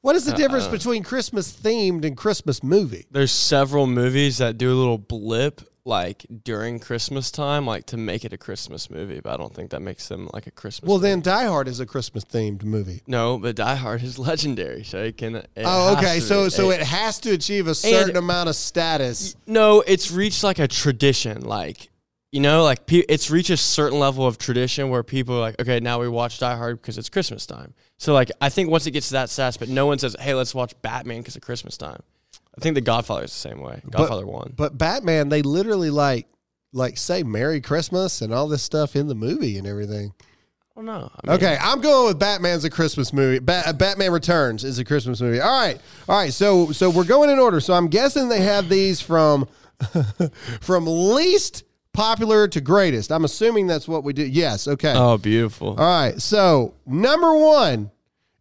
What 0.01 0.15
is 0.15 0.25
the 0.25 0.33
difference 0.33 0.67
between 0.67 1.01
Christmas 1.01 1.51
themed 1.51 2.05
and 2.05 2.15
Christmas 2.15 2.61
movie? 2.61 3.07
There's 3.09 3.31
several 3.31 3.87
movies 3.87 4.37
that 4.37 4.57
do 4.57 4.71
a 4.71 4.77
little 4.77 4.99
blip 4.99 5.61
like 5.85 6.25
during 6.43 6.79
Christmas 6.79 7.29
time, 7.29 7.65
like 7.65 7.85
to 7.87 7.97
make 7.97 8.25
it 8.25 8.33
a 8.33 8.37
Christmas 8.37 8.89
movie, 8.89 9.19
but 9.19 9.33
I 9.33 9.37
don't 9.37 9.53
think 9.53 9.69
that 9.69 9.81
makes 9.81 10.07
them 10.07 10.29
like 10.33 10.47
a 10.47 10.51
Christmas. 10.51 10.89
Well, 10.89 10.97
then 10.97 11.21
Die 11.21 11.45
Hard 11.45 11.67
is 11.67 11.79
a 11.79 11.85
Christmas 11.85 12.25
themed 12.25 12.63
movie. 12.63 13.01
no, 13.07 13.37
but 13.37 13.55
Die 13.55 13.75
Hard 13.75 14.01
is 14.01 14.17
legendary, 14.29 14.83
so 14.83 15.03
it 15.03 15.17
can. 15.17 15.35
It 15.35 15.49
Oh, 15.57 15.95
okay. 15.97 16.19
So 16.19 16.49
so 16.49 16.71
it 16.71 16.81
has 16.81 17.19
to 17.21 17.31
achieve 17.31 17.67
a 17.67 17.75
certain 17.75 18.17
amount 18.17 18.49
of 18.49 18.55
status. 18.55 19.35
No, 19.45 19.81
it's 19.85 20.11
reached 20.11 20.43
like 20.43 20.59
a 20.59 20.67
tradition. 20.67 21.41
Like, 21.41 21.89
you 22.31 22.39
know, 22.41 22.63
like 22.63 22.79
it's 22.91 23.29
reached 23.29 23.51
a 23.51 23.57
certain 23.57 23.99
level 23.99 24.25
of 24.25 24.37
tradition 24.39 24.89
where 24.89 25.03
people 25.03 25.35
are 25.35 25.41
like, 25.41 25.61
okay, 25.61 25.79
now 25.79 26.01
we 26.01 26.09
watch 26.09 26.39
Die 26.39 26.55
Hard 26.55 26.81
because 26.81 26.97
it's 26.97 27.09
Christmas 27.09 27.45
time. 27.45 27.73
So, 27.97 28.13
like, 28.13 28.31
I 28.41 28.49
think 28.49 28.69
once 28.69 28.87
it 28.87 28.91
gets 28.91 29.07
to 29.09 29.13
that 29.13 29.29
status, 29.29 29.55
but 29.55 29.69
no 29.69 29.85
one 29.85 29.99
says, 29.99 30.17
hey, 30.19 30.33
let's 30.33 30.53
watch 30.53 30.73
Batman 30.81 31.19
because 31.21 31.35
it's 31.37 31.45
Christmas 31.45 31.77
time. 31.77 32.01
I 32.57 32.61
think 32.61 32.75
The 32.75 32.81
Godfather 32.81 33.25
is 33.25 33.31
the 33.31 33.37
same 33.49 33.59
way. 33.61 33.81
Godfather 33.89 34.25
1. 34.25 34.53
But 34.55 34.77
Batman, 34.77 35.29
they 35.29 35.41
literally 35.41 35.89
like 35.89 36.27
like 36.73 36.97
say 36.97 37.23
Merry 37.23 37.61
Christmas 37.61 38.21
and 38.21 38.33
all 38.33 38.47
this 38.47 38.61
stuff 38.63 38.95
in 38.95 39.07
the 39.07 39.15
movie 39.15 39.57
and 39.57 39.65
everything. 39.67 40.13
I 40.77 40.81
don't. 40.81 40.89
I 40.89 40.93
mean, 41.27 41.35
Okay, 41.37 41.57
I'm 41.61 41.79
going 41.79 42.07
with 42.07 42.19
Batman's 42.19 42.65
a 42.65 42.69
Christmas 42.69 43.13
movie. 43.13 43.39
Ba- 43.39 43.63
uh, 43.65 43.71
Batman 43.73 44.11
Returns 44.11 44.65
is 44.65 44.77
a 44.77 44.83
Christmas 44.83 45.21
movie. 45.21 45.39
All 45.39 45.49
right, 45.61 45.79
all 46.09 46.17
right. 46.17 46.33
So 46.33 46.71
so 46.73 46.89
we're 46.89 47.05
going 47.05 47.29
in 47.29 47.39
order. 47.39 47.61
So 47.61 47.73
I'm 47.73 47.87
guessing 47.87 48.27
they 48.27 48.41
have 48.41 48.67
these 48.67 48.99
from 48.99 49.47
from 50.61 50.85
least 50.85 51.63
popular 51.93 52.47
to 52.49 52.59
greatest. 52.59 53.09
I'm 53.11 53.23
assuming 53.23 53.67
that's 53.67 53.87
what 53.87 54.03
we 54.03 54.11
do. 54.11 54.25
Yes. 54.25 54.67
Okay. 54.67 54.93
Oh, 54.93 55.17
beautiful. 55.17 55.69
All 55.69 55.75
right. 55.77 56.21
So 56.21 56.73
number 56.85 57.33
one 57.33 57.89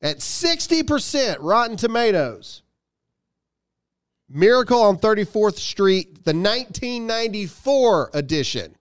at 0.03 0.19
60% 0.19 1.37
Rotten 1.39 1.77
Tomatoes. 1.77 2.63
Miracle 4.29 4.81
on 4.83 4.99
34th 4.99 5.57
Street, 5.57 6.25
the 6.25 6.33
1994 6.35 8.11
edition 8.15 8.75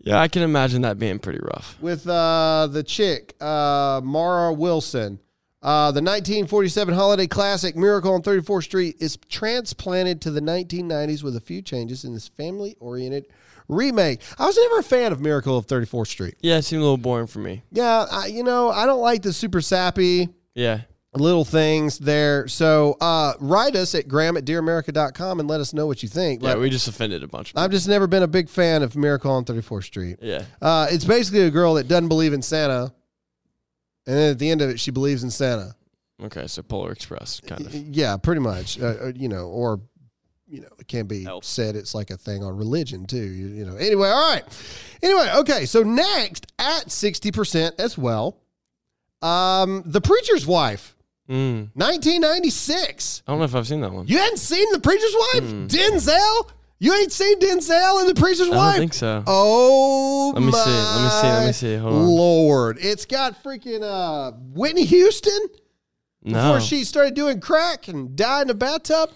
Yeah, 0.00 0.20
I 0.20 0.28
can 0.28 0.42
imagine 0.42 0.82
that 0.82 0.98
being 0.98 1.18
pretty 1.18 1.40
rough. 1.42 1.76
with 1.80 2.06
uh, 2.08 2.68
the 2.70 2.82
chick, 2.82 3.34
uh, 3.40 4.00
Mara 4.04 4.52
Wilson. 4.52 5.20
Uh, 5.62 5.86
the 5.92 6.02
1947 6.02 6.92
holiday 6.94 7.26
classic 7.26 7.74
Miracle 7.74 8.12
on 8.12 8.20
34th 8.22 8.64
Street 8.64 8.96
is 9.00 9.16
transplanted 9.30 10.20
to 10.20 10.30
the 10.30 10.40
1990s 10.40 11.22
with 11.22 11.36
a 11.36 11.40
few 11.40 11.62
changes 11.62 12.04
in 12.04 12.12
this 12.12 12.28
family 12.28 12.76
oriented 12.80 13.26
remake. 13.68 14.20
I 14.38 14.44
was 14.44 14.58
never 14.58 14.80
a 14.80 14.82
fan 14.82 15.10
of 15.12 15.22
Miracle 15.22 15.56
of 15.56 15.66
34th 15.66 16.08
Street. 16.08 16.34
Yeah, 16.42 16.58
it 16.58 16.62
seemed 16.62 16.80
a 16.80 16.82
little 16.82 16.98
boring 16.98 17.26
for 17.28 17.38
me. 17.38 17.62
Yeah, 17.72 18.04
I, 18.10 18.26
you 18.26 18.42
know, 18.42 18.68
I 18.70 18.84
don't 18.84 19.00
like 19.00 19.22
the 19.22 19.32
super 19.32 19.62
sappy 19.62 20.28
Yeah. 20.54 20.82
Little 21.16 21.44
things 21.44 21.98
there. 21.98 22.48
So 22.48 22.96
uh, 23.00 23.34
write 23.40 23.76
us 23.76 23.94
at 23.94 24.08
graham 24.08 24.36
at 24.36 24.44
dearamerica.com 24.44 25.40
and 25.40 25.48
let 25.48 25.60
us 25.60 25.72
know 25.72 25.86
what 25.86 26.02
you 26.02 26.08
think. 26.08 26.42
Yeah, 26.42 26.54
But 26.54 26.60
we 26.60 26.70
just 26.70 26.88
offended 26.88 27.22
a 27.22 27.28
bunch 27.28 27.50
of 27.52 27.58
I've 27.58 27.70
just 27.70 27.88
never 27.88 28.06
been 28.06 28.22
a 28.22 28.28
big 28.28 28.48
fan 28.48 28.82
of 28.82 28.96
Miracle 28.96 29.30
on 29.30 29.44
34th 29.44 29.84
Street. 29.84 30.18
Yeah. 30.20 30.44
Uh, 30.60 30.86
it's 30.90 31.04
basically 31.04 31.42
a 31.42 31.50
girl 31.50 31.74
that 31.74 31.88
doesn't 31.88 32.08
believe 32.08 32.32
in 32.32 32.42
Santa, 32.42 32.92
and 34.06 34.16
then 34.16 34.30
at 34.32 34.38
the 34.38 34.50
end 34.50 34.60
of 34.62 34.70
it, 34.70 34.78
she 34.80 34.90
believes 34.90 35.22
in 35.22 35.30
Santa. 35.30 35.74
Okay, 36.22 36.46
so 36.46 36.62
Polar 36.62 36.92
Express 36.92 37.40
kind 37.40 37.66
of. 37.66 37.74
Yeah, 37.74 38.16
pretty 38.16 38.40
much. 38.40 38.80
Uh, 38.80 38.86
uh, 38.86 39.12
you 39.14 39.28
know, 39.28 39.46
or 39.48 39.80
you 40.46 40.60
know, 40.60 40.68
it 40.78 40.86
can 40.86 41.06
be 41.06 41.26
Elf. 41.26 41.44
said 41.44 41.74
it's 41.74 41.94
like 41.94 42.10
a 42.10 42.16
thing 42.16 42.44
on 42.44 42.56
religion 42.56 43.06
too. 43.06 43.16
You, 43.16 43.46
you 43.48 43.64
know. 43.64 43.76
Anyway, 43.76 44.08
all 44.08 44.32
right. 44.32 44.44
Anyway, 45.02 45.28
okay. 45.38 45.66
So 45.66 45.82
next 45.82 46.52
at 46.58 46.90
sixty 46.90 47.32
percent 47.32 47.74
as 47.78 47.98
well, 47.98 48.38
um, 49.22 49.82
the 49.86 50.00
preacher's 50.00 50.46
wife, 50.46 50.93
Mm. 51.28 51.70
nineteen 51.74 52.20
ninety 52.20 52.50
six. 52.50 53.22
I 53.26 53.32
don't 53.32 53.38
know 53.38 53.44
if 53.46 53.54
I've 53.54 53.66
seen 53.66 53.80
that 53.80 53.92
one. 53.92 54.06
You 54.06 54.18
hadn't 54.18 54.36
seen 54.38 54.70
the 54.72 54.78
preacher's 54.80 55.14
wife, 55.14 55.42
Denzel. 55.68 56.50
You 56.80 56.92
ain't 56.94 57.12
seen 57.12 57.38
Denzel 57.40 58.00
and 58.00 58.08
the 58.14 58.20
preacher's 58.20 58.48
Hmm. 58.48 58.52
I 58.54 58.56
wife. 58.56 58.72
don't 58.72 58.80
think 58.80 58.94
so. 58.94 59.22
Oh, 59.26 60.32
Let 60.34 60.42
me 60.42 60.52
see. 60.52 60.58
Let 60.58 61.02
me 61.02 61.08
see. 61.10 61.26
Let 61.28 61.46
me 61.46 61.52
see. 61.52 61.76
Hold 61.76 61.94
on. 61.94 62.06
Lord, 62.06 62.78
it's 62.80 63.06
got 63.06 63.42
freaking 63.42 63.82
uh, 63.82 64.32
Whitney 64.52 64.84
Houston 64.84 65.38
no. 66.24 66.32
before 66.42 66.60
she 66.60 66.84
started 66.84 67.14
doing 67.14 67.40
crack 67.40 67.88
and 67.88 68.14
died 68.16 68.42
in 68.42 68.50
a 68.50 68.54
bathtub. 68.54 69.10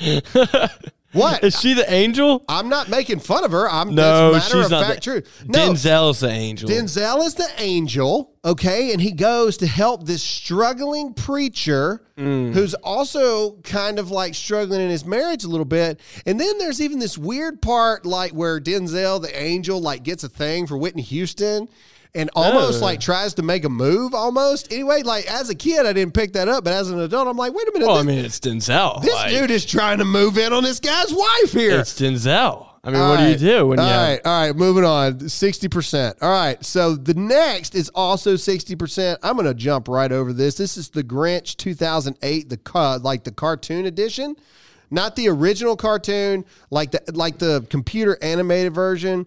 what? 1.12 1.42
Is 1.42 1.58
she 1.58 1.72
the 1.74 1.90
angel? 1.92 2.44
I'm 2.48 2.68
not 2.68 2.88
making 2.88 3.20
fun 3.20 3.44
of 3.44 3.52
her. 3.52 3.68
I'm 3.70 3.94
No, 3.94 4.32
that's 4.32 4.46
matter 4.52 4.56
she's 4.58 4.64
of 4.66 4.70
not. 4.72 4.84
fact 4.86 5.04
the, 5.04 5.10
truth. 5.10 5.44
No, 5.46 5.70
Denzel's 5.70 6.20
the 6.20 6.28
angel. 6.28 6.68
Denzel 6.68 7.24
is 7.24 7.34
the 7.34 7.48
angel, 7.58 8.32
okay, 8.44 8.92
and 8.92 9.00
he 9.00 9.12
goes 9.12 9.56
to 9.58 9.66
help 9.66 10.04
this 10.06 10.22
struggling 10.22 11.14
preacher 11.14 12.02
Mm. 12.18 12.52
who's 12.52 12.74
also 12.74 13.52
kind 13.62 14.00
of 14.00 14.10
like 14.10 14.34
struggling 14.34 14.80
in 14.80 14.90
his 14.90 15.04
marriage 15.06 15.44
a 15.44 15.48
little 15.48 15.64
bit. 15.64 16.00
And 16.26 16.40
then 16.40 16.58
there's 16.58 16.80
even 16.80 16.98
this 16.98 17.16
weird 17.16 17.62
part 17.62 18.04
like 18.04 18.32
where 18.32 18.58
Denzel, 18.60 19.22
the 19.22 19.40
angel, 19.40 19.80
like 19.80 20.02
gets 20.02 20.24
a 20.24 20.28
thing 20.28 20.66
for 20.66 20.76
Whitney 20.76 21.02
Houston. 21.02 21.68
And 22.14 22.30
almost 22.34 22.80
Oh. 22.80 22.84
like 22.86 23.00
tries 23.00 23.34
to 23.34 23.42
make 23.42 23.64
a 23.64 23.68
move 23.68 24.14
almost. 24.14 24.72
Anyway, 24.72 25.02
like 25.02 25.26
as 25.30 25.50
a 25.50 25.54
kid, 25.54 25.84
I 25.86 25.92
didn't 25.92 26.14
pick 26.14 26.32
that 26.32 26.48
up, 26.48 26.64
but 26.64 26.72
as 26.72 26.90
an 26.90 26.98
adult, 27.00 27.28
I'm 27.28 27.36
like, 27.36 27.52
wait 27.52 27.68
a 27.68 27.72
minute. 27.72 27.86
well, 27.86 27.96
I 27.96 28.02
this 28.02 28.06
mean, 28.06 28.24
it's 28.24 28.40
Denzel. 28.40 29.02
this 29.02 29.14
like, 29.14 29.30
dude 29.30 29.50
is 29.50 29.64
trying 29.66 29.98
to 29.98 30.04
move 30.04 30.38
in 30.38 30.52
on 30.52 30.64
this 30.64 30.80
guy's 30.80 31.12
wife 31.12 31.52
here. 31.52 31.78
It's 31.80 32.00
Denzel. 32.00 32.66
I 32.84 32.90
mean, 32.90 33.00
All 33.00 33.10
what 33.10 33.18
do 33.18 33.28
you 33.28 33.36
do 33.36 33.66
when 33.66 33.78
all 33.80 33.86
you 33.86 33.92
have 33.92 34.08
right, 34.08 34.20
all 34.24 34.40
right, 34.46 34.56
moving 34.56 34.84
on. 34.84 35.18
60%. 35.18 36.14
All 36.22 36.30
right. 36.30 36.64
So 36.64 36.94
the 36.94 37.12
next 37.14 37.74
is 37.74 37.90
also 37.90 38.34
60%. 38.34 39.18
I'm 39.22 39.34
going 39.34 39.46
to 39.46 39.52
jump 39.54 39.88
right 39.88 40.10
over 40.10 40.32
this. 40.32 40.56
This 40.56 40.76
is 40.78 40.88
the 40.88 41.02
Grinch 41.04 41.56
2008, 41.56 42.48
the 42.48 42.56
ca- 42.56 43.00
like 43.02 43.24
the 43.24 43.32
cartoon 43.32 43.84
edition. 43.84 44.36
Not 44.90 45.16
the 45.16 45.28
original 45.28 45.76
cartoon, 45.76 46.44
like 46.70 46.90
the 46.92 47.02
like 47.12 47.38
the 47.38 47.66
computer 47.70 48.16
animated 48.22 48.74
version. 48.74 49.26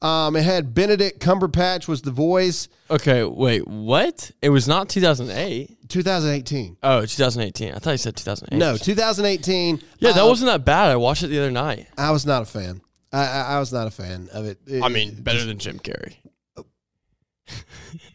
Um, 0.00 0.34
it 0.34 0.42
had 0.42 0.74
Benedict 0.74 1.20
Cumberbatch 1.20 1.86
was 1.86 2.02
the 2.02 2.10
voice. 2.10 2.68
Okay, 2.90 3.22
wait, 3.22 3.68
what? 3.68 4.32
It 4.42 4.48
was 4.48 4.66
not 4.66 4.88
2008. 4.88 5.88
2018. 5.88 6.76
Oh, 6.82 7.02
2018. 7.06 7.72
I 7.74 7.78
thought 7.78 7.90
you 7.92 7.96
said 7.98 8.16
2008. 8.16 8.58
No, 8.58 8.76
2018. 8.76 9.80
Yeah, 10.00 10.10
that 10.12 10.22
Uh, 10.22 10.26
wasn't 10.26 10.50
that 10.50 10.64
bad. 10.64 10.90
I 10.90 10.96
watched 10.96 11.22
it 11.22 11.28
the 11.28 11.38
other 11.38 11.52
night. 11.52 11.86
I 11.96 12.10
was 12.10 12.26
not 12.26 12.42
a 12.42 12.46
fan. 12.46 12.80
I, 13.12 13.18
I, 13.26 13.40
I 13.54 13.58
was 13.60 13.72
not 13.72 13.86
a 13.86 13.90
fan 13.92 14.28
of 14.32 14.44
it. 14.46 14.58
It- 14.66 14.82
I 14.82 14.88
mean, 14.88 15.14
better 15.22 15.44
than 15.44 15.58
Jim 15.58 15.78
Carrey. 15.78 16.14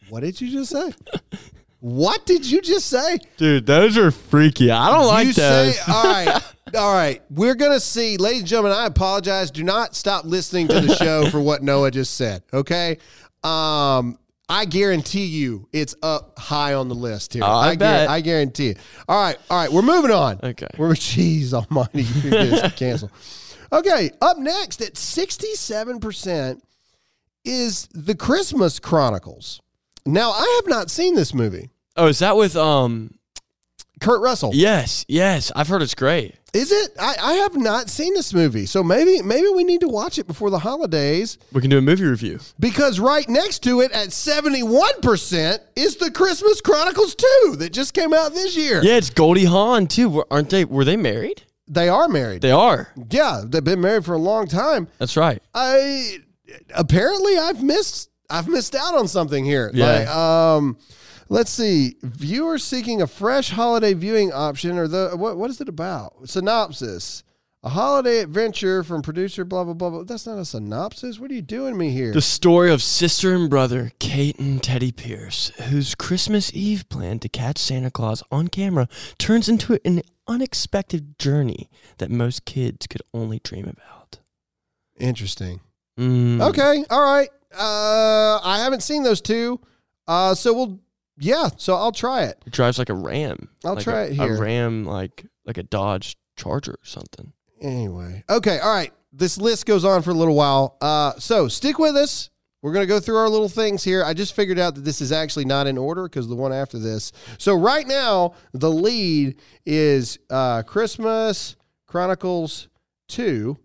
What 0.09 0.21
did 0.21 0.39
you 0.41 0.49
just 0.51 0.71
say? 0.71 0.93
what 1.79 2.25
did 2.25 2.45
you 2.49 2.61
just 2.61 2.87
say? 2.87 3.19
Dude, 3.37 3.65
those 3.65 3.97
are 3.97 4.09
freaky. 4.11 4.71
I 4.71 4.89
don't 4.89 5.05
like 5.05 5.27
you 5.27 5.33
those. 5.33 5.75
say, 5.77 5.91
all 5.91 6.03
right, 6.03 6.41
all 6.75 6.93
right. 6.93 7.21
We're 7.29 7.55
gonna 7.55 7.79
see, 7.79 8.17
ladies 8.17 8.39
and 8.39 8.47
gentlemen. 8.47 8.73
I 8.77 8.85
apologize. 8.85 9.51
Do 9.51 9.63
not 9.63 9.95
stop 9.95 10.25
listening 10.25 10.67
to 10.69 10.79
the 10.81 10.95
show 11.01 11.29
for 11.29 11.39
what 11.41 11.63
Noah 11.63 11.91
just 11.91 12.15
said. 12.15 12.43
Okay. 12.53 12.97
Um, 13.43 14.17
I 14.49 14.65
guarantee 14.65 15.25
you, 15.25 15.67
it's 15.73 15.93
up 16.01 16.39
high 16.39 16.73
on 16.73 16.87
the 16.87 16.95
list 16.95 17.33
here. 17.33 17.43
Oh, 17.43 17.47
I 17.51 17.75
guar- 17.75 17.79
bet. 17.79 18.09
I 18.09 18.21
guarantee 18.21 18.69
it. 18.69 18.77
All 19.07 19.21
right, 19.21 19.37
all 19.49 19.57
right. 19.59 19.71
We're 19.71 19.81
moving 19.81 20.11
on. 20.11 20.39
Okay. 20.43 20.67
We're 20.77 20.89
jeez 20.93 21.53
Almighty. 21.53 22.03
You 22.03 22.29
just 22.31 22.75
cancel. 22.77 23.11
Okay. 23.71 24.11
Up 24.21 24.37
next 24.37 24.81
at 24.81 24.95
sixty-seven 24.97 25.99
percent 25.99 26.63
is 27.45 27.87
the 27.93 28.15
Christmas 28.15 28.79
Chronicles. 28.79 29.61
Now, 30.05 30.31
I 30.31 30.59
have 30.61 30.69
not 30.69 30.89
seen 30.89 31.15
this 31.15 31.33
movie. 31.33 31.69
oh, 31.97 32.07
is 32.07 32.19
that 32.19 32.37
with 32.37 32.55
um? 32.55 33.13
Kurt 33.99 34.21
Russell. 34.21 34.51
Yes, 34.53 35.05
yes. 35.07 35.51
I've 35.55 35.67
heard 35.67 35.81
it's 35.81 35.95
great. 35.95 36.35
Is 36.53 36.71
it? 36.71 36.91
I, 36.99 37.15
I 37.21 37.33
have 37.33 37.55
not 37.55 37.89
seen 37.89 38.13
this 38.13 38.33
movie, 38.33 38.65
so 38.65 38.83
maybe 38.83 39.21
maybe 39.21 39.47
we 39.49 39.63
need 39.63 39.81
to 39.81 39.87
watch 39.87 40.17
it 40.17 40.27
before 40.27 40.49
the 40.49 40.59
holidays 40.59 41.37
We 41.51 41.61
can 41.61 41.69
do 41.69 41.77
a 41.77 41.81
movie 41.81 42.05
review. 42.05 42.39
because 42.59 42.99
right 42.99 43.27
next 43.27 43.59
to 43.63 43.81
it 43.81 43.91
at 43.91 44.11
seventy 44.13 44.63
one 44.63 45.01
percent 45.01 45.61
is 45.75 45.97
the 45.97 46.09
Christmas 46.11 46.61
Chronicles 46.61 47.15
two 47.15 47.55
that 47.57 47.73
just 47.73 47.93
came 47.93 48.13
out 48.13 48.33
this 48.33 48.55
year. 48.55 48.81
Yeah, 48.83 48.95
it's 48.97 49.09
Goldie 49.09 49.45
Hawn 49.45 49.87
too. 49.87 50.23
Aren't 50.31 50.49
they? 50.49 50.63
Were 50.65 50.85
they 50.85 50.97
married? 50.97 51.43
They 51.67 51.89
are 51.89 52.07
married. 52.07 52.41
They 52.41 52.51
are. 52.51 52.93
yeah, 53.09 53.41
they've 53.45 53.63
been 53.63 53.81
married 53.81 54.05
for 54.05 54.13
a 54.13 54.19
long 54.19 54.47
time. 54.47 54.87
That's 54.99 55.17
right. 55.17 55.41
I 55.53 56.19
apparently 56.73 57.37
I've 57.37 57.61
missed 57.61 58.09
I've 58.29 58.47
missed 58.47 58.73
out 58.75 58.95
on 58.95 59.07
something 59.07 59.43
here. 59.45 59.69
Yeah. 59.73 59.85
Like, 59.85 60.07
um, 60.07 60.77
let's 61.29 61.51
see. 61.51 61.95
Viewers 62.01 62.63
seeking 62.63 63.01
a 63.01 63.07
fresh 63.07 63.51
holiday 63.51 63.93
viewing 63.93 64.31
option, 64.31 64.77
or 64.77 64.87
the 64.87 65.11
what? 65.15 65.37
What 65.37 65.49
is 65.49 65.61
it 65.61 65.69
about? 65.69 66.27
Synopsis. 66.29 67.23
A 67.63 67.69
holiday 67.69 68.19
adventure 68.19 68.83
from 68.83 69.01
producer 69.01 69.43
blah 69.43 69.63
blah 69.63 69.73
blah. 69.73 69.89
blah. 69.89 70.03
That's 70.03 70.27
not 70.27 70.37
a 70.37 70.45
synopsis. 70.45 71.19
What 71.19 71.31
are 71.31 71.33
you 71.33 71.41
doing 71.41 71.73
to 71.73 71.77
me 71.77 71.89
here? 71.89 72.13
The 72.13 72.21
story 72.21 72.71
of 72.71 72.81
sister 72.81 73.33
and 73.33 73.49
brother 73.49 73.91
Kate 73.99 74.37
and 74.39 74.61
Teddy 74.61 74.91
Pierce, 74.91 75.49
whose 75.69 75.95
Christmas 75.95 76.51
Eve 76.53 76.87
plan 76.87 77.19
to 77.19 77.27
catch 77.29 77.57
Santa 77.57 77.89
Claus 77.91 78.23
on 78.31 78.47
camera 78.47 78.87
turns 79.17 79.49
into 79.49 79.79
an 79.83 80.03
unexpected 80.27 81.17
journey 81.17 81.69
that 81.97 82.11
most 82.11 82.45
kids 82.45 82.85
could 82.85 83.01
only 83.13 83.39
dream 83.39 83.65
about. 83.65 84.19
Interesting. 84.99 85.59
Mm. 85.97 86.41
Okay. 86.41 86.85
All 86.89 87.01
right. 87.01 87.29
Uh, 87.53 88.39
I 88.43 88.59
haven't 88.63 88.83
seen 88.83 89.03
those 89.03 89.19
two. 89.19 89.59
Uh, 90.07 90.35
so 90.35 90.53
we'll. 90.53 90.79
Yeah. 91.17 91.49
So 91.57 91.75
I'll 91.75 91.91
try 91.91 92.23
it. 92.23 92.41
It 92.45 92.53
drives 92.53 92.77
like 92.77 92.89
a 92.89 92.93
Ram. 92.93 93.49
I'll 93.65 93.75
Like 93.75 93.83
try 93.83 94.01
a, 94.01 94.05
it 94.07 94.13
here. 94.13 94.35
A 94.35 94.39
Ram, 94.39 94.85
like 94.85 95.25
like 95.45 95.57
a 95.57 95.63
Dodge 95.63 96.17
Charger 96.35 96.73
or 96.73 96.79
something. 96.85 97.33
Anyway, 97.61 98.23
okay, 98.29 98.59
all 98.59 98.73
right. 98.73 98.93
This 99.11 99.37
list 99.39 99.65
goes 99.65 99.83
on 99.83 100.03
for 100.03 100.11
a 100.11 100.13
little 100.13 100.35
while. 100.35 100.77
Uh, 100.79 101.13
so 101.17 101.47
stick 101.47 101.79
with 101.79 101.95
us. 101.95 102.29
We're 102.61 102.73
going 102.73 102.83
to 102.83 102.87
go 102.87 102.99
through 102.99 103.17
our 103.17 103.29
little 103.29 103.49
things 103.49 103.83
here. 103.83 104.03
I 104.03 104.13
just 104.13 104.35
figured 104.35 104.59
out 104.59 104.75
that 104.75 104.81
this 104.83 104.99
is 105.01 105.11
actually 105.11 105.45
not 105.45 105.67
in 105.67 105.77
order 105.77 106.03
because 106.03 106.27
the 106.27 106.35
one 106.35 106.51
after 106.51 106.77
this. 106.77 107.11
So 107.37 107.55
right 107.55 107.87
now, 107.87 108.33
the 108.53 108.69
lead 108.69 109.39
is 109.65 110.19
uh, 110.29 110.63
Christmas 110.63 111.55
Chronicles 111.87 112.67
2 113.09 113.57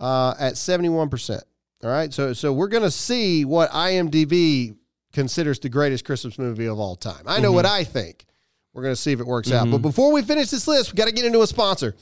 uh, 0.00 0.34
at 0.38 0.54
71%. 0.54 1.42
All 1.84 1.90
right. 1.90 2.12
So, 2.12 2.32
so 2.32 2.52
we're 2.52 2.68
going 2.68 2.82
to 2.82 2.90
see 2.90 3.44
what 3.44 3.70
IMDb 3.70 4.74
considers 5.18 5.58
the 5.58 5.68
greatest 5.68 6.04
Christmas 6.04 6.38
movie 6.38 6.66
of 6.66 6.78
all 6.78 6.94
time. 6.94 7.24
I 7.26 7.40
know 7.40 7.50
what 7.50 7.64
mm-hmm. 7.64 7.74
I 7.74 7.82
think. 7.82 8.24
We're 8.72 8.84
going 8.84 8.94
to 8.94 9.00
see 9.00 9.10
if 9.10 9.18
it 9.18 9.26
works 9.26 9.50
out. 9.50 9.64
But 9.64 9.78
mm-hmm. 9.78 9.82
before 9.82 10.12
we 10.12 10.22
finish 10.22 10.48
this 10.48 10.68
list, 10.68 10.92
we 10.92 10.96
got 10.96 11.06
to 11.06 11.12
get 11.12 11.24
into 11.24 11.42
a 11.42 11.46
sponsor. 11.48 11.96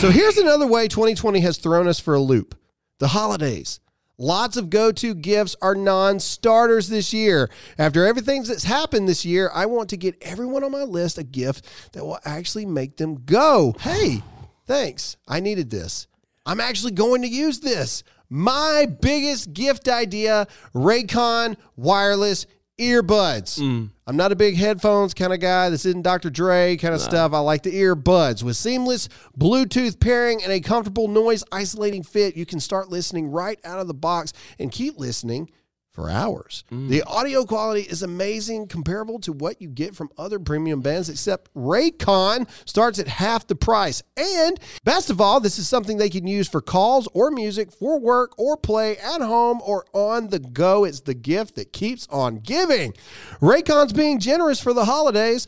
So 0.00 0.10
here's 0.10 0.38
another 0.38 0.66
way 0.66 0.88
2020 0.88 1.38
has 1.38 1.58
thrown 1.58 1.86
us 1.86 2.00
for 2.00 2.14
a 2.14 2.18
loop 2.18 2.56
the 2.98 3.06
holidays. 3.06 3.78
Lots 4.18 4.56
of 4.56 4.70
go 4.70 4.90
to 4.90 5.14
gifts 5.14 5.54
are 5.62 5.76
non 5.76 6.18
starters 6.18 6.88
this 6.88 7.12
year. 7.14 7.48
After 7.78 8.04
everything 8.04 8.42
that's 8.42 8.64
happened 8.64 9.08
this 9.08 9.24
year, 9.24 9.52
I 9.54 9.66
want 9.66 9.90
to 9.90 9.96
get 9.96 10.20
everyone 10.22 10.64
on 10.64 10.72
my 10.72 10.82
list 10.82 11.16
a 11.16 11.22
gift 11.22 11.64
that 11.92 12.04
will 12.04 12.18
actually 12.24 12.66
make 12.66 12.96
them 12.96 13.22
go, 13.24 13.76
hey, 13.78 14.20
thanks. 14.66 15.16
I 15.28 15.38
needed 15.38 15.70
this. 15.70 16.08
I'm 16.44 16.58
actually 16.58 16.92
going 16.92 17.22
to 17.22 17.28
use 17.28 17.60
this. 17.60 18.02
My 18.30 18.86
biggest 18.86 19.52
gift 19.52 19.88
idea 19.88 20.46
Raycon 20.72 21.56
wireless 21.76 22.46
earbuds. 22.80 23.58
Mm. 23.60 23.90
I'm 24.06 24.16
not 24.16 24.32
a 24.32 24.36
big 24.36 24.56
headphones 24.56 25.12
kind 25.12 25.32
of 25.34 25.40
guy. 25.40 25.68
This 25.68 25.84
isn't 25.84 26.02
Dr. 26.02 26.30
Dre 26.30 26.76
kind 26.76 26.94
of 26.94 27.00
stuff. 27.00 27.32
I 27.32 27.40
like 27.40 27.62
the 27.62 27.74
earbuds. 27.74 28.42
With 28.42 28.56
seamless 28.56 29.08
Bluetooth 29.38 30.00
pairing 30.00 30.42
and 30.42 30.50
a 30.50 30.60
comfortable 30.60 31.06
noise 31.06 31.44
isolating 31.52 32.02
fit, 32.02 32.36
you 32.36 32.46
can 32.46 32.58
start 32.58 32.88
listening 32.88 33.30
right 33.30 33.60
out 33.64 33.78
of 33.78 33.86
the 33.86 33.94
box 33.94 34.32
and 34.58 34.72
keep 34.72 34.98
listening 34.98 35.50
for 36.00 36.08
hours. 36.08 36.64
Mm. 36.72 36.88
The 36.88 37.02
audio 37.02 37.44
quality 37.44 37.82
is 37.82 38.02
amazing, 38.02 38.68
comparable 38.68 39.18
to 39.20 39.32
what 39.32 39.60
you 39.60 39.68
get 39.68 39.94
from 39.94 40.08
other 40.16 40.38
premium 40.38 40.80
bands, 40.80 41.10
except 41.10 41.52
Raycon 41.54 42.48
starts 42.64 42.98
at 42.98 43.06
half 43.06 43.46
the 43.46 43.54
price. 43.54 44.02
And 44.16 44.58
best 44.84 45.10
of 45.10 45.20
all, 45.20 45.40
this 45.40 45.58
is 45.58 45.68
something 45.68 45.98
they 45.98 46.08
can 46.08 46.26
use 46.26 46.48
for 46.48 46.62
calls 46.62 47.06
or 47.12 47.30
music, 47.30 47.70
for 47.70 48.00
work 48.00 48.32
or 48.38 48.56
play 48.56 48.96
at 48.96 49.20
home 49.20 49.60
or 49.62 49.84
on 49.92 50.28
the 50.28 50.38
go. 50.38 50.84
It's 50.84 51.00
the 51.00 51.14
gift 51.14 51.56
that 51.56 51.72
keeps 51.72 52.06
on 52.08 52.36
giving. 52.38 52.94
Raycon's 53.40 53.92
being 53.92 54.20
generous 54.20 54.60
for 54.60 54.72
the 54.72 54.86
holidays. 54.86 55.46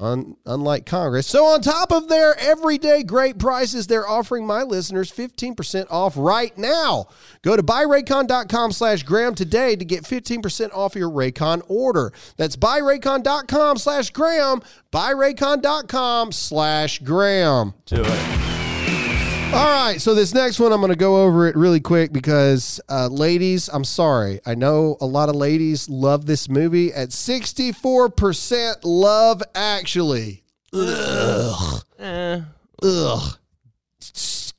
Un- 0.00 0.36
unlike 0.46 0.86
Congress. 0.86 1.26
So, 1.26 1.44
on 1.44 1.60
top 1.60 1.90
of 1.90 2.08
their 2.08 2.38
everyday 2.38 3.02
great 3.02 3.38
prices, 3.38 3.88
they're 3.88 4.08
offering 4.08 4.46
my 4.46 4.62
listeners 4.62 5.10
15% 5.10 5.86
off 5.90 6.14
right 6.16 6.56
now. 6.56 7.06
Go 7.42 7.56
to 7.56 7.62
buyraycon.com 7.64 8.70
slash 8.70 9.02
Graham 9.02 9.34
today 9.34 9.74
to 9.74 9.84
get 9.84 10.04
15% 10.04 10.70
off 10.72 10.94
your 10.94 11.10
Raycon 11.10 11.62
order. 11.68 12.12
That's 12.36 12.54
buyraycon.com 12.56 13.78
slash 13.78 14.10
Graham, 14.10 14.62
buyraycon.com 14.92 16.30
slash 16.30 17.00
Graham. 17.00 17.74
Do 17.86 18.02
it. 18.04 18.37
All 19.50 19.64
right, 19.64 19.98
so 19.98 20.14
this 20.14 20.34
next 20.34 20.60
one, 20.60 20.72
I'm 20.72 20.80
going 20.80 20.92
to 20.92 20.96
go 20.96 21.24
over 21.24 21.46
it 21.46 21.56
really 21.56 21.80
quick 21.80 22.12
because, 22.12 22.82
uh, 22.90 23.06
ladies, 23.06 23.68
I'm 23.72 23.82
sorry. 23.82 24.40
I 24.44 24.54
know 24.54 24.98
a 25.00 25.06
lot 25.06 25.30
of 25.30 25.36
ladies 25.36 25.88
love 25.88 26.26
this 26.26 26.50
movie 26.50 26.92
at 26.92 27.08
64% 27.08 28.76
love, 28.84 29.42
actually. 29.54 30.44
Ugh. 30.74 31.82
Ugh. 31.98 33.38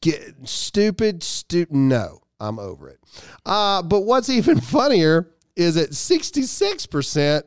Get, 0.01 0.47
stupid, 0.49 1.21
stupid. 1.21 1.75
No, 1.75 2.21
I'm 2.39 2.57
over 2.57 2.89
it. 2.89 2.99
Uh, 3.45 3.83
but 3.83 4.01
what's 4.01 4.29
even 4.29 4.59
funnier 4.61 5.29
is 5.55 5.77
at 5.77 5.91
66% 5.91 7.43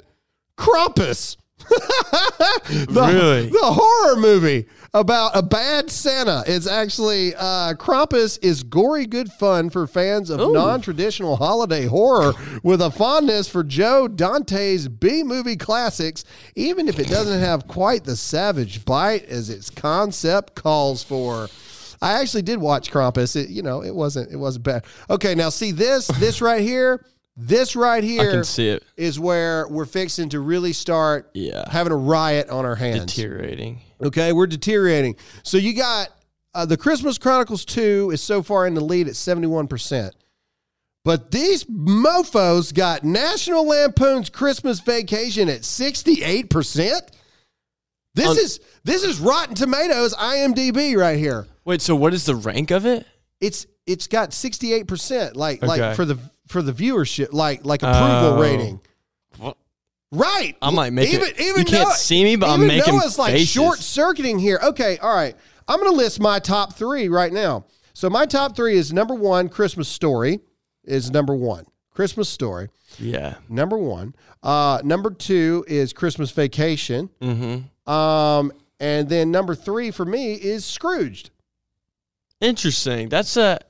Krampus. 0.57 1.37
the, 1.68 2.87
Really? 2.88 3.48
The 3.48 3.59
horror 3.62 4.16
movie 4.16 4.66
about 4.94 5.35
a 5.35 5.42
bad 5.42 5.90
Santa. 5.90 6.44
It's 6.46 6.66
actually 6.66 7.35
uh, 7.35 7.74
Krampus 7.74 8.38
is 8.42 8.62
gory 8.62 9.07
good 9.07 9.31
fun 9.33 9.70
for 9.70 9.87
fans 9.87 10.28
of 10.28 10.52
non-traditional 10.52 11.37
holiday 11.37 11.87
horror 11.87 12.35
with 12.62 12.83
a 12.83 12.90
fondness 12.90 13.48
for 13.48 13.64
Joe 13.64 14.07
Dante's 14.07 14.88
B-movie 14.88 15.57
classics, 15.57 16.24
even 16.57 16.88
if 16.88 16.98
it 16.98 17.09
doesn't 17.09 17.40
have 17.40 17.66
quite 17.68 18.05
the 18.05 18.16
savage 18.16 18.85
bite 18.85 19.24
as 19.24 19.48
its 19.48 19.70
concept 19.70 20.55
calls 20.55 21.02
for. 21.02 21.48
I 22.02 22.20
actually 22.20 22.42
did 22.42 22.61
watch 22.61 22.90
Krampus. 22.90 23.37
It, 23.37 23.48
you 23.48 23.62
know, 23.62 23.83
it 23.83 23.94
wasn't 23.94 24.31
it 24.33 24.37
wasn't 24.37 24.64
bad. 24.64 24.85
Okay, 25.09 25.35
now 25.35 25.48
see 25.48 25.70
this 25.70 26.09
this 26.18 26.42
right 26.42 26.61
here. 26.61 27.05
This 27.37 27.75
right 27.75 28.05
here 28.05 28.21
I 28.21 28.31
can 28.31 28.45
see 28.45 28.68
it 28.68 28.85
is 28.97 29.18
where 29.18 29.66
we're 29.68 29.87
fixing 29.87 30.29
to 30.31 30.40
really 30.40 30.73
start 30.75 31.31
Yeah. 31.35 31.64
having 31.71 31.92
a 31.92 31.97
riot 31.97 32.51
on 32.51 32.64
our 32.66 32.75
hands. 32.75 33.07
deteriorating. 33.07 33.81
Okay, 34.03 34.33
we're 34.33 34.47
deteriorating. 34.47 35.16
So 35.42 35.57
you 35.57 35.75
got 35.75 36.09
uh, 36.55 36.66
the 36.66 36.77
Christmas 36.77 37.16
Chronicles 37.16 37.64
2 37.64 38.11
is 38.12 38.23
so 38.23 38.42
far 38.42 38.66
in 38.66 38.75
the 38.75 38.83
lead 38.85 39.09
at 39.09 39.14
71%. 39.14 40.11
But 41.05 41.31
these 41.31 41.64
mofos 41.64 42.73
got 42.75 43.03
National 43.03 43.66
Lampoon's 43.66 44.29
Christmas 44.29 44.81
Vacation 44.81 45.49
at 45.49 45.62
68%. 45.62 47.01
This 48.14 48.27
Um, 48.29 48.37
is 48.37 48.61
this 48.85 49.03
is 49.03 49.18
Rotten 49.18 49.55
Tomatoes 49.55 50.14
IMDb 50.14 50.95
right 50.97 51.18
here. 51.18 51.47
Wait, 51.64 51.81
so 51.81 51.97
what 51.97 52.12
is 52.12 52.25
the 52.27 52.37
rank 52.37 52.71
of 52.71 52.85
it? 52.85 53.07
It's 53.40 53.66
it's 53.87 54.07
got 54.07 54.31
68% 54.31 55.35
like 55.35 55.62
like 55.62 55.97
for 55.97 56.05
the 56.05 56.18
for 56.53 56.62
the 56.62 56.73
viewership 56.73 57.33
like 57.33 57.65
like 57.65 57.83
approval 57.83 58.35
Oh. 58.35 58.41
rating. 58.41 58.81
What? 59.38 59.57
Right. 60.12 60.55
I'm 60.62 60.75
like 60.75 60.93
making- 60.93 61.15
even 61.15 61.29
even 61.41 61.59
you 61.61 61.65
can't 61.65 61.88
Noah- 61.88 61.95
see 61.97 62.23
me, 62.23 62.37
but 62.37 62.51
I'm 62.51 62.67
making 62.67 62.95
Noah's 62.97 63.19
like 63.19 63.33
faces. 63.33 63.49
short 63.49 63.79
circuiting 63.79 64.38
here. 64.38 64.61
Okay, 64.62 64.99
all 64.99 65.15
right. 65.15 65.35
I'm 65.67 65.79
gonna 65.83 65.97
list 65.97 66.21
my 66.21 66.38
top 66.38 66.75
three 66.75 67.09
right 67.09 67.33
now. 67.33 67.65
So 67.95 68.09
my 68.11 68.27
top 68.27 68.55
three 68.55 68.77
is 68.77 68.93
number 68.93 69.15
one, 69.15 69.49
Christmas 69.49 69.88
Story 69.88 70.41
is 70.85 71.11
number 71.11 71.35
one. 71.35 71.65
Christmas 71.95 72.29
Story, 72.29 72.69
Yeah. 72.99 73.35
number 73.49 73.77
one. 73.79 74.15
Uh, 74.43 74.81
number 74.85 75.11
two 75.11 75.65
is 75.69 75.93
Christmas 75.93 76.31
Vacation. 76.31 77.11
Mm-hmm. 77.21 77.91
Um, 77.93 78.53
and 78.81 79.09
then 79.09 79.31
number 79.31 79.55
three 79.55 79.91
for 79.91 80.05
me 80.05 80.33
is 80.35 80.65
Scrooged. 80.65 81.31
Interesting. 82.41 83.09
That's 83.09 83.37
a 83.37 83.61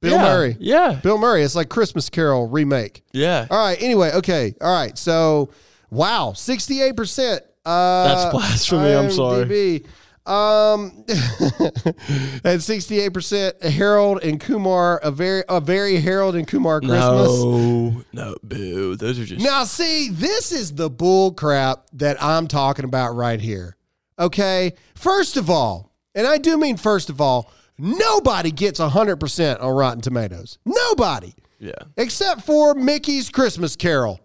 Bill 0.00 0.12
yeah, 0.12 0.22
Murray. 0.22 0.56
Yeah. 0.58 0.92
Bill 1.02 1.18
Murray. 1.18 1.42
It's 1.42 1.54
like 1.54 1.68
Christmas 1.68 2.08
Carol 2.08 2.48
remake. 2.48 3.02
Yeah. 3.12 3.46
All 3.50 3.58
right. 3.58 3.76
Anyway, 3.80 4.10
okay. 4.14 4.54
All 4.60 4.72
right. 4.72 4.96
So, 4.96 5.50
wow, 5.90 6.32
sixty-eight 6.32 6.96
percent. 6.96 7.42
Uh, 7.66 8.08
That's 8.08 8.32
blasphemy, 8.32 8.94
I'm 8.94 9.10
sorry. 9.10 9.84
Um, 10.24 11.04
at 12.44 12.62
sixty-eight 12.62 13.12
percent, 13.12 13.62
Harold 13.62 14.22
and 14.24 14.40
Kumar, 14.40 14.98
a 15.02 15.10
very, 15.10 15.42
a 15.48 15.60
very 15.60 15.96
Harold 15.96 16.34
and 16.34 16.46
Kumar 16.46 16.80
Christmas. 16.80 17.02
No. 17.02 18.04
No. 18.14 18.36
Boo. 18.42 18.96
Those 18.96 19.18
are 19.18 19.24
just. 19.26 19.44
Now, 19.44 19.64
see, 19.64 20.08
this 20.10 20.50
is 20.50 20.74
the 20.74 20.88
bull 20.88 21.32
crap 21.32 21.86
that 21.94 22.22
I'm 22.22 22.48
talking 22.48 22.86
about 22.86 23.12
right 23.12 23.40
here. 23.40 23.76
Okay. 24.18 24.72
First 24.94 25.36
of 25.36 25.50
all, 25.50 25.92
and 26.14 26.26
I 26.26 26.38
do 26.38 26.56
mean 26.56 26.78
first 26.78 27.10
of 27.10 27.20
all, 27.20 27.50
nobody 27.80 28.50
gets 28.50 28.78
100% 28.80 29.62
on 29.62 29.74
Rotten 29.74 30.00
Tomatoes. 30.00 30.58
Nobody. 30.64 31.34
Yeah. 31.58 31.72
Except 31.96 32.42
for 32.42 32.74
Mickey's 32.74 33.28
Christmas 33.30 33.76
Carol. 33.76 34.20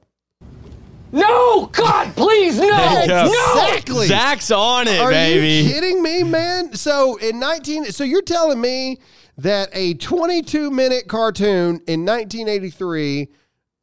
No, 1.11 1.67
God, 1.67 2.13
please, 2.15 2.57
no, 2.59 2.67
There 2.67 3.01
you 3.03 3.07
go. 3.07 3.25
no. 3.25 3.63
Exactly. 3.67 4.07
Zach's 4.07 4.51
on 4.51 4.87
it, 4.87 4.99
Are 4.99 5.11
baby. 5.11 5.67
you 5.67 5.73
kidding 5.73 6.03
me, 6.03 6.23
man? 6.23 6.73
So 6.73 7.15
in 7.17 7.39
19 7.39 7.85
so 7.85 8.03
you're 8.03 8.21
telling 8.21 8.59
me 8.59 8.99
that 9.37 9.69
a 9.73 9.93
22 9.93 10.71
minute 10.71 11.07
cartoon 11.07 11.81
in 11.87 12.05
1983 12.05 13.29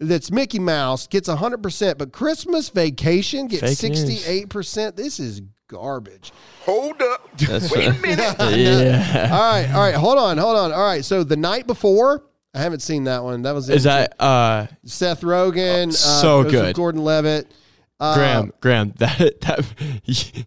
that's 0.00 0.30
Mickey 0.30 0.58
Mouse 0.58 1.06
gets 1.06 1.28
100%, 1.28 1.96
but 1.96 2.12
Christmas 2.12 2.68
Vacation 2.70 3.46
gets 3.46 3.80
Fake 3.80 3.92
news. 3.92 4.24
68%. 4.26 4.96
This 4.96 5.20
is 5.20 5.40
garbage. 5.72 6.32
Hold 6.64 7.00
up. 7.02 7.36
That's 7.38 7.72
Wait 7.72 7.88
a 7.88 7.92
minute. 7.94 8.36
yeah. 8.38 9.30
All 9.32 9.52
right, 9.52 9.70
all 9.74 9.80
right, 9.80 9.94
hold 9.94 10.18
on, 10.18 10.38
hold 10.38 10.56
on. 10.56 10.72
All 10.72 10.84
right, 10.84 11.04
so 11.04 11.24
the 11.24 11.36
night 11.36 11.66
before, 11.66 12.24
I 12.54 12.60
haven't 12.60 12.80
seen 12.80 13.04
that 13.04 13.24
one. 13.24 13.42
That 13.42 13.54
was 13.54 13.68
Is 13.70 13.84
that 13.84 14.20
uh 14.20 14.66
Seth 14.84 15.22
Rogen? 15.22 15.88
uh, 15.88 15.92
so 15.92 16.40
it 16.42 16.50
good. 16.50 16.76
Gordon 16.76 17.02
Levitt. 17.02 17.50
Uh, 17.98 18.14
Graham? 18.16 18.52
Graham, 18.60 18.90
that 18.98 19.40
that 19.42 19.64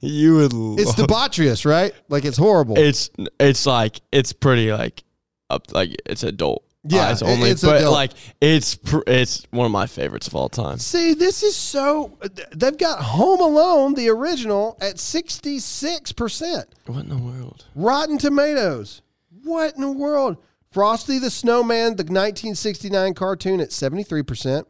you 0.02 0.36
would. 0.36 0.52
It's 0.80 0.98
love- 0.98 1.08
debaucherous, 1.08 1.66
right? 1.66 1.94
Like 2.10 2.26
it's 2.26 2.38
horrible. 2.38 2.78
It's 2.78 3.10
it's 3.40 3.66
like 3.66 4.02
it's 4.12 4.34
pretty 4.34 4.72
like 4.74 5.04
up 5.50 5.72
like 5.74 5.96
it's 6.06 6.24
adult. 6.24 6.65
Yeah, 6.88 7.08
eyes 7.08 7.22
only, 7.24 7.50
it's 7.50 7.64
but 7.64 7.78
adult. 7.78 7.94
like 7.94 8.12
it's 8.40 8.76
pr- 8.76 9.00
it's 9.08 9.46
one 9.52 9.66
of 9.66 9.72
my 9.72 9.88
favorites 9.88 10.28
of 10.28 10.36
all 10.36 10.50
time. 10.50 10.78
See, 10.78 11.14
this 11.14 11.42
is 11.44 11.56
so. 11.56 12.18
They've 12.56 12.78
got 12.78 13.02
Home 13.02 13.42
Alone, 13.42 13.96
the 13.96 14.10
original, 14.10 14.78
at 14.82 14.96
66%. 14.96 16.66
What 16.86 17.00
in 17.04 17.10
the 17.10 17.18
world? 17.18 17.66
Rotten 17.76 18.18
Tomatoes. 18.18 19.02
What 19.44 19.76
in 19.76 19.82
the 19.82 19.92
world? 19.92 20.38
Frosty 20.72 21.20
the 21.20 21.30
Snowman, 21.30 21.96
the 21.96 22.04
1969 22.04 23.14
cartoon, 23.14 23.62
at 23.62 23.70
73%. 23.70 24.66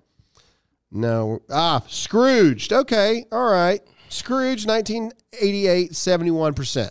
No. 0.92 1.40
Ah, 1.50 1.84
Scrooged. 1.88 2.72
Okay. 2.72 3.26
All 3.32 3.50
right. 3.52 3.82
Scrooge, 4.10 4.66
1988, 4.68 5.92
71%. 5.92 6.90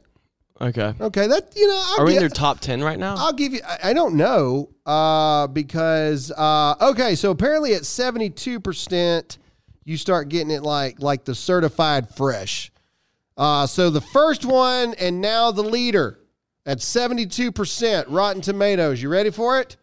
Okay. 0.60 0.94
Okay. 1.00 1.26
That, 1.26 1.52
you 1.56 1.66
know, 1.66 1.82
I'll 1.84 2.00
Are 2.00 2.06
we 2.06 2.14
in 2.14 2.20
their 2.20 2.28
top 2.28 2.60
ten 2.60 2.82
right 2.82 2.98
now? 2.98 3.16
I'll 3.18 3.32
give 3.32 3.52
you. 3.52 3.60
I, 3.66 3.90
I 3.90 3.92
don't 3.92 4.14
know 4.14 4.70
uh, 4.86 5.48
because 5.48 6.30
uh, 6.30 6.76
okay. 6.80 7.16
So 7.16 7.30
apparently 7.30 7.74
at 7.74 7.84
seventy 7.84 8.30
two 8.30 8.60
percent, 8.60 9.38
you 9.84 9.96
start 9.96 10.28
getting 10.28 10.50
it 10.50 10.62
like 10.62 11.00
like 11.00 11.24
the 11.24 11.34
certified 11.34 12.08
fresh. 12.10 12.70
Uh, 13.36 13.66
so 13.66 13.90
the 13.90 14.00
first 14.00 14.44
one 14.44 14.94
and 14.94 15.20
now 15.20 15.50
the 15.50 15.62
leader 15.62 16.20
at 16.64 16.80
seventy 16.80 17.26
two 17.26 17.50
percent 17.50 18.08
Rotten 18.08 18.40
Tomatoes. 18.40 19.02
You 19.02 19.08
ready 19.08 19.30
for 19.30 19.58
it? 19.58 19.76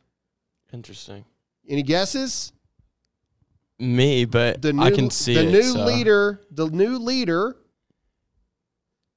Interesting. 0.71 1.25
Any 1.67 1.83
guesses? 1.83 2.53
Me, 3.77 4.25
but 4.25 4.63
new, 4.63 4.81
I 4.81 4.91
can 4.91 5.09
see 5.09 5.33
the 5.33 5.47
it. 5.47 5.51
new 5.51 5.63
so- 5.63 5.83
leader. 5.85 6.41
The 6.51 6.69
new 6.69 6.97
leader 6.97 7.57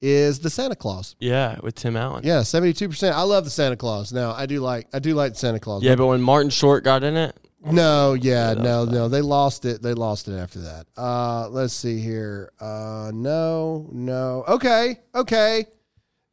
is 0.05 0.39
the 0.39 0.49
Santa 0.49 0.75
Claus. 0.75 1.15
Yeah, 1.19 1.57
with 1.63 1.75
Tim 1.75 1.97
Allen. 1.97 2.23
Yeah, 2.23 2.43
seventy 2.43 2.73
two 2.73 2.87
percent. 2.89 3.15
I 3.15 3.23
love 3.23 3.43
the 3.43 3.49
Santa 3.49 3.75
Claus. 3.75 4.13
Now 4.13 4.31
I 4.33 4.45
do 4.45 4.59
like 4.59 4.87
I 4.93 4.99
do 4.99 5.15
like 5.15 5.35
Santa 5.35 5.59
Claus. 5.59 5.81
Yeah, 5.83 5.95
but 5.95 6.05
when 6.07 6.21
Martin 6.21 6.49
Short 6.51 6.83
got 6.83 7.03
in 7.03 7.17
it, 7.17 7.35
No, 7.63 8.13
yeah, 8.13 8.53
no, 8.53 8.85
no. 8.85 9.07
They 9.09 9.21
lost 9.21 9.65
it. 9.65 9.81
They 9.81 9.93
lost 9.93 10.27
it 10.27 10.37
after 10.37 10.59
that. 10.61 10.85
Uh, 10.95 11.49
let's 11.49 11.73
see 11.73 11.99
here. 11.99 12.51
Uh, 12.59 13.11
no, 13.13 13.89
no. 13.91 14.43
Okay, 14.47 14.99
okay. 15.15 15.65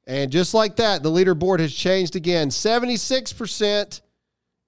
And 0.07 0.31
just 0.33 0.53
like 0.53 0.77
that, 0.77 1.03
the 1.03 1.11
leaderboard 1.11 1.61
has 1.61 1.73
changed 1.73 2.17
again. 2.17 2.51
Seventy-six 2.51 3.33
percent 3.33 4.03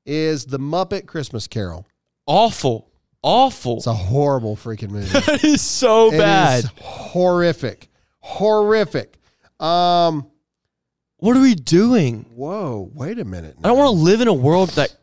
is 0.06 0.44
the 0.46 0.58
Muppet 0.58 1.06
Christmas 1.06 1.46
Carol. 1.46 1.86
awful. 2.26 2.88
awful. 3.22 3.76
It's 3.78 3.86
a 3.86 3.92
horrible 3.94 4.54
freaking 4.56 4.90
movie. 4.90 5.08
that 5.26 5.42
is 5.44 5.60
so 5.60 6.12
It 6.12 6.18
bad. 6.18 6.64
horrific. 6.80 7.88
Horrific. 8.24 9.18
Um, 9.60 10.26
What 11.18 11.36
are 11.36 11.42
we 11.42 11.54
doing? 11.54 12.24
whoa, 12.34 12.90
wait 12.94 13.18
a 13.18 13.24
minute. 13.24 13.54
I 13.62 13.68
don't 13.68 13.76
want 13.78 13.88
to 13.96 14.02
live 14.02 14.20
in 14.22 14.28
a 14.28 14.32
world 14.34 14.70
that 14.70 14.96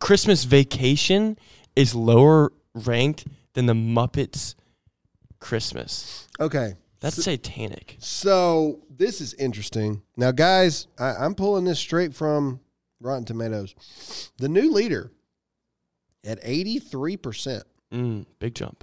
Christmas 0.00 0.44
Vacation 0.44 1.38
is 1.76 1.94
lower 1.94 2.52
ranked 2.74 3.26
than 3.52 3.66
the 3.66 3.74
Muppets 3.74 4.54
Christmas. 5.38 6.26
Okay. 6.40 6.74
That's 7.00 7.22
satanic. 7.22 7.96
So 7.98 8.80
this 8.90 9.20
is 9.20 9.34
interesting. 9.34 10.02
Now, 10.16 10.30
guys, 10.32 10.86
I, 10.98 11.10
I'm 11.14 11.34
pulling 11.34 11.64
this 11.64 11.78
straight 11.78 12.14
from 12.14 12.58
Rotten 13.00 13.26
Tomatoes. 13.26 14.30
The 14.38 14.48
new 14.48 14.72
leader 14.72 15.12
at 16.24 16.42
83%. 16.42 17.62
Mm, 17.92 18.24
big 18.38 18.54
jump. 18.54 18.82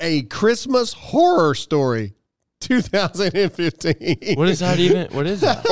A 0.00 0.22
Christmas 0.22 0.92
horror 0.94 1.54
story 1.54 2.14
2015. 2.60 4.36
What 4.36 4.48
is 4.48 4.60
that 4.60 4.78
even? 4.78 5.08
What 5.12 5.26
is 5.26 5.40
that? 5.42 5.62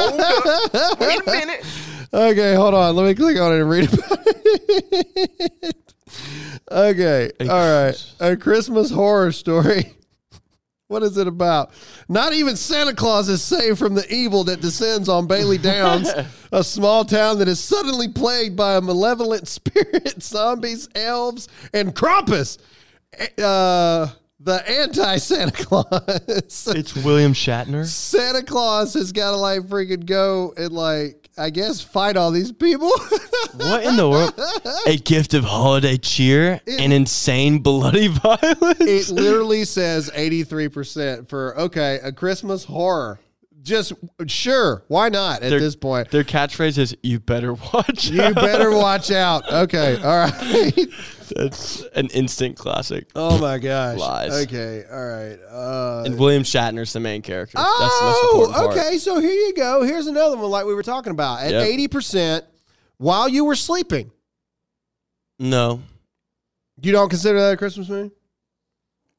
Wait 1.01 1.21
a 1.27 1.31
minute. 1.31 1.64
Okay, 2.12 2.55
hold 2.55 2.75
on. 2.75 2.95
Let 2.97 3.07
me 3.07 3.14
click 3.14 3.38
on 3.38 3.53
it 3.53 3.61
and 3.61 3.71
read 3.71 3.93
about 3.93 4.19
it. 4.27 5.77
okay. 6.71 7.31
All 7.41 7.47
right. 7.49 8.12
A 8.21 8.37
Christmas 8.37 8.91
horror 8.91 9.33
story. 9.33 9.95
What 10.88 11.03
is 11.03 11.19
it 11.19 11.27
about? 11.27 11.73
Not 12.09 12.33
even 12.33 12.57
Santa 12.57 12.95
Claus 12.95 13.29
is 13.29 13.43
saved 13.43 13.79
from 13.79 13.95
the 13.95 14.11
evil 14.11 14.43
that 14.45 14.62
descends 14.62 15.07
on 15.07 15.27
Bailey 15.27 15.59
Downs, 15.59 16.11
a 16.51 16.64
small 16.64 17.05
town 17.05 17.41
that 17.41 17.47
is 17.47 17.61
suddenly 17.61 18.09
plagued 18.09 18.57
by 18.57 18.77
a 18.77 18.81
malevolent 18.81 19.49
spirit, 19.49 20.23
zombies, 20.23 20.88
elves, 20.95 21.47
and 21.75 21.95
Krampus, 21.95 22.57
uh, 23.38 24.09
the 24.40 24.62
anti 24.71 25.16
Santa 25.18 25.53
Claus. 25.53 26.68
It's 26.77 26.94
William 26.97 27.33
Shatner. 27.33 27.85
Santa 27.87 28.42
Claus 28.42 28.94
has 28.94 29.12
got 29.12 29.33
to 29.33 29.37
like 29.37 29.62
freaking 29.62 30.07
go 30.07 30.53
and 30.57 30.73
like 30.73 31.29
I 31.37 31.51
guess 31.51 31.81
fight 31.81 32.16
all 32.16 32.31
these 32.31 32.53
people. 32.53 32.90
What 33.55 33.85
in 33.85 33.97
the 33.97 34.09
world? 34.09 34.35
A 34.87 34.97
gift 34.99 35.35
of 35.35 35.42
holiday 35.42 35.97
cheer 35.97 36.61
and 36.66 36.92
insane 36.92 37.59
bloody 37.61 38.07
violence. 38.09 38.81
it 38.81 39.09
literally 39.09 39.64
says 39.64 40.11
83% 40.14 41.29
for 41.29 41.59
okay, 41.59 41.99
a 42.03 42.12
Christmas 42.12 42.64
horror. 42.64 43.18
Just 43.62 43.94
sure, 44.27 44.85
why 44.88 45.09
not 45.09 45.42
at 45.42 45.51
They're- 45.51 45.59
this 45.61 45.75
point? 45.77 46.11
Their 46.11 46.25
catchphrase 46.25 46.79
is 46.79 46.97
"You 47.03 47.18
better 47.21 47.55
watch." 47.55 48.09
You 48.11 48.23
out." 48.23 48.35
better 48.37 48.71
watch 48.71 49.11
out. 49.11 49.51
Okay, 49.51 50.01
all 50.03 50.18
right. 50.18 50.87
That's 51.37 51.83
an 51.95 52.09
instant 52.09 52.57
classic. 52.57 53.09
Oh 53.14 53.38
my 53.38 53.59
gosh. 53.59 53.99
Lies. 53.99 54.45
Okay, 54.47 54.85
all 54.91 55.07
right. 55.07 55.38
Uh 55.51 56.03
And 56.07 56.19
William 56.19 56.43
Shatner's 56.43 56.93
the 56.93 57.01
main 57.01 57.23
character. 57.23 57.57
That's 57.57 57.99
the 57.99 58.05
most 58.05 58.19
Oh, 58.23 58.31
important 58.45 58.57
part. 58.75 58.77
okay. 58.87 58.99
So 58.99 59.21
here 59.21 59.31
you 59.33 59.55
go. 59.55 59.83
Here's 59.83 60.07
another 60.07 60.37
one 60.37 60.51
like 60.51 60.67
we 60.67 60.75
were 60.75 60.83
talking 60.83 61.11
about. 61.12 61.41
At 61.43 61.51
Yep. 61.53 61.91
80% 61.91 62.43
while 62.99 63.29
you 63.29 63.45
were 63.45 63.55
sleeping. 63.57 64.11
No, 65.38 65.81
You 66.81 66.93
don't 66.93 67.09
consider 67.09 67.38
that 67.41 67.53
a 67.55 67.57
Christmas 67.57 67.88
movie? 67.88 68.11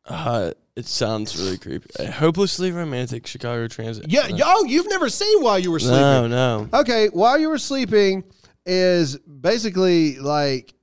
uh, 0.06 0.52
it 0.76 0.86
sounds 0.86 1.38
really 1.38 1.58
creepy. 1.58 2.06
Hopelessly 2.06 2.72
romantic 2.72 3.28
Chicago 3.28 3.68
Transit. 3.68 4.06
Yeah. 4.10 4.28
Oh, 4.46 4.64
you've 4.66 4.90
never 4.90 5.08
seen 5.10 5.42
while 5.42 5.60
you 5.60 5.72
were 5.72 5.80
sleeping. 5.80 6.00
No, 6.00 6.28
no. 6.28 6.70
Okay, 6.74 7.08
while 7.14 7.38
you 7.38 7.50
were 7.50 7.58
sleeping 7.58 8.24
is 8.66 9.18
basically 9.18 10.18
like 10.20 10.74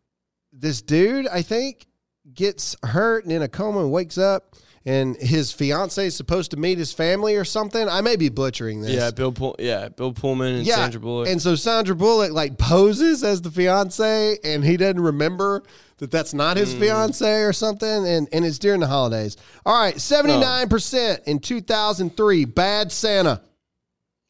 this 0.58 0.82
dude, 0.82 1.26
I 1.28 1.42
think, 1.42 1.86
gets 2.34 2.76
hurt 2.82 3.24
and 3.24 3.32
in 3.32 3.42
a 3.42 3.48
coma 3.48 3.80
and 3.80 3.92
wakes 3.92 4.18
up, 4.18 4.54
and 4.84 5.16
his 5.16 5.52
fiance 5.52 6.06
is 6.06 6.16
supposed 6.16 6.52
to 6.52 6.56
meet 6.56 6.78
his 6.78 6.92
family 6.92 7.36
or 7.36 7.44
something. 7.44 7.88
I 7.88 8.00
may 8.00 8.16
be 8.16 8.28
butchering 8.28 8.80
this. 8.82 8.92
Yeah, 8.92 9.10
Bill. 9.10 9.32
Pull- 9.32 9.56
yeah, 9.58 9.88
Bill 9.88 10.12
Pullman 10.12 10.54
and 10.56 10.66
yeah. 10.66 10.76
Sandra 10.76 11.00
Bullock. 11.00 11.28
And 11.28 11.42
so 11.42 11.54
Sandra 11.56 11.94
Bullock 11.94 12.32
like 12.32 12.56
poses 12.58 13.22
as 13.24 13.42
the 13.42 13.50
fiance, 13.50 14.38
and 14.44 14.64
he 14.64 14.76
doesn't 14.76 15.00
remember 15.00 15.62
that 15.98 16.10
that's 16.10 16.34
not 16.34 16.56
Mm. 16.56 16.60
his 16.60 16.74
fiance 16.74 17.42
or 17.42 17.52
something, 17.52 18.06
and 18.06 18.28
and 18.32 18.44
it's 18.44 18.58
during 18.58 18.80
the 18.80 18.86
holidays. 18.86 19.36
All 19.64 19.78
right, 19.78 20.00
seventy 20.00 20.38
nine 20.38 20.68
percent 20.68 21.22
in 21.26 21.38
two 21.40 21.60
thousand 21.60 22.16
three. 22.16 22.44
Bad 22.44 22.92
Santa. 22.92 23.40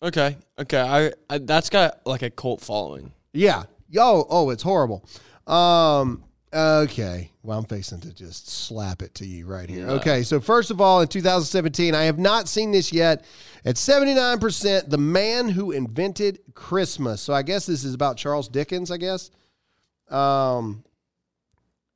okay, 0.02 0.36
okay. 0.58 0.80
I, 0.80 1.12
I 1.34 1.38
that's 1.38 1.70
got 1.70 2.00
like 2.06 2.22
a 2.22 2.30
cult 2.30 2.60
following. 2.60 3.12
Yeah. 3.32 3.64
Yo, 3.88 4.26
oh, 4.28 4.50
it's 4.50 4.64
horrible. 4.64 5.04
Um, 5.46 6.24
okay. 6.52 7.30
Well, 7.42 7.58
I'm 7.58 7.64
facing 7.64 8.00
to 8.00 8.12
just 8.12 8.48
slap 8.50 9.02
it 9.02 9.14
to 9.16 9.26
you 9.26 9.46
right 9.46 9.68
here. 9.68 9.86
Okay. 9.88 10.22
So, 10.22 10.40
first 10.40 10.70
of 10.70 10.80
all, 10.80 11.00
in 11.00 11.08
2017, 11.08 11.94
I 11.94 12.04
have 12.04 12.18
not 12.18 12.48
seen 12.48 12.72
this 12.72 12.92
yet. 12.92 13.24
At 13.64 13.76
79%, 13.76 14.90
The 14.90 14.98
Man 14.98 15.48
Who 15.48 15.72
Invented 15.72 16.40
Christmas. 16.54 17.20
So, 17.20 17.32
I 17.32 17.42
guess 17.42 17.66
this 17.66 17.84
is 17.84 17.94
about 17.94 18.16
Charles 18.16 18.48
Dickens, 18.48 18.90
I 18.90 18.96
guess. 18.96 19.30
Um, 20.08 20.84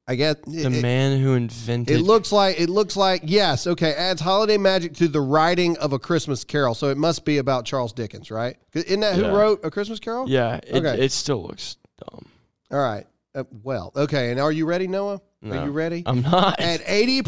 I 0.09 0.17
guess 0.17 0.37
The 0.47 0.67
it, 0.67 0.83
man 0.83 1.21
who 1.21 1.35
invented. 1.35 1.97
it 1.97 2.03
looks 2.03 2.33
like 2.33 2.59
it 2.59 2.69
looks 2.69 2.97
like 2.97 3.23
yes, 3.27 3.69
okay. 3.69 3.93
Adds 3.93 4.21
holiday 4.21 4.59
magic 4.59 4.95
to 4.95 5.07
the 5.07 5.21
writing 5.21 5.77
of 5.79 5.93
a 5.93 6.01
Christmas 6.01 6.43
Carol, 6.43 6.75
so 6.75 6.89
it 6.89 6.97
must 6.99 7.25
be 7.25 7.39
about 7.39 7.65
Charles 7.65 7.93
Dickens, 7.93 8.29
right? 8.33 8.57
Isn't 8.75 8.99
that 9.01 9.15
who 9.15 9.23
Yeah. 9.23 9.31
wrote 9.31 9.61
a 9.65 9.71
Christmas 9.71 10.01
Carol? 10.01 10.29
Yeah, 10.29 10.57
it, 10.67 10.85
Okay. 10.85 11.05
it 11.05 11.13
still 11.13 11.43
looks 11.45 11.77
dumb. 12.11 12.27
All 12.73 12.81
right. 12.81 13.07
Uh, 13.35 13.45
well, 13.63 13.93
okay. 13.95 14.31
And 14.31 14.41
are 14.41 14.51
you 14.53 14.67
ready, 14.67 14.89
Noah? 14.89 15.21
No, 15.43 15.59
Are 15.59 15.65
you 15.67 15.71
ready? 15.71 16.03
I'm 16.05 16.21
not. 16.23 16.61
At 16.61 16.81
80%, 16.85 17.25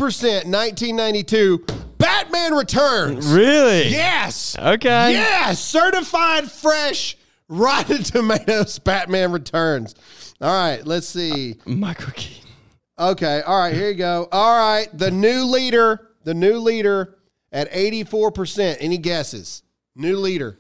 1992, 0.47 1.65
Batman 1.99 2.55
Returns. 2.55 3.27
really? 3.33 3.89
Yes. 3.89 4.57
Okay. 4.59 5.13
Yes. 5.13 5.63
Certified 5.65 6.51
fresh 6.51 7.17
Rotten 7.49 8.03
Tomatoes 8.03 8.79
Batman 8.81 9.33
Returns. 9.33 9.95
All 10.41 10.53
right. 10.53 10.85
Let's 10.87 11.07
see. 11.09 11.57
Michael 11.65 12.13
Keaton. 12.15 12.51
Okay. 12.99 13.41
All 13.43 13.59
right. 13.59 13.75
Here 13.75 13.89
you 13.89 13.95
go. 13.95 14.29
All 14.33 14.59
right. 14.59 14.89
The 14.93 15.11
new 15.11 15.45
leader, 15.45 16.09
the 16.25 16.35
new 16.35 16.59
leader 16.59 17.17
at 17.53 17.71
84%. 17.73 18.77
Any 18.81 18.99
guesses? 18.99 19.63
New 19.95 20.17
leader. 20.19 20.59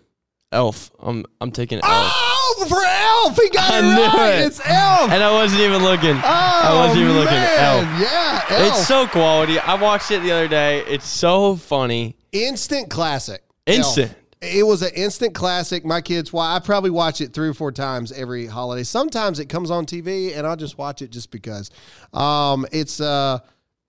Elf. 0.52 0.90
I'm 1.00 1.24
I'm 1.40 1.50
taking 1.50 1.78
Elf. 1.78 1.84
Oh, 1.86 2.31
for 2.68 2.82
Elf. 2.82 3.36
He 3.36 3.48
got 3.50 3.70
I 3.72 3.78
it 3.78 3.94
knew 3.94 4.18
right. 4.18 4.34
it. 4.38 4.46
It's 4.46 4.60
Elf. 4.64 5.10
And 5.10 5.22
I 5.22 5.32
wasn't 5.32 5.62
even 5.62 5.82
looking. 5.82 6.16
Oh, 6.16 6.22
I 6.24 6.74
wasn't 6.74 7.00
even 7.04 7.14
looking. 7.14 7.34
Man. 7.34 7.58
Elf. 7.60 8.00
Yeah. 8.00 8.44
Elf. 8.48 8.68
It's 8.68 8.86
so 8.86 9.06
quality. 9.06 9.58
I 9.58 9.74
watched 9.74 10.10
it 10.10 10.22
the 10.22 10.32
other 10.32 10.48
day. 10.48 10.80
It's 10.86 11.06
so 11.06 11.56
funny. 11.56 12.16
instant 12.32 12.90
classic. 12.90 13.42
Instant. 13.66 14.10
Elf. 14.10 14.18
It 14.42 14.66
was 14.66 14.82
an 14.82 14.90
instant 14.96 15.34
classic. 15.34 15.84
My 15.84 16.00
kids, 16.00 16.32
why 16.32 16.56
I 16.56 16.58
probably 16.58 16.90
watch 16.90 17.20
it 17.20 17.32
three 17.32 17.48
or 17.48 17.54
four 17.54 17.70
times 17.70 18.10
every 18.10 18.46
holiday. 18.46 18.82
Sometimes 18.82 19.38
it 19.38 19.48
comes 19.48 19.70
on 19.70 19.86
TV, 19.86 20.36
and 20.36 20.44
I'll 20.44 20.56
just 20.56 20.76
watch 20.78 21.00
it 21.00 21.10
just 21.10 21.30
because. 21.30 21.70
Um, 22.12 22.66
it's 22.72 23.00
uh, 23.00 23.38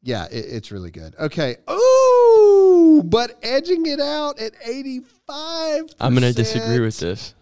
yeah, 0.03 0.25
it, 0.25 0.45
it's 0.47 0.71
really 0.71 0.91
good. 0.91 1.15
Okay. 1.19 1.57
Ooh, 1.71 3.01
but 3.03 3.35
edging 3.41 3.87
it 3.87 3.99
out 3.99 4.39
at 4.39 4.53
eighty 4.63 4.99
five. 5.25 5.85
I'm 5.99 6.13
gonna 6.13 6.33
disagree 6.33 6.79
with 6.81 6.99
this. 6.99 7.33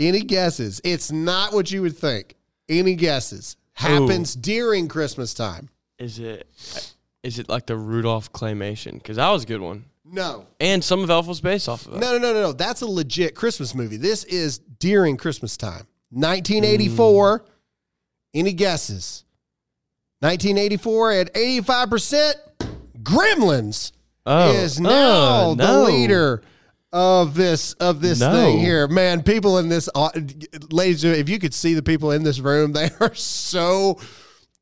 Any 0.00 0.22
guesses? 0.22 0.80
It's 0.82 1.12
not 1.12 1.52
what 1.52 1.70
you 1.70 1.82
would 1.82 1.96
think. 1.96 2.34
Any 2.68 2.94
guesses? 2.94 3.56
Happens 3.74 4.34
during 4.34 4.88
Christmas 4.88 5.34
time. 5.34 5.68
Is 5.98 6.18
it 6.18 6.48
is 7.22 7.38
it 7.38 7.48
like 7.48 7.66
the 7.66 7.76
Rudolph 7.76 8.32
claymation? 8.32 8.94
Because 8.94 9.16
that 9.16 9.28
was 9.28 9.44
a 9.44 9.46
good 9.46 9.60
one. 9.60 9.84
No. 10.04 10.46
And 10.58 10.82
some 10.82 11.04
of 11.04 11.10
Elf 11.10 11.26
was 11.26 11.40
based 11.40 11.68
off 11.68 11.86
of 11.86 11.94
it. 11.94 11.98
No, 11.98 12.12
no, 12.12 12.18
no, 12.18 12.32
no, 12.32 12.42
no. 12.42 12.52
That's 12.52 12.80
a 12.80 12.86
legit 12.86 13.34
Christmas 13.34 13.74
movie. 13.74 13.96
This 13.98 14.24
is 14.24 14.58
during 14.58 15.16
Christmas 15.16 15.56
time. 15.56 15.86
1984. 16.10 17.40
Mm. 17.40 17.44
Any 18.34 18.52
guesses? 18.52 19.24
1984 20.20 21.12
at 21.12 21.34
85%. 21.34 22.34
Gremlins 23.02 23.92
Oh, 24.26 24.52
is 24.52 24.78
now 24.78 24.90
oh, 25.50 25.54
the 25.54 25.78
leader 25.80 26.42
of 26.92 27.34
this 27.34 27.74
of 27.74 28.00
this 28.00 28.18
No. 28.20 28.32
thing 28.32 28.58
here. 28.58 28.88
Man, 28.88 29.22
people 29.22 29.58
in 29.58 29.68
this 29.68 29.88
ladies, 30.70 31.04
if 31.04 31.28
you 31.28 31.38
could 31.38 31.54
see 31.54 31.74
the 31.74 31.82
people 31.82 32.10
in 32.10 32.22
this 32.24 32.40
room, 32.40 32.72
they 32.72 32.90
are 33.00 33.14
so 33.14 33.98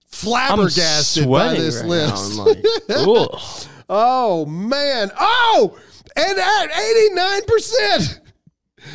flabbergasted 0.06 1.30
by 1.30 1.54
this 1.54 1.76
right 1.76 1.86
list. 1.86 2.34
like. 2.34 2.64
Oh 3.90 4.44
man. 4.44 5.10
Oh, 5.18 5.78
and 6.14 6.38
at 6.38 6.70
89%. 6.70 8.20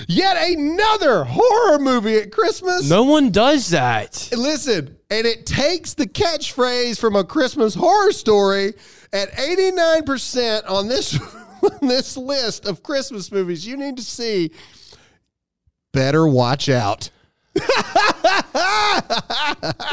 Yet 0.07 0.37
another 0.51 1.23
horror 1.23 1.79
movie 1.79 2.17
at 2.17 2.31
Christmas. 2.31 2.87
No 2.87 3.03
one 3.03 3.31
does 3.31 3.69
that. 3.71 4.29
Listen, 4.37 4.95
and 5.09 5.25
it 5.25 5.47
takes 5.47 5.95
the 5.95 6.05
catchphrase 6.05 6.99
from 6.99 7.15
a 7.15 7.23
Christmas 7.23 7.73
horror 7.73 8.11
story 8.11 8.73
at 9.11 9.31
89% 9.31 10.69
on 10.69 10.87
this 10.87 11.17
on 11.63 11.87
this 11.87 12.15
list 12.17 12.65
of 12.65 12.83
Christmas 12.83 13.31
movies 13.31 13.65
you 13.65 13.77
need 13.77 13.97
to 13.97 14.03
see. 14.03 14.51
Better 15.93 16.27
watch 16.27 16.69
out. 16.69 17.09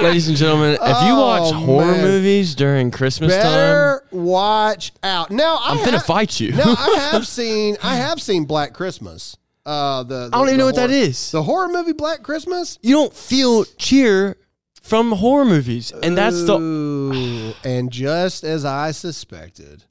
Ladies 0.01 0.29
and 0.29 0.37
gentlemen, 0.37 0.73
if 0.81 1.03
you 1.07 1.14
watch 1.14 1.53
Oh, 1.55 1.59
horror 1.64 1.93
man. 1.93 2.03
movies 2.05 2.55
during 2.55 2.91
Christmas 2.91 3.33
time, 3.35 3.43
Better 3.43 4.03
watch 4.11 4.93
out. 5.03 5.31
Now 5.31 5.57
I 5.57 5.73
I'm 5.73 5.79
have- 5.79 6.05
fight 6.05 6.41
you. 6.41 6.53
now 6.53 6.75
I 6.77 7.09
have 7.12 7.27
seen 7.27 7.77
I 7.83 7.97
have 7.97 8.21
seen 8.21 8.45
Black 8.47 8.73
Christmas. 8.73 9.37
Uh, 9.66 10.03
the, 10.05 10.29
the 10.31 10.37
I 10.37 10.39
don't 10.39 10.49
even 10.49 10.59
know 10.59 10.64
what 10.66 10.77
that 10.77 10.91
is. 10.91 11.31
The 11.33 11.43
horror 11.43 11.68
movie 11.68 11.93
Black 11.93 12.23
Christmas. 12.23 12.79
you 12.83 12.95
don't 12.95 13.12
feel 13.12 13.64
cheer 13.77 14.37
from 14.83 15.12
horror 15.12 15.45
movies, 15.45 15.93
and 16.03 16.16
that's 16.16 16.45
the 16.45 16.59
Ooh, 16.59 17.53
and 17.64 17.91
just 17.93 18.43
as 18.43 18.64
I 18.64 18.93
suspected, 18.93 19.85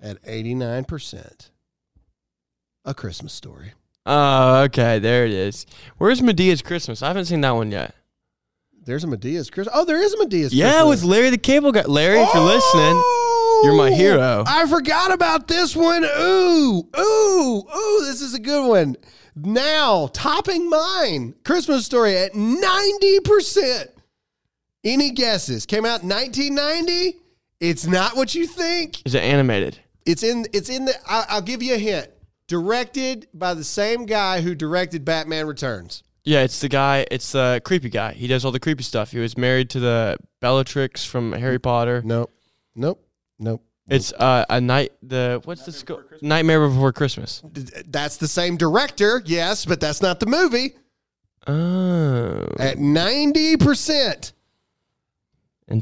at 0.00 0.18
eighty 0.24 0.54
nine 0.54 0.84
percent, 0.84 1.50
a 2.84 2.94
Christmas 2.94 3.32
story. 3.32 3.72
Oh, 4.04 4.62
okay, 4.64 4.98
there 5.00 5.24
it 5.24 5.32
is. 5.32 5.66
Where's 5.98 6.22
Madea's 6.22 6.62
Christmas? 6.62 7.02
I 7.02 7.08
haven't 7.08 7.24
seen 7.24 7.40
that 7.40 7.50
one 7.50 7.72
yet. 7.72 7.94
There's 8.84 9.02
a 9.02 9.08
Madea's 9.08 9.50
Christmas. 9.50 9.74
Oh, 9.76 9.84
there 9.84 10.00
is 10.00 10.14
a 10.14 10.18
Madea's. 10.18 10.50
Christmas. 10.50 10.58
Yeah, 10.58 10.82
Christmas. 10.82 11.02
with 11.02 11.10
Larry 11.10 11.30
the 11.30 11.38
Cable 11.38 11.72
Guy. 11.72 11.82
Larry, 11.82 12.20
if 12.20 12.32
you're 12.32 12.44
listening, 12.44 13.02
you're 13.64 13.74
my 13.74 13.90
oh, 13.90 13.96
hero. 13.96 14.44
I 14.46 14.66
forgot 14.68 15.12
about 15.12 15.48
this 15.48 15.74
one. 15.74 16.04
Ooh, 16.04 16.88
ooh, 16.96 17.64
ooh, 17.76 18.04
this 18.04 18.22
is 18.22 18.34
a 18.34 18.38
good 18.38 18.68
one. 18.68 18.96
Now, 19.34 20.06
topping 20.12 20.70
mine, 20.70 21.34
Christmas 21.44 21.84
story 21.84 22.16
at 22.16 22.32
90%. 22.32 23.88
Any 24.84 25.10
guesses? 25.10 25.66
Came 25.66 25.84
out 25.84 26.02
in 26.02 26.08
1990. 26.08 27.18
It's 27.58 27.86
not 27.86 28.16
what 28.16 28.34
you 28.34 28.46
think. 28.46 29.04
is 29.04 29.14
it 29.14 29.22
animated? 29.22 29.80
It's 30.06 30.22
in 30.22 30.46
it's 30.52 30.68
in 30.68 30.86
the 30.86 30.94
I, 31.08 31.26
I'll 31.28 31.42
give 31.42 31.62
you 31.62 31.74
a 31.74 31.78
hint. 31.78 32.08
Directed 32.48 33.26
by 33.34 33.54
the 33.54 33.64
same 33.64 34.06
guy 34.06 34.40
who 34.40 34.54
directed 34.54 35.04
Batman 35.04 35.46
Returns. 35.46 36.04
Yeah, 36.24 36.42
it's 36.42 36.60
the 36.60 36.68
guy. 36.68 37.06
It's 37.10 37.32
the 37.32 37.60
creepy 37.64 37.88
guy. 37.88 38.12
He 38.12 38.26
does 38.28 38.44
all 38.44 38.52
the 38.52 38.60
creepy 38.60 38.82
stuff. 38.84 39.10
He 39.10 39.18
was 39.18 39.36
married 39.36 39.68
to 39.70 39.80
the 39.80 40.16
Bellatrix 40.40 41.04
from 41.04 41.32
Harry 41.32 41.58
Potter. 41.58 42.02
Nope. 42.04 42.32
Nope. 42.74 43.04
Nope. 43.38 43.62
It's 43.88 44.12
uh, 44.12 44.44
a 44.48 44.60
night. 44.60 44.92
The 45.02 45.40
what's 45.44 45.64
the 45.64 45.72
sco- 45.72 46.02
Nightmare 46.22 46.68
Before 46.68 46.92
Christmas? 46.92 47.42
That's 47.86 48.16
the 48.16 48.26
same 48.28 48.56
director, 48.56 49.22
yes, 49.24 49.64
but 49.64 49.80
that's 49.80 50.02
not 50.02 50.18
the 50.20 50.26
movie. 50.26 50.74
Oh, 51.46 52.48
At 52.58 52.78
90%. 52.78 53.98
and 54.00 54.32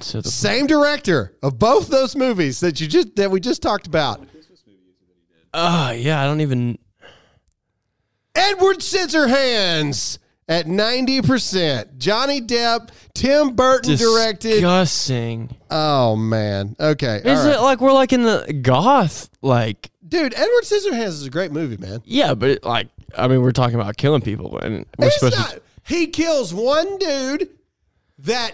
so 0.01 0.21
the 0.21 0.31
Same 0.31 0.67
director 0.67 1.35
of 1.43 1.59
both 1.59 1.89
those 1.89 2.17
movies 2.17 2.61
that 2.61 2.81
you 2.81 2.87
just 2.87 3.17
that 3.17 3.31
we 3.31 3.41
just 3.41 3.63
talked 3.63 3.87
about. 3.87 4.27
oh 5.53 5.91
yeah, 5.91 6.23
I 6.23 6.27
don't 6.27 6.41
even. 6.41 6.79
Edward 8.35 8.79
Scissorhands 8.79 10.19
at 10.49 10.67
90%. 10.67 11.99
Johnny 11.99 12.41
Depp, 12.41 12.89
Tim 13.15 13.55
Burton 13.55 13.97
directed. 13.97 14.51
Disgusting. 14.55 15.57
Oh 15.71 16.17
man. 16.17 16.75
Okay. 16.81 17.19
Is 17.19 17.25
right. 17.47 17.55
it 17.55 17.61
like 17.61 17.81
we're 17.81 17.93
like 17.93 18.13
in 18.13 18.23
the 18.25 18.53
goth? 18.61 19.31
Like 19.43 19.91
Dude, 20.07 20.35
Edward 20.35 20.65
Scissorhands 20.65 21.07
is 21.09 21.27
a 21.27 21.31
great 21.31 21.53
movie, 21.53 21.77
man. 21.77 22.03
yeah, 22.05 22.35
but 22.35 22.51
it, 22.51 22.65
like 22.65 22.89
I 23.17 23.29
mean, 23.29 23.43
we're 23.43 23.53
talking 23.53 23.77
about 23.77 23.97
killing 23.97 24.21
people, 24.23 24.59
and 24.59 24.85
we're 24.99 25.07
He's 25.07 25.15
supposed 25.15 25.37
not- 25.39 25.51
to. 25.51 25.63
he 25.85 26.09
kills 26.09 26.53
one 26.53 26.99
dude 26.99 27.49
that 28.19 28.53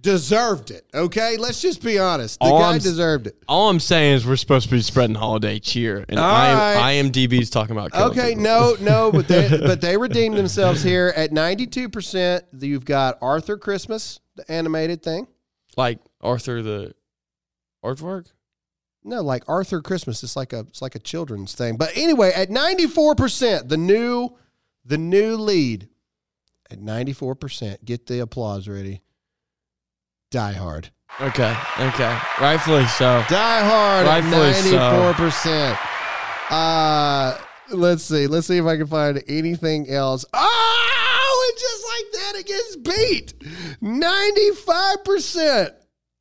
deserved 0.00 0.70
it. 0.70 0.86
Okay? 0.94 1.36
Let's 1.36 1.60
just 1.60 1.82
be 1.82 1.98
honest. 1.98 2.38
The 2.40 2.46
All 2.46 2.58
guy 2.60 2.72
I'm 2.72 2.78
deserved 2.78 3.26
it. 3.26 3.36
All 3.48 3.68
I'm 3.68 3.80
saying 3.80 4.14
is 4.14 4.26
we're 4.26 4.36
supposed 4.36 4.68
to 4.68 4.74
be 4.74 4.80
spreading 4.82 5.16
holiday 5.16 5.58
cheer, 5.58 6.04
and 6.08 6.18
All 6.18 6.24
I 6.24 6.74
right. 6.76 7.02
IMDb's 7.02 7.50
talking 7.50 7.76
about 7.76 7.94
Okay, 7.94 8.30
people. 8.30 8.42
no, 8.44 8.76
no, 8.80 9.12
but 9.12 9.28
they 9.28 9.48
but 9.48 9.80
they 9.80 9.96
redeemed 9.96 10.36
themselves 10.36 10.82
here 10.82 11.12
at 11.16 11.32
ninety 11.32 11.66
two 11.66 11.88
percent. 11.88 12.44
You've 12.58 12.84
got 12.84 13.18
Arthur 13.20 13.56
Christmas, 13.58 14.20
the 14.36 14.50
animated 14.50 15.02
thing. 15.02 15.26
like 15.76 15.98
Arthur 16.20 16.62
the 16.62 16.94
artwork. 17.84 18.26
No, 19.02 19.22
like 19.22 19.44
Arthur 19.48 19.80
Christmas. 19.80 20.22
It's 20.22 20.36
like 20.36 20.52
a 20.52 20.60
it's 20.60 20.82
like 20.82 20.94
a 20.94 20.98
children's 20.98 21.54
thing. 21.54 21.76
But 21.76 21.96
anyway, 21.96 22.32
at 22.34 22.50
ninety 22.50 22.86
four 22.86 23.14
percent, 23.14 23.68
the 23.68 23.76
new 23.78 24.30
the 24.84 24.98
new 24.98 25.36
lead 25.36 25.88
at 26.70 26.78
ninety 26.80 27.12
four 27.12 27.34
percent. 27.34 27.84
Get 27.84 28.06
the 28.06 28.20
applause 28.20 28.68
ready. 28.68 29.00
Die 30.30 30.52
Hard. 30.52 30.90
Okay, 31.20 31.54
okay, 31.80 32.18
rightfully 32.40 32.86
so. 32.86 33.22
Die 33.28 33.60
Hard 33.64 34.06
at 34.06 34.22
Rightfully 34.22 34.52
so. 34.52 34.76
ninety 34.76 34.96
four 34.96 35.12
percent. 35.14 35.78
Uh 36.50 37.36
let's 37.72 38.04
see. 38.04 38.26
Let's 38.28 38.46
see 38.46 38.58
if 38.58 38.64
I 38.64 38.76
can 38.76 38.86
find 38.86 39.22
anything 39.26 39.90
else. 39.90 40.24
Oh, 40.32 41.50
and 41.50 41.58
just 41.58 41.84
like 41.88 42.12
that, 42.22 42.40
it 42.40 42.46
gets 42.46 42.76
beat. 42.76 43.34
Ninety 43.80 44.50
five 44.52 45.04
percent. 45.04 45.74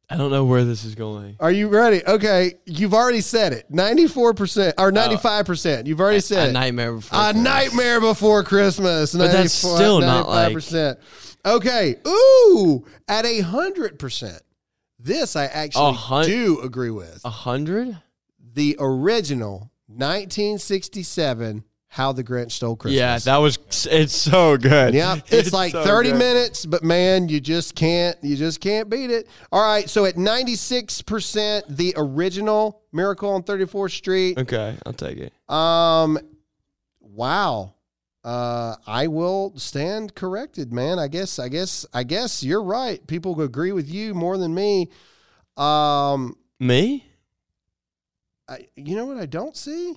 I 0.09 0.17
don't 0.17 0.31
know 0.31 0.43
where 0.43 0.65
this 0.65 0.85
is 0.85 0.95
going. 0.95 1.35
Are 1.39 1.51
you 1.51 1.67
ready? 1.67 2.03
Okay, 2.03 2.55
you've 2.65 2.95
already 2.95 3.21
said 3.21 3.53
it. 3.53 3.69
Ninety-four 3.69 4.33
percent 4.33 4.73
or 4.79 4.91
ninety-five 4.91 5.45
percent. 5.45 5.85
You've 5.85 6.01
already 6.01 6.19
said 6.19 6.47
A 6.47 6.49
it. 6.49 6.53
nightmare 6.53 6.93
before. 6.93 7.19
A 7.19 7.21
Christmas. 7.25 7.43
nightmare 7.43 8.01
before 8.01 8.43
Christmas. 8.43 9.13
But 9.13 9.31
that's 9.31 9.53
still 9.53 9.99
not 9.99 10.27
like-. 10.27 10.97
Okay. 11.45 11.95
Ooh, 12.07 12.85
at 13.07 13.25
a 13.25 13.39
hundred 13.41 13.99
percent. 13.99 14.41
This 14.99 15.35
I 15.35 15.45
actually 15.45 15.93
hun- 15.93 16.25
do 16.25 16.59
agree 16.61 16.89
with. 16.91 17.21
A 17.23 17.29
hundred? 17.29 17.97
The 18.53 18.75
original 18.79 19.71
1967 19.87 21.63
How 21.87 22.11
the 22.11 22.23
Grinch 22.23 22.51
Stole 22.51 22.75
Christmas. 22.75 22.99
Yeah, 22.99 23.17
that 23.19 23.37
was. 23.37 23.57
It's 23.89 24.13
so 24.13 24.57
good. 24.57 24.93
Yeah, 24.93 25.19
it's, 25.27 25.53
like 25.53 25.71
so 25.71 25.83
30 25.83 26.09
good. 26.11 26.17
minutes, 26.19 26.65
but 26.65 26.83
man, 26.83 27.29
you 27.29 27.39
just 27.39 27.75
can't 27.75 28.17
you 28.21 28.35
just 28.35 28.59
can't 28.59 28.89
beat 28.89 29.09
it. 29.09 29.27
All 29.51 29.63
right, 29.63 29.89
so 29.89 30.05
at 30.05 30.15
96%, 30.15 31.63
the 31.69 31.93
original 31.97 32.81
Miracle 32.91 33.29
on 33.31 33.43
34th 33.43 33.91
Street. 33.91 34.37
Okay, 34.37 34.75
I'll 34.85 34.93
take 34.93 35.17
it. 35.17 35.33
Um 35.47 36.19
wow. 37.01 37.73
Uh 38.23 38.75
I 38.85 39.07
will 39.07 39.53
stand 39.55 40.13
corrected, 40.13 40.73
man. 40.73 40.99
I 40.99 41.07
guess 41.07 41.39
I 41.39 41.47
guess 41.47 41.85
I 41.93 42.03
guess 42.03 42.43
you're 42.43 42.63
right. 42.63 43.05
People 43.07 43.39
agree 43.41 43.71
with 43.71 43.89
you 43.89 44.13
more 44.13 44.37
than 44.37 44.53
me. 44.53 44.89
Um 45.55 46.35
Me? 46.59 47.05
I, 48.47 48.67
you 48.75 48.95
know 48.95 49.05
what 49.05 49.17
I 49.17 49.25
don't 49.25 49.55
see 49.55 49.95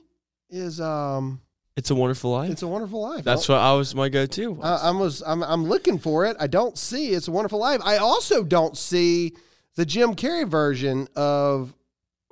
is 0.51 0.81
um 0.81 1.41
It's 1.77 1.91
a 1.91 1.95
Wonderful 1.95 2.31
Life. 2.31 2.51
It's 2.51 2.63
a 2.63 2.69
Wonderful 2.69 3.03
Life. 3.03 3.25
That's 3.25 3.49
what 3.49 3.59
I 3.59 3.73
was 3.73 3.95
my 3.95 4.09
go-to. 4.09 4.53
was. 4.53 4.83
I, 4.83 4.89
I 4.89 4.91
was 4.93 5.23
I'm 5.27 5.43
I'm 5.43 5.65
looking 5.65 5.99
for 5.99 6.25
it. 6.27 6.37
I 6.39 6.47
don't 6.47 6.79
see 6.79 7.09
It's 7.11 7.27
a 7.29 7.33
Wonderful 7.33 7.59
Life. 7.59 7.81
I 7.85 7.97
also 7.97 8.45
don't 8.45 8.77
see 8.77 9.35
the 9.75 9.85
Jim 9.87 10.15
Carrey 10.15 10.47
version 10.47 11.09
of 11.17 11.75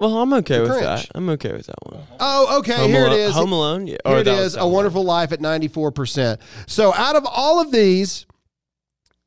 well, 0.01 0.19
I'm 0.19 0.33
okay 0.35 0.61
with 0.61 0.71
Grinch. 0.71 0.81
that. 0.83 1.09
I'm 1.15 1.29
okay 1.31 1.53
with 1.53 1.67
that 1.67 1.77
one. 1.83 2.03
Oh, 2.19 2.59
okay, 2.61 2.75
Home 2.77 2.91
here 2.91 3.07
Alone, 3.07 3.13
it 3.13 3.21
is. 3.21 3.35
Home 3.35 3.53
Alone. 3.53 3.87
Yeah. 3.87 3.97
Here 4.07 4.19
it 4.19 4.27
is, 4.27 4.57
A. 4.57 4.67
Wonderful 4.67 5.05
Life 5.05 5.33
at 5.33 5.41
94%. 5.41 6.39
So 6.67 6.93
out 6.95 7.17
of 7.17 7.25
all 7.27 7.61
of 7.61 7.71
these, 7.71 8.27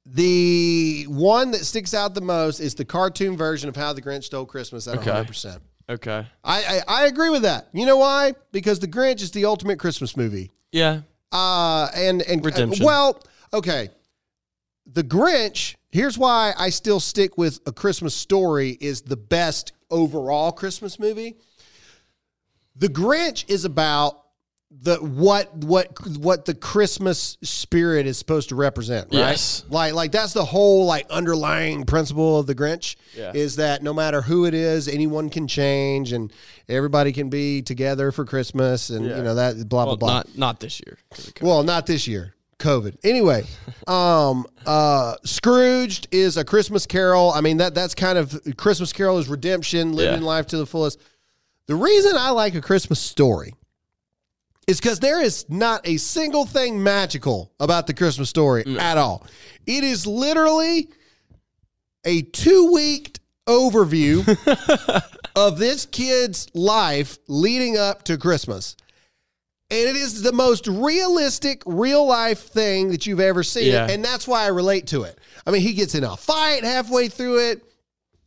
the 0.06 1.06
one 1.08 1.52
that 1.52 1.66
sticks 1.66 1.94
out 1.94 2.14
the 2.14 2.22
most 2.22 2.60
is 2.60 2.76
the 2.76 2.86
cartoon 2.86 3.38
version 3.38 3.70
of 3.70 3.76
How 3.76 3.94
the 3.94 4.02
Grinch 4.02 4.26
Stole 4.26 4.46
Christmas 4.46 4.88
at 4.88 4.98
Okay. 4.98 5.10
100%. 5.12 5.60
Okay. 5.90 6.26
I, 6.44 6.64
I, 6.64 6.82
I 6.88 7.06
agree 7.08 7.30
with 7.30 7.44
that. 7.44 7.68
You 7.74 7.86
know 7.86 7.98
why? 7.98 8.34
Because 8.52 8.80
the 8.80 8.88
Grinch 8.88 9.22
is 9.22 9.32
the 9.32 9.46
ultimate 9.46 9.80
Christmas 9.80 10.16
movie. 10.18 10.52
Yeah. 10.72 11.02
Uh, 11.32 11.88
and 11.96 12.22
and 12.22 12.44
Redemption. 12.46 12.86
well, 12.86 13.22
okay. 13.54 13.90
The 14.86 15.04
Grinch. 15.04 15.76
Here's 15.92 16.18
why 16.18 16.54
I 16.58 16.70
still 16.70 17.00
stick 17.00 17.38
with 17.38 17.60
A 17.66 17.72
Christmas 17.72 18.16
Story 18.16 18.78
is 18.82 19.02
the 19.02 19.18
best 19.18 19.74
overall 19.94 20.52
Christmas 20.52 21.00
movie. 21.00 21.38
The 22.76 22.88
Grinch 22.88 23.46
is 23.48 23.66
about 23.66 24.20
the 24.76 24.96
what 24.98 25.54
what 25.58 25.90
what 26.18 26.46
the 26.46 26.56
Christmas 26.56 27.38
spirit 27.44 28.08
is 28.08 28.18
supposed 28.18 28.50
to 28.50 28.56
represent, 28.56 29.06
right? 29.14 29.20
Yes. 29.20 29.64
Like 29.70 29.94
like 29.94 30.12
that's 30.12 30.34
the 30.34 30.44
whole 30.44 30.88
like 30.88 31.08
underlying 31.12 31.86
principle 31.86 32.40
of 32.40 32.48
the 32.48 32.56
Grinch 32.56 32.96
Yeah. 33.16 33.32
is 33.36 33.58
that 33.58 33.84
no 33.84 33.94
matter 33.94 34.24
who 34.24 34.46
it 34.46 34.56
is, 34.56 34.88
anyone 34.88 35.30
can 35.30 35.48
change 35.48 36.12
and 36.12 36.34
everybody 36.68 37.12
can 37.12 37.30
be 37.30 37.62
together 37.62 38.12
for 38.12 38.26
Christmas 38.26 38.90
and 38.90 39.06
Yeah. 39.06 39.18
you 39.18 39.24
know 39.24 39.36
that 39.36 39.70
blah 39.70 39.86
Well, 39.86 39.96
blah 39.98 40.08
blah. 40.08 40.14
not 40.18 40.38
not 40.38 40.60
this 40.60 40.82
year. 40.84 40.98
Well, 41.40 41.62
not 41.62 41.86
this 41.86 42.08
year. 42.08 42.34
COVID. 42.60 42.98
Anyway, 43.04 43.44
um, 43.88 44.46
uh, 44.66 45.16
Scrooged 45.26 46.08
is 46.12 46.38
a 46.38 46.46
Christmas 46.46 46.86
Carol. 46.86 47.32
I 47.32 47.42
mean 47.42 47.58
that 47.58 47.74
that's 47.76 47.96
kind 47.96 48.18
of 48.18 48.40
Christmas 48.58 48.94
Carol 48.94 49.18
is 49.18 49.28
redemption, 49.28 49.94
living 49.94 50.22
Yeah. 50.22 50.28
life 50.28 50.48
to 50.48 50.58
the 50.58 50.66
fullest. 50.66 51.00
The 51.68 51.76
reason 51.76 52.14
I 52.18 52.32
like 52.32 52.56
a 52.56 52.62
Christmas 52.62 53.00
story 53.00 53.54
is 54.68 54.80
because 54.80 55.00
there 55.00 55.22
is 55.22 55.46
not 55.50 55.88
a 55.88 55.98
single 55.98 56.46
thing 56.46 56.82
magical 56.82 57.52
about 57.60 57.88
the 57.88 57.94
Christmas 57.94 58.30
story 58.30 58.64
at 58.78 58.98
all. 58.98 59.26
It 59.66 59.84
is 59.84 60.06
literally 60.08 60.90
a 62.06 62.22
two 62.22 62.72
week 62.74 63.20
overview 63.48 64.26
of 65.36 65.58
this 65.58 65.86
kid's 65.86 66.48
life 66.54 67.18
leading 67.28 67.78
up 67.78 68.04
to 68.04 68.18
Christmas. 68.18 68.76
And 69.74 69.90
it 69.90 69.96
is 69.96 70.22
the 70.22 70.32
most 70.32 70.68
realistic, 70.68 71.64
real 71.66 72.06
life 72.06 72.40
thing 72.40 72.92
that 72.92 73.08
you've 73.08 73.20
ever 73.20 73.42
seen. 73.42 73.72
Yeah. 73.72 73.90
And 73.90 74.06
that's 74.06 74.28
why 74.28 74.44
I 74.44 74.48
relate 74.48 74.86
to 74.88 75.02
it. 75.04 75.18
I 75.48 75.52
mean, 75.52 75.62
he 75.62 75.74
gets 75.74 75.96
in 75.96 76.04
a 76.04 76.16
fight 76.16 76.64
halfway 76.64 77.08
through 77.10 77.50
it. 77.50 77.64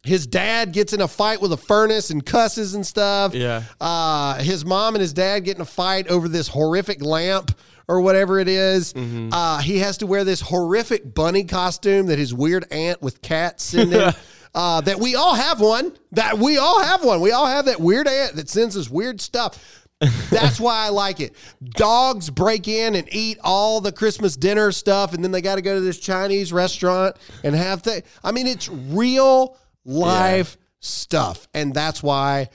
His 0.03 0.27
dad 0.27 0.73
gets 0.73 0.93
in 0.93 1.01
a 1.01 1.07
fight 1.07 1.41
with 1.41 1.53
a 1.53 1.57
furnace 1.57 2.11
and 2.11 2.25
cusses 2.25 2.75
and 2.75 2.85
stuff. 2.85 3.33
Yeah. 3.33 3.63
Uh, 3.81 4.39
his 4.39 4.65
mom 4.65 4.97
and 4.97 5.01
his 5.01 5.13
dad 5.13 5.41
get 5.45 5.55
in 5.55 5.63
a 5.63 5.67
fight 5.67 6.09
over 6.09 6.29
this 6.29 6.49
horrific 6.49 7.01
lamp 7.01 7.57
or 7.87 8.01
whatever 8.01 8.41
it 8.41 8.49
is. 8.49 8.93
Mm-hmm. 8.93 9.33
Uh, 9.33 9.59
he 9.59 9.79
has 9.79 9.99
to 9.99 10.07
wear 10.07 10.25
this 10.25 10.41
horrific 10.41 11.15
bunny 11.15 11.45
costume 11.45 12.07
that 12.07 12.19
his 12.19 12.35
weird 12.35 12.67
aunt 12.73 13.01
with 13.03 13.23
cats 13.23 13.63
send 13.63 13.93
him. 13.93 14.13
uh, 14.55 14.81
that 14.81 14.99
we 14.99 15.15
all 15.15 15.35
have 15.35 15.61
one. 15.61 15.93
That 16.11 16.39
we 16.39 16.59
all 16.59 16.83
have 16.83 17.05
one. 17.05 17.21
We 17.21 17.31
all 17.31 17.47
have 17.47 17.67
that 17.67 17.81
weird 17.81 18.09
aunt 18.09 18.35
that 18.35 18.49
sends 18.49 18.77
us 18.77 18.91
weird 18.91 19.21
stuff. 19.21 19.86
That's 20.31 20.61
why 20.61 20.87
I 20.87 20.89
like 20.91 21.21
it. 21.21 21.35
Dogs 21.65 22.29
break 22.31 22.69
in 22.69 22.95
and 22.95 23.09
eat 23.13 23.39
all 23.43 23.81
the 23.81 23.93
Christmas 23.93 24.37
dinner 24.37 24.71
stuff, 24.73 25.15
and 25.15 25.25
then 25.25 25.33
they 25.33 25.41
got 25.41 25.55
to 25.55 25.63
go 25.63 25.75
to 25.75 25.81
this 25.81 25.99
Chinese 25.99 26.53
restaurant 26.53 27.17
and 27.43 27.55
have 27.55 27.83
things. 27.83 28.03
I 28.23 28.33
mean, 28.33 28.47
it's 28.47 28.69
real 28.69 29.57
life 29.85 30.59
stuff, 30.81 31.49
and 31.55 31.73
that's 31.73 32.03
why 32.03 32.49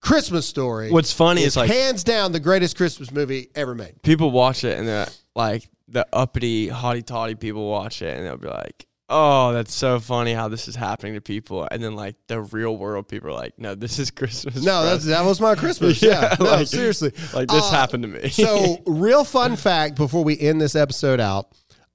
Christmas 0.00 0.46
Story. 0.46 0.90
What's 0.90 1.12
funny 1.12 1.42
is, 1.42 1.56
like- 1.56 1.70
hands 1.70 2.04
down 2.04 2.32
the 2.32 2.40
greatest 2.40 2.76
Christmas 2.76 3.10
movie 3.12 3.48
ever 3.54 3.74
made. 3.74 4.02
people 4.02 4.30
watch 4.30 4.64
it 4.64 4.78
and 4.78 4.88
they're 4.88 5.08
like 5.34 5.68
the 5.88 6.06
uppity, 6.12 6.68
haughty 6.68 7.02
toddy 7.02 7.34
people 7.34 7.68
watch 7.68 8.02
it 8.02 8.16
and 8.16 8.26
they'll 8.26 8.36
be 8.38 8.48
like, 8.48 8.86
"Oh, 9.12 9.52
that's 9.52 9.74
so 9.74 10.00
funny 10.00 10.32
how 10.32 10.48
this 10.48 10.66
is 10.68 10.74
happening 10.74 11.14
to 11.14 11.20
people," 11.20 11.68
and 11.70 11.82
then 11.82 11.94
like 11.94 12.16
the 12.28 12.40
real 12.40 12.76
world 12.76 13.06
people 13.08 13.28
are 13.28 13.34
like, 13.34 13.58
"No, 13.58 13.74
this 13.74 13.98
is 13.98 14.10
Christmas." 14.20 14.62
No, 14.64 14.84
that's, 14.84 15.04
that 15.06 15.24
was 15.24 15.40
my 15.40 15.54
Christmas. 15.54 16.02
yeah, 16.02 16.22
Yeah, 16.22 16.36
no, 16.40 16.44
like- 16.46 16.66
seriously. 16.66 17.12
like 17.34 17.48
this 17.48 17.64
Uh, 17.64 17.70
happened 17.70 18.02
to 18.04 18.08
me. 18.08 18.28
so, 18.30 18.78
real 18.86 19.24
fun 19.24 19.56
fact 19.56 19.96
before 19.96 20.24
we 20.24 20.38
end 20.38 20.60
this 20.60 20.74
episode 20.74 21.20
out: 21.20 21.48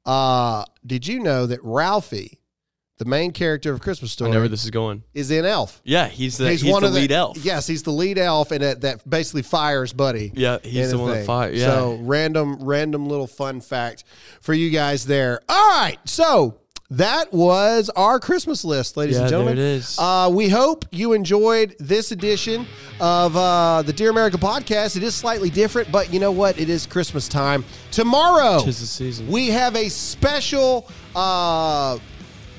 uh, 0.05 0.63
Did 0.85 1.07
you 1.07 1.19
know 1.19 1.45
that 1.47 1.59
Ralphie, 1.63 2.39
the 2.97 3.05
main 3.05 3.31
character 3.31 3.71
of 3.73 3.79
Christmas 3.81 4.11
I 4.11 4.13
Story, 4.13 4.31
know 4.31 4.39
where 4.39 4.47
this 4.47 4.63
is 4.63 4.71
going. 4.71 5.03
is 5.13 5.29
in 5.31 5.45
Elf? 5.45 5.81
Yeah, 5.83 6.07
he's 6.07 6.37
the 6.37 6.49
he's, 6.49 6.61
the 6.61 6.71
lead 6.89 7.11
elf. 7.11 7.37
Yes, 7.37 7.67
he's 7.67 7.83
the 7.83 7.91
lead 7.91 8.17
elf, 8.17 8.51
and 8.51 8.61
that, 8.63 8.81
that 8.81 9.07
basically 9.09 9.43
fires 9.43 9.93
Buddy. 9.93 10.31
Yeah, 10.33 10.57
he's 10.63 10.91
the 10.91 10.97
one 10.97 11.09
that 11.11 11.17
thing. 11.17 11.25
fire- 11.27 11.51
yeah. 11.51 11.65
So 11.67 11.99
random, 12.01 12.57
random 12.63 13.05
little 13.07 13.27
fun 13.27 13.61
fact 13.61 14.03
for 14.41 14.53
you 14.53 14.69
guys 14.71 15.05
there. 15.05 15.41
All 15.47 15.67
right, 15.79 15.97
so 16.05 16.59
that 16.91 17.33
was 17.33 17.89
our 17.95 18.19
Christmas 18.19 18.63
list, 18.63 18.95
ladies 18.95 19.15
Yeah, 19.15 19.21
and 19.23 19.29
there 19.29 19.39
gentlemen. 19.39 19.57
it 19.57 19.63
is. 19.63 19.97
Uh, 19.99 20.29
we 20.33 20.47
hope 20.47 20.85
you 20.91 21.13
enjoyed 21.13 21.75
this 21.79 22.11
edition 22.11 22.65
of 23.01 23.35
uh, 23.35 23.81
the 23.81 23.91
Dear 23.93 24.09
America 24.09 24.37
podcast. 24.37 24.95
It 24.95 25.03
is 25.03 25.13
slightly 25.13 25.49
different, 25.49 25.91
but 25.91 26.13
you 26.13 26.19
know 26.19 26.31
what? 26.31 26.57
It 26.59 26.69
is 26.69 26.85
Christmas 26.85 27.27
time. 27.27 27.65
Tomorrow, 27.91 28.61
Tis 28.63 28.79
the 28.79 28.85
season. 28.85 29.27
we 29.27 29.49
have 29.49 29.75
a 29.75 29.89
special. 29.89 30.87
Uh, 31.15 31.99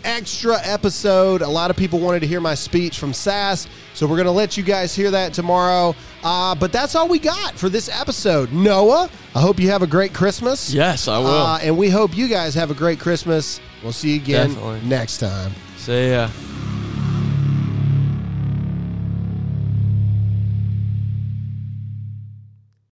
extra 0.05 0.57
episode. 0.63 1.43
A 1.43 1.49
lot 1.49 1.71
of 1.71 1.77
people 1.77 1.99
wanted 1.99 2.21
to 2.21 2.27
hear 2.27 2.41
my 2.41 2.55
speech 2.55 2.99
from 3.01 3.13
SAS, 3.13 3.67
so 3.95 4.07
we're 4.07 4.15
going 4.17 4.27
to 4.27 4.31
let 4.31 4.57
you 4.57 4.63
guys 4.63 4.95
hear 4.95 5.11
that 5.11 5.35
tomorrow. 5.35 5.95
Uh, 6.23 6.55
but 6.55 6.73
that's 6.73 6.95
all 6.95 7.09
we 7.09 7.19
got 7.19 7.55
for 7.55 7.69
this 7.69 7.89
episode. 7.89 8.51
Noah, 8.53 9.11
I 9.35 9.41
hope 9.41 9.59
you 9.59 9.69
have 9.71 9.83
a 9.83 9.87
great 9.89 10.15
Christmas. 10.15 10.73
Yes, 10.73 11.09
I 11.09 11.19
will. 11.19 11.27
Uh, 11.27 11.59
and 11.59 11.77
we 11.77 11.91
hope 11.91 12.17
you 12.17 12.29
guys 12.29 12.55
have 12.55 12.71
a 12.71 12.75
great 12.75 13.01
Christmas. 13.01 13.61
We'll 13.83 13.93
see 13.93 14.11
you 14.15 14.17
again 14.17 14.49
Definitely. 14.55 14.89
next 14.89 15.19
time. 15.19 15.53
See 15.77 16.11
ya. 16.11 16.29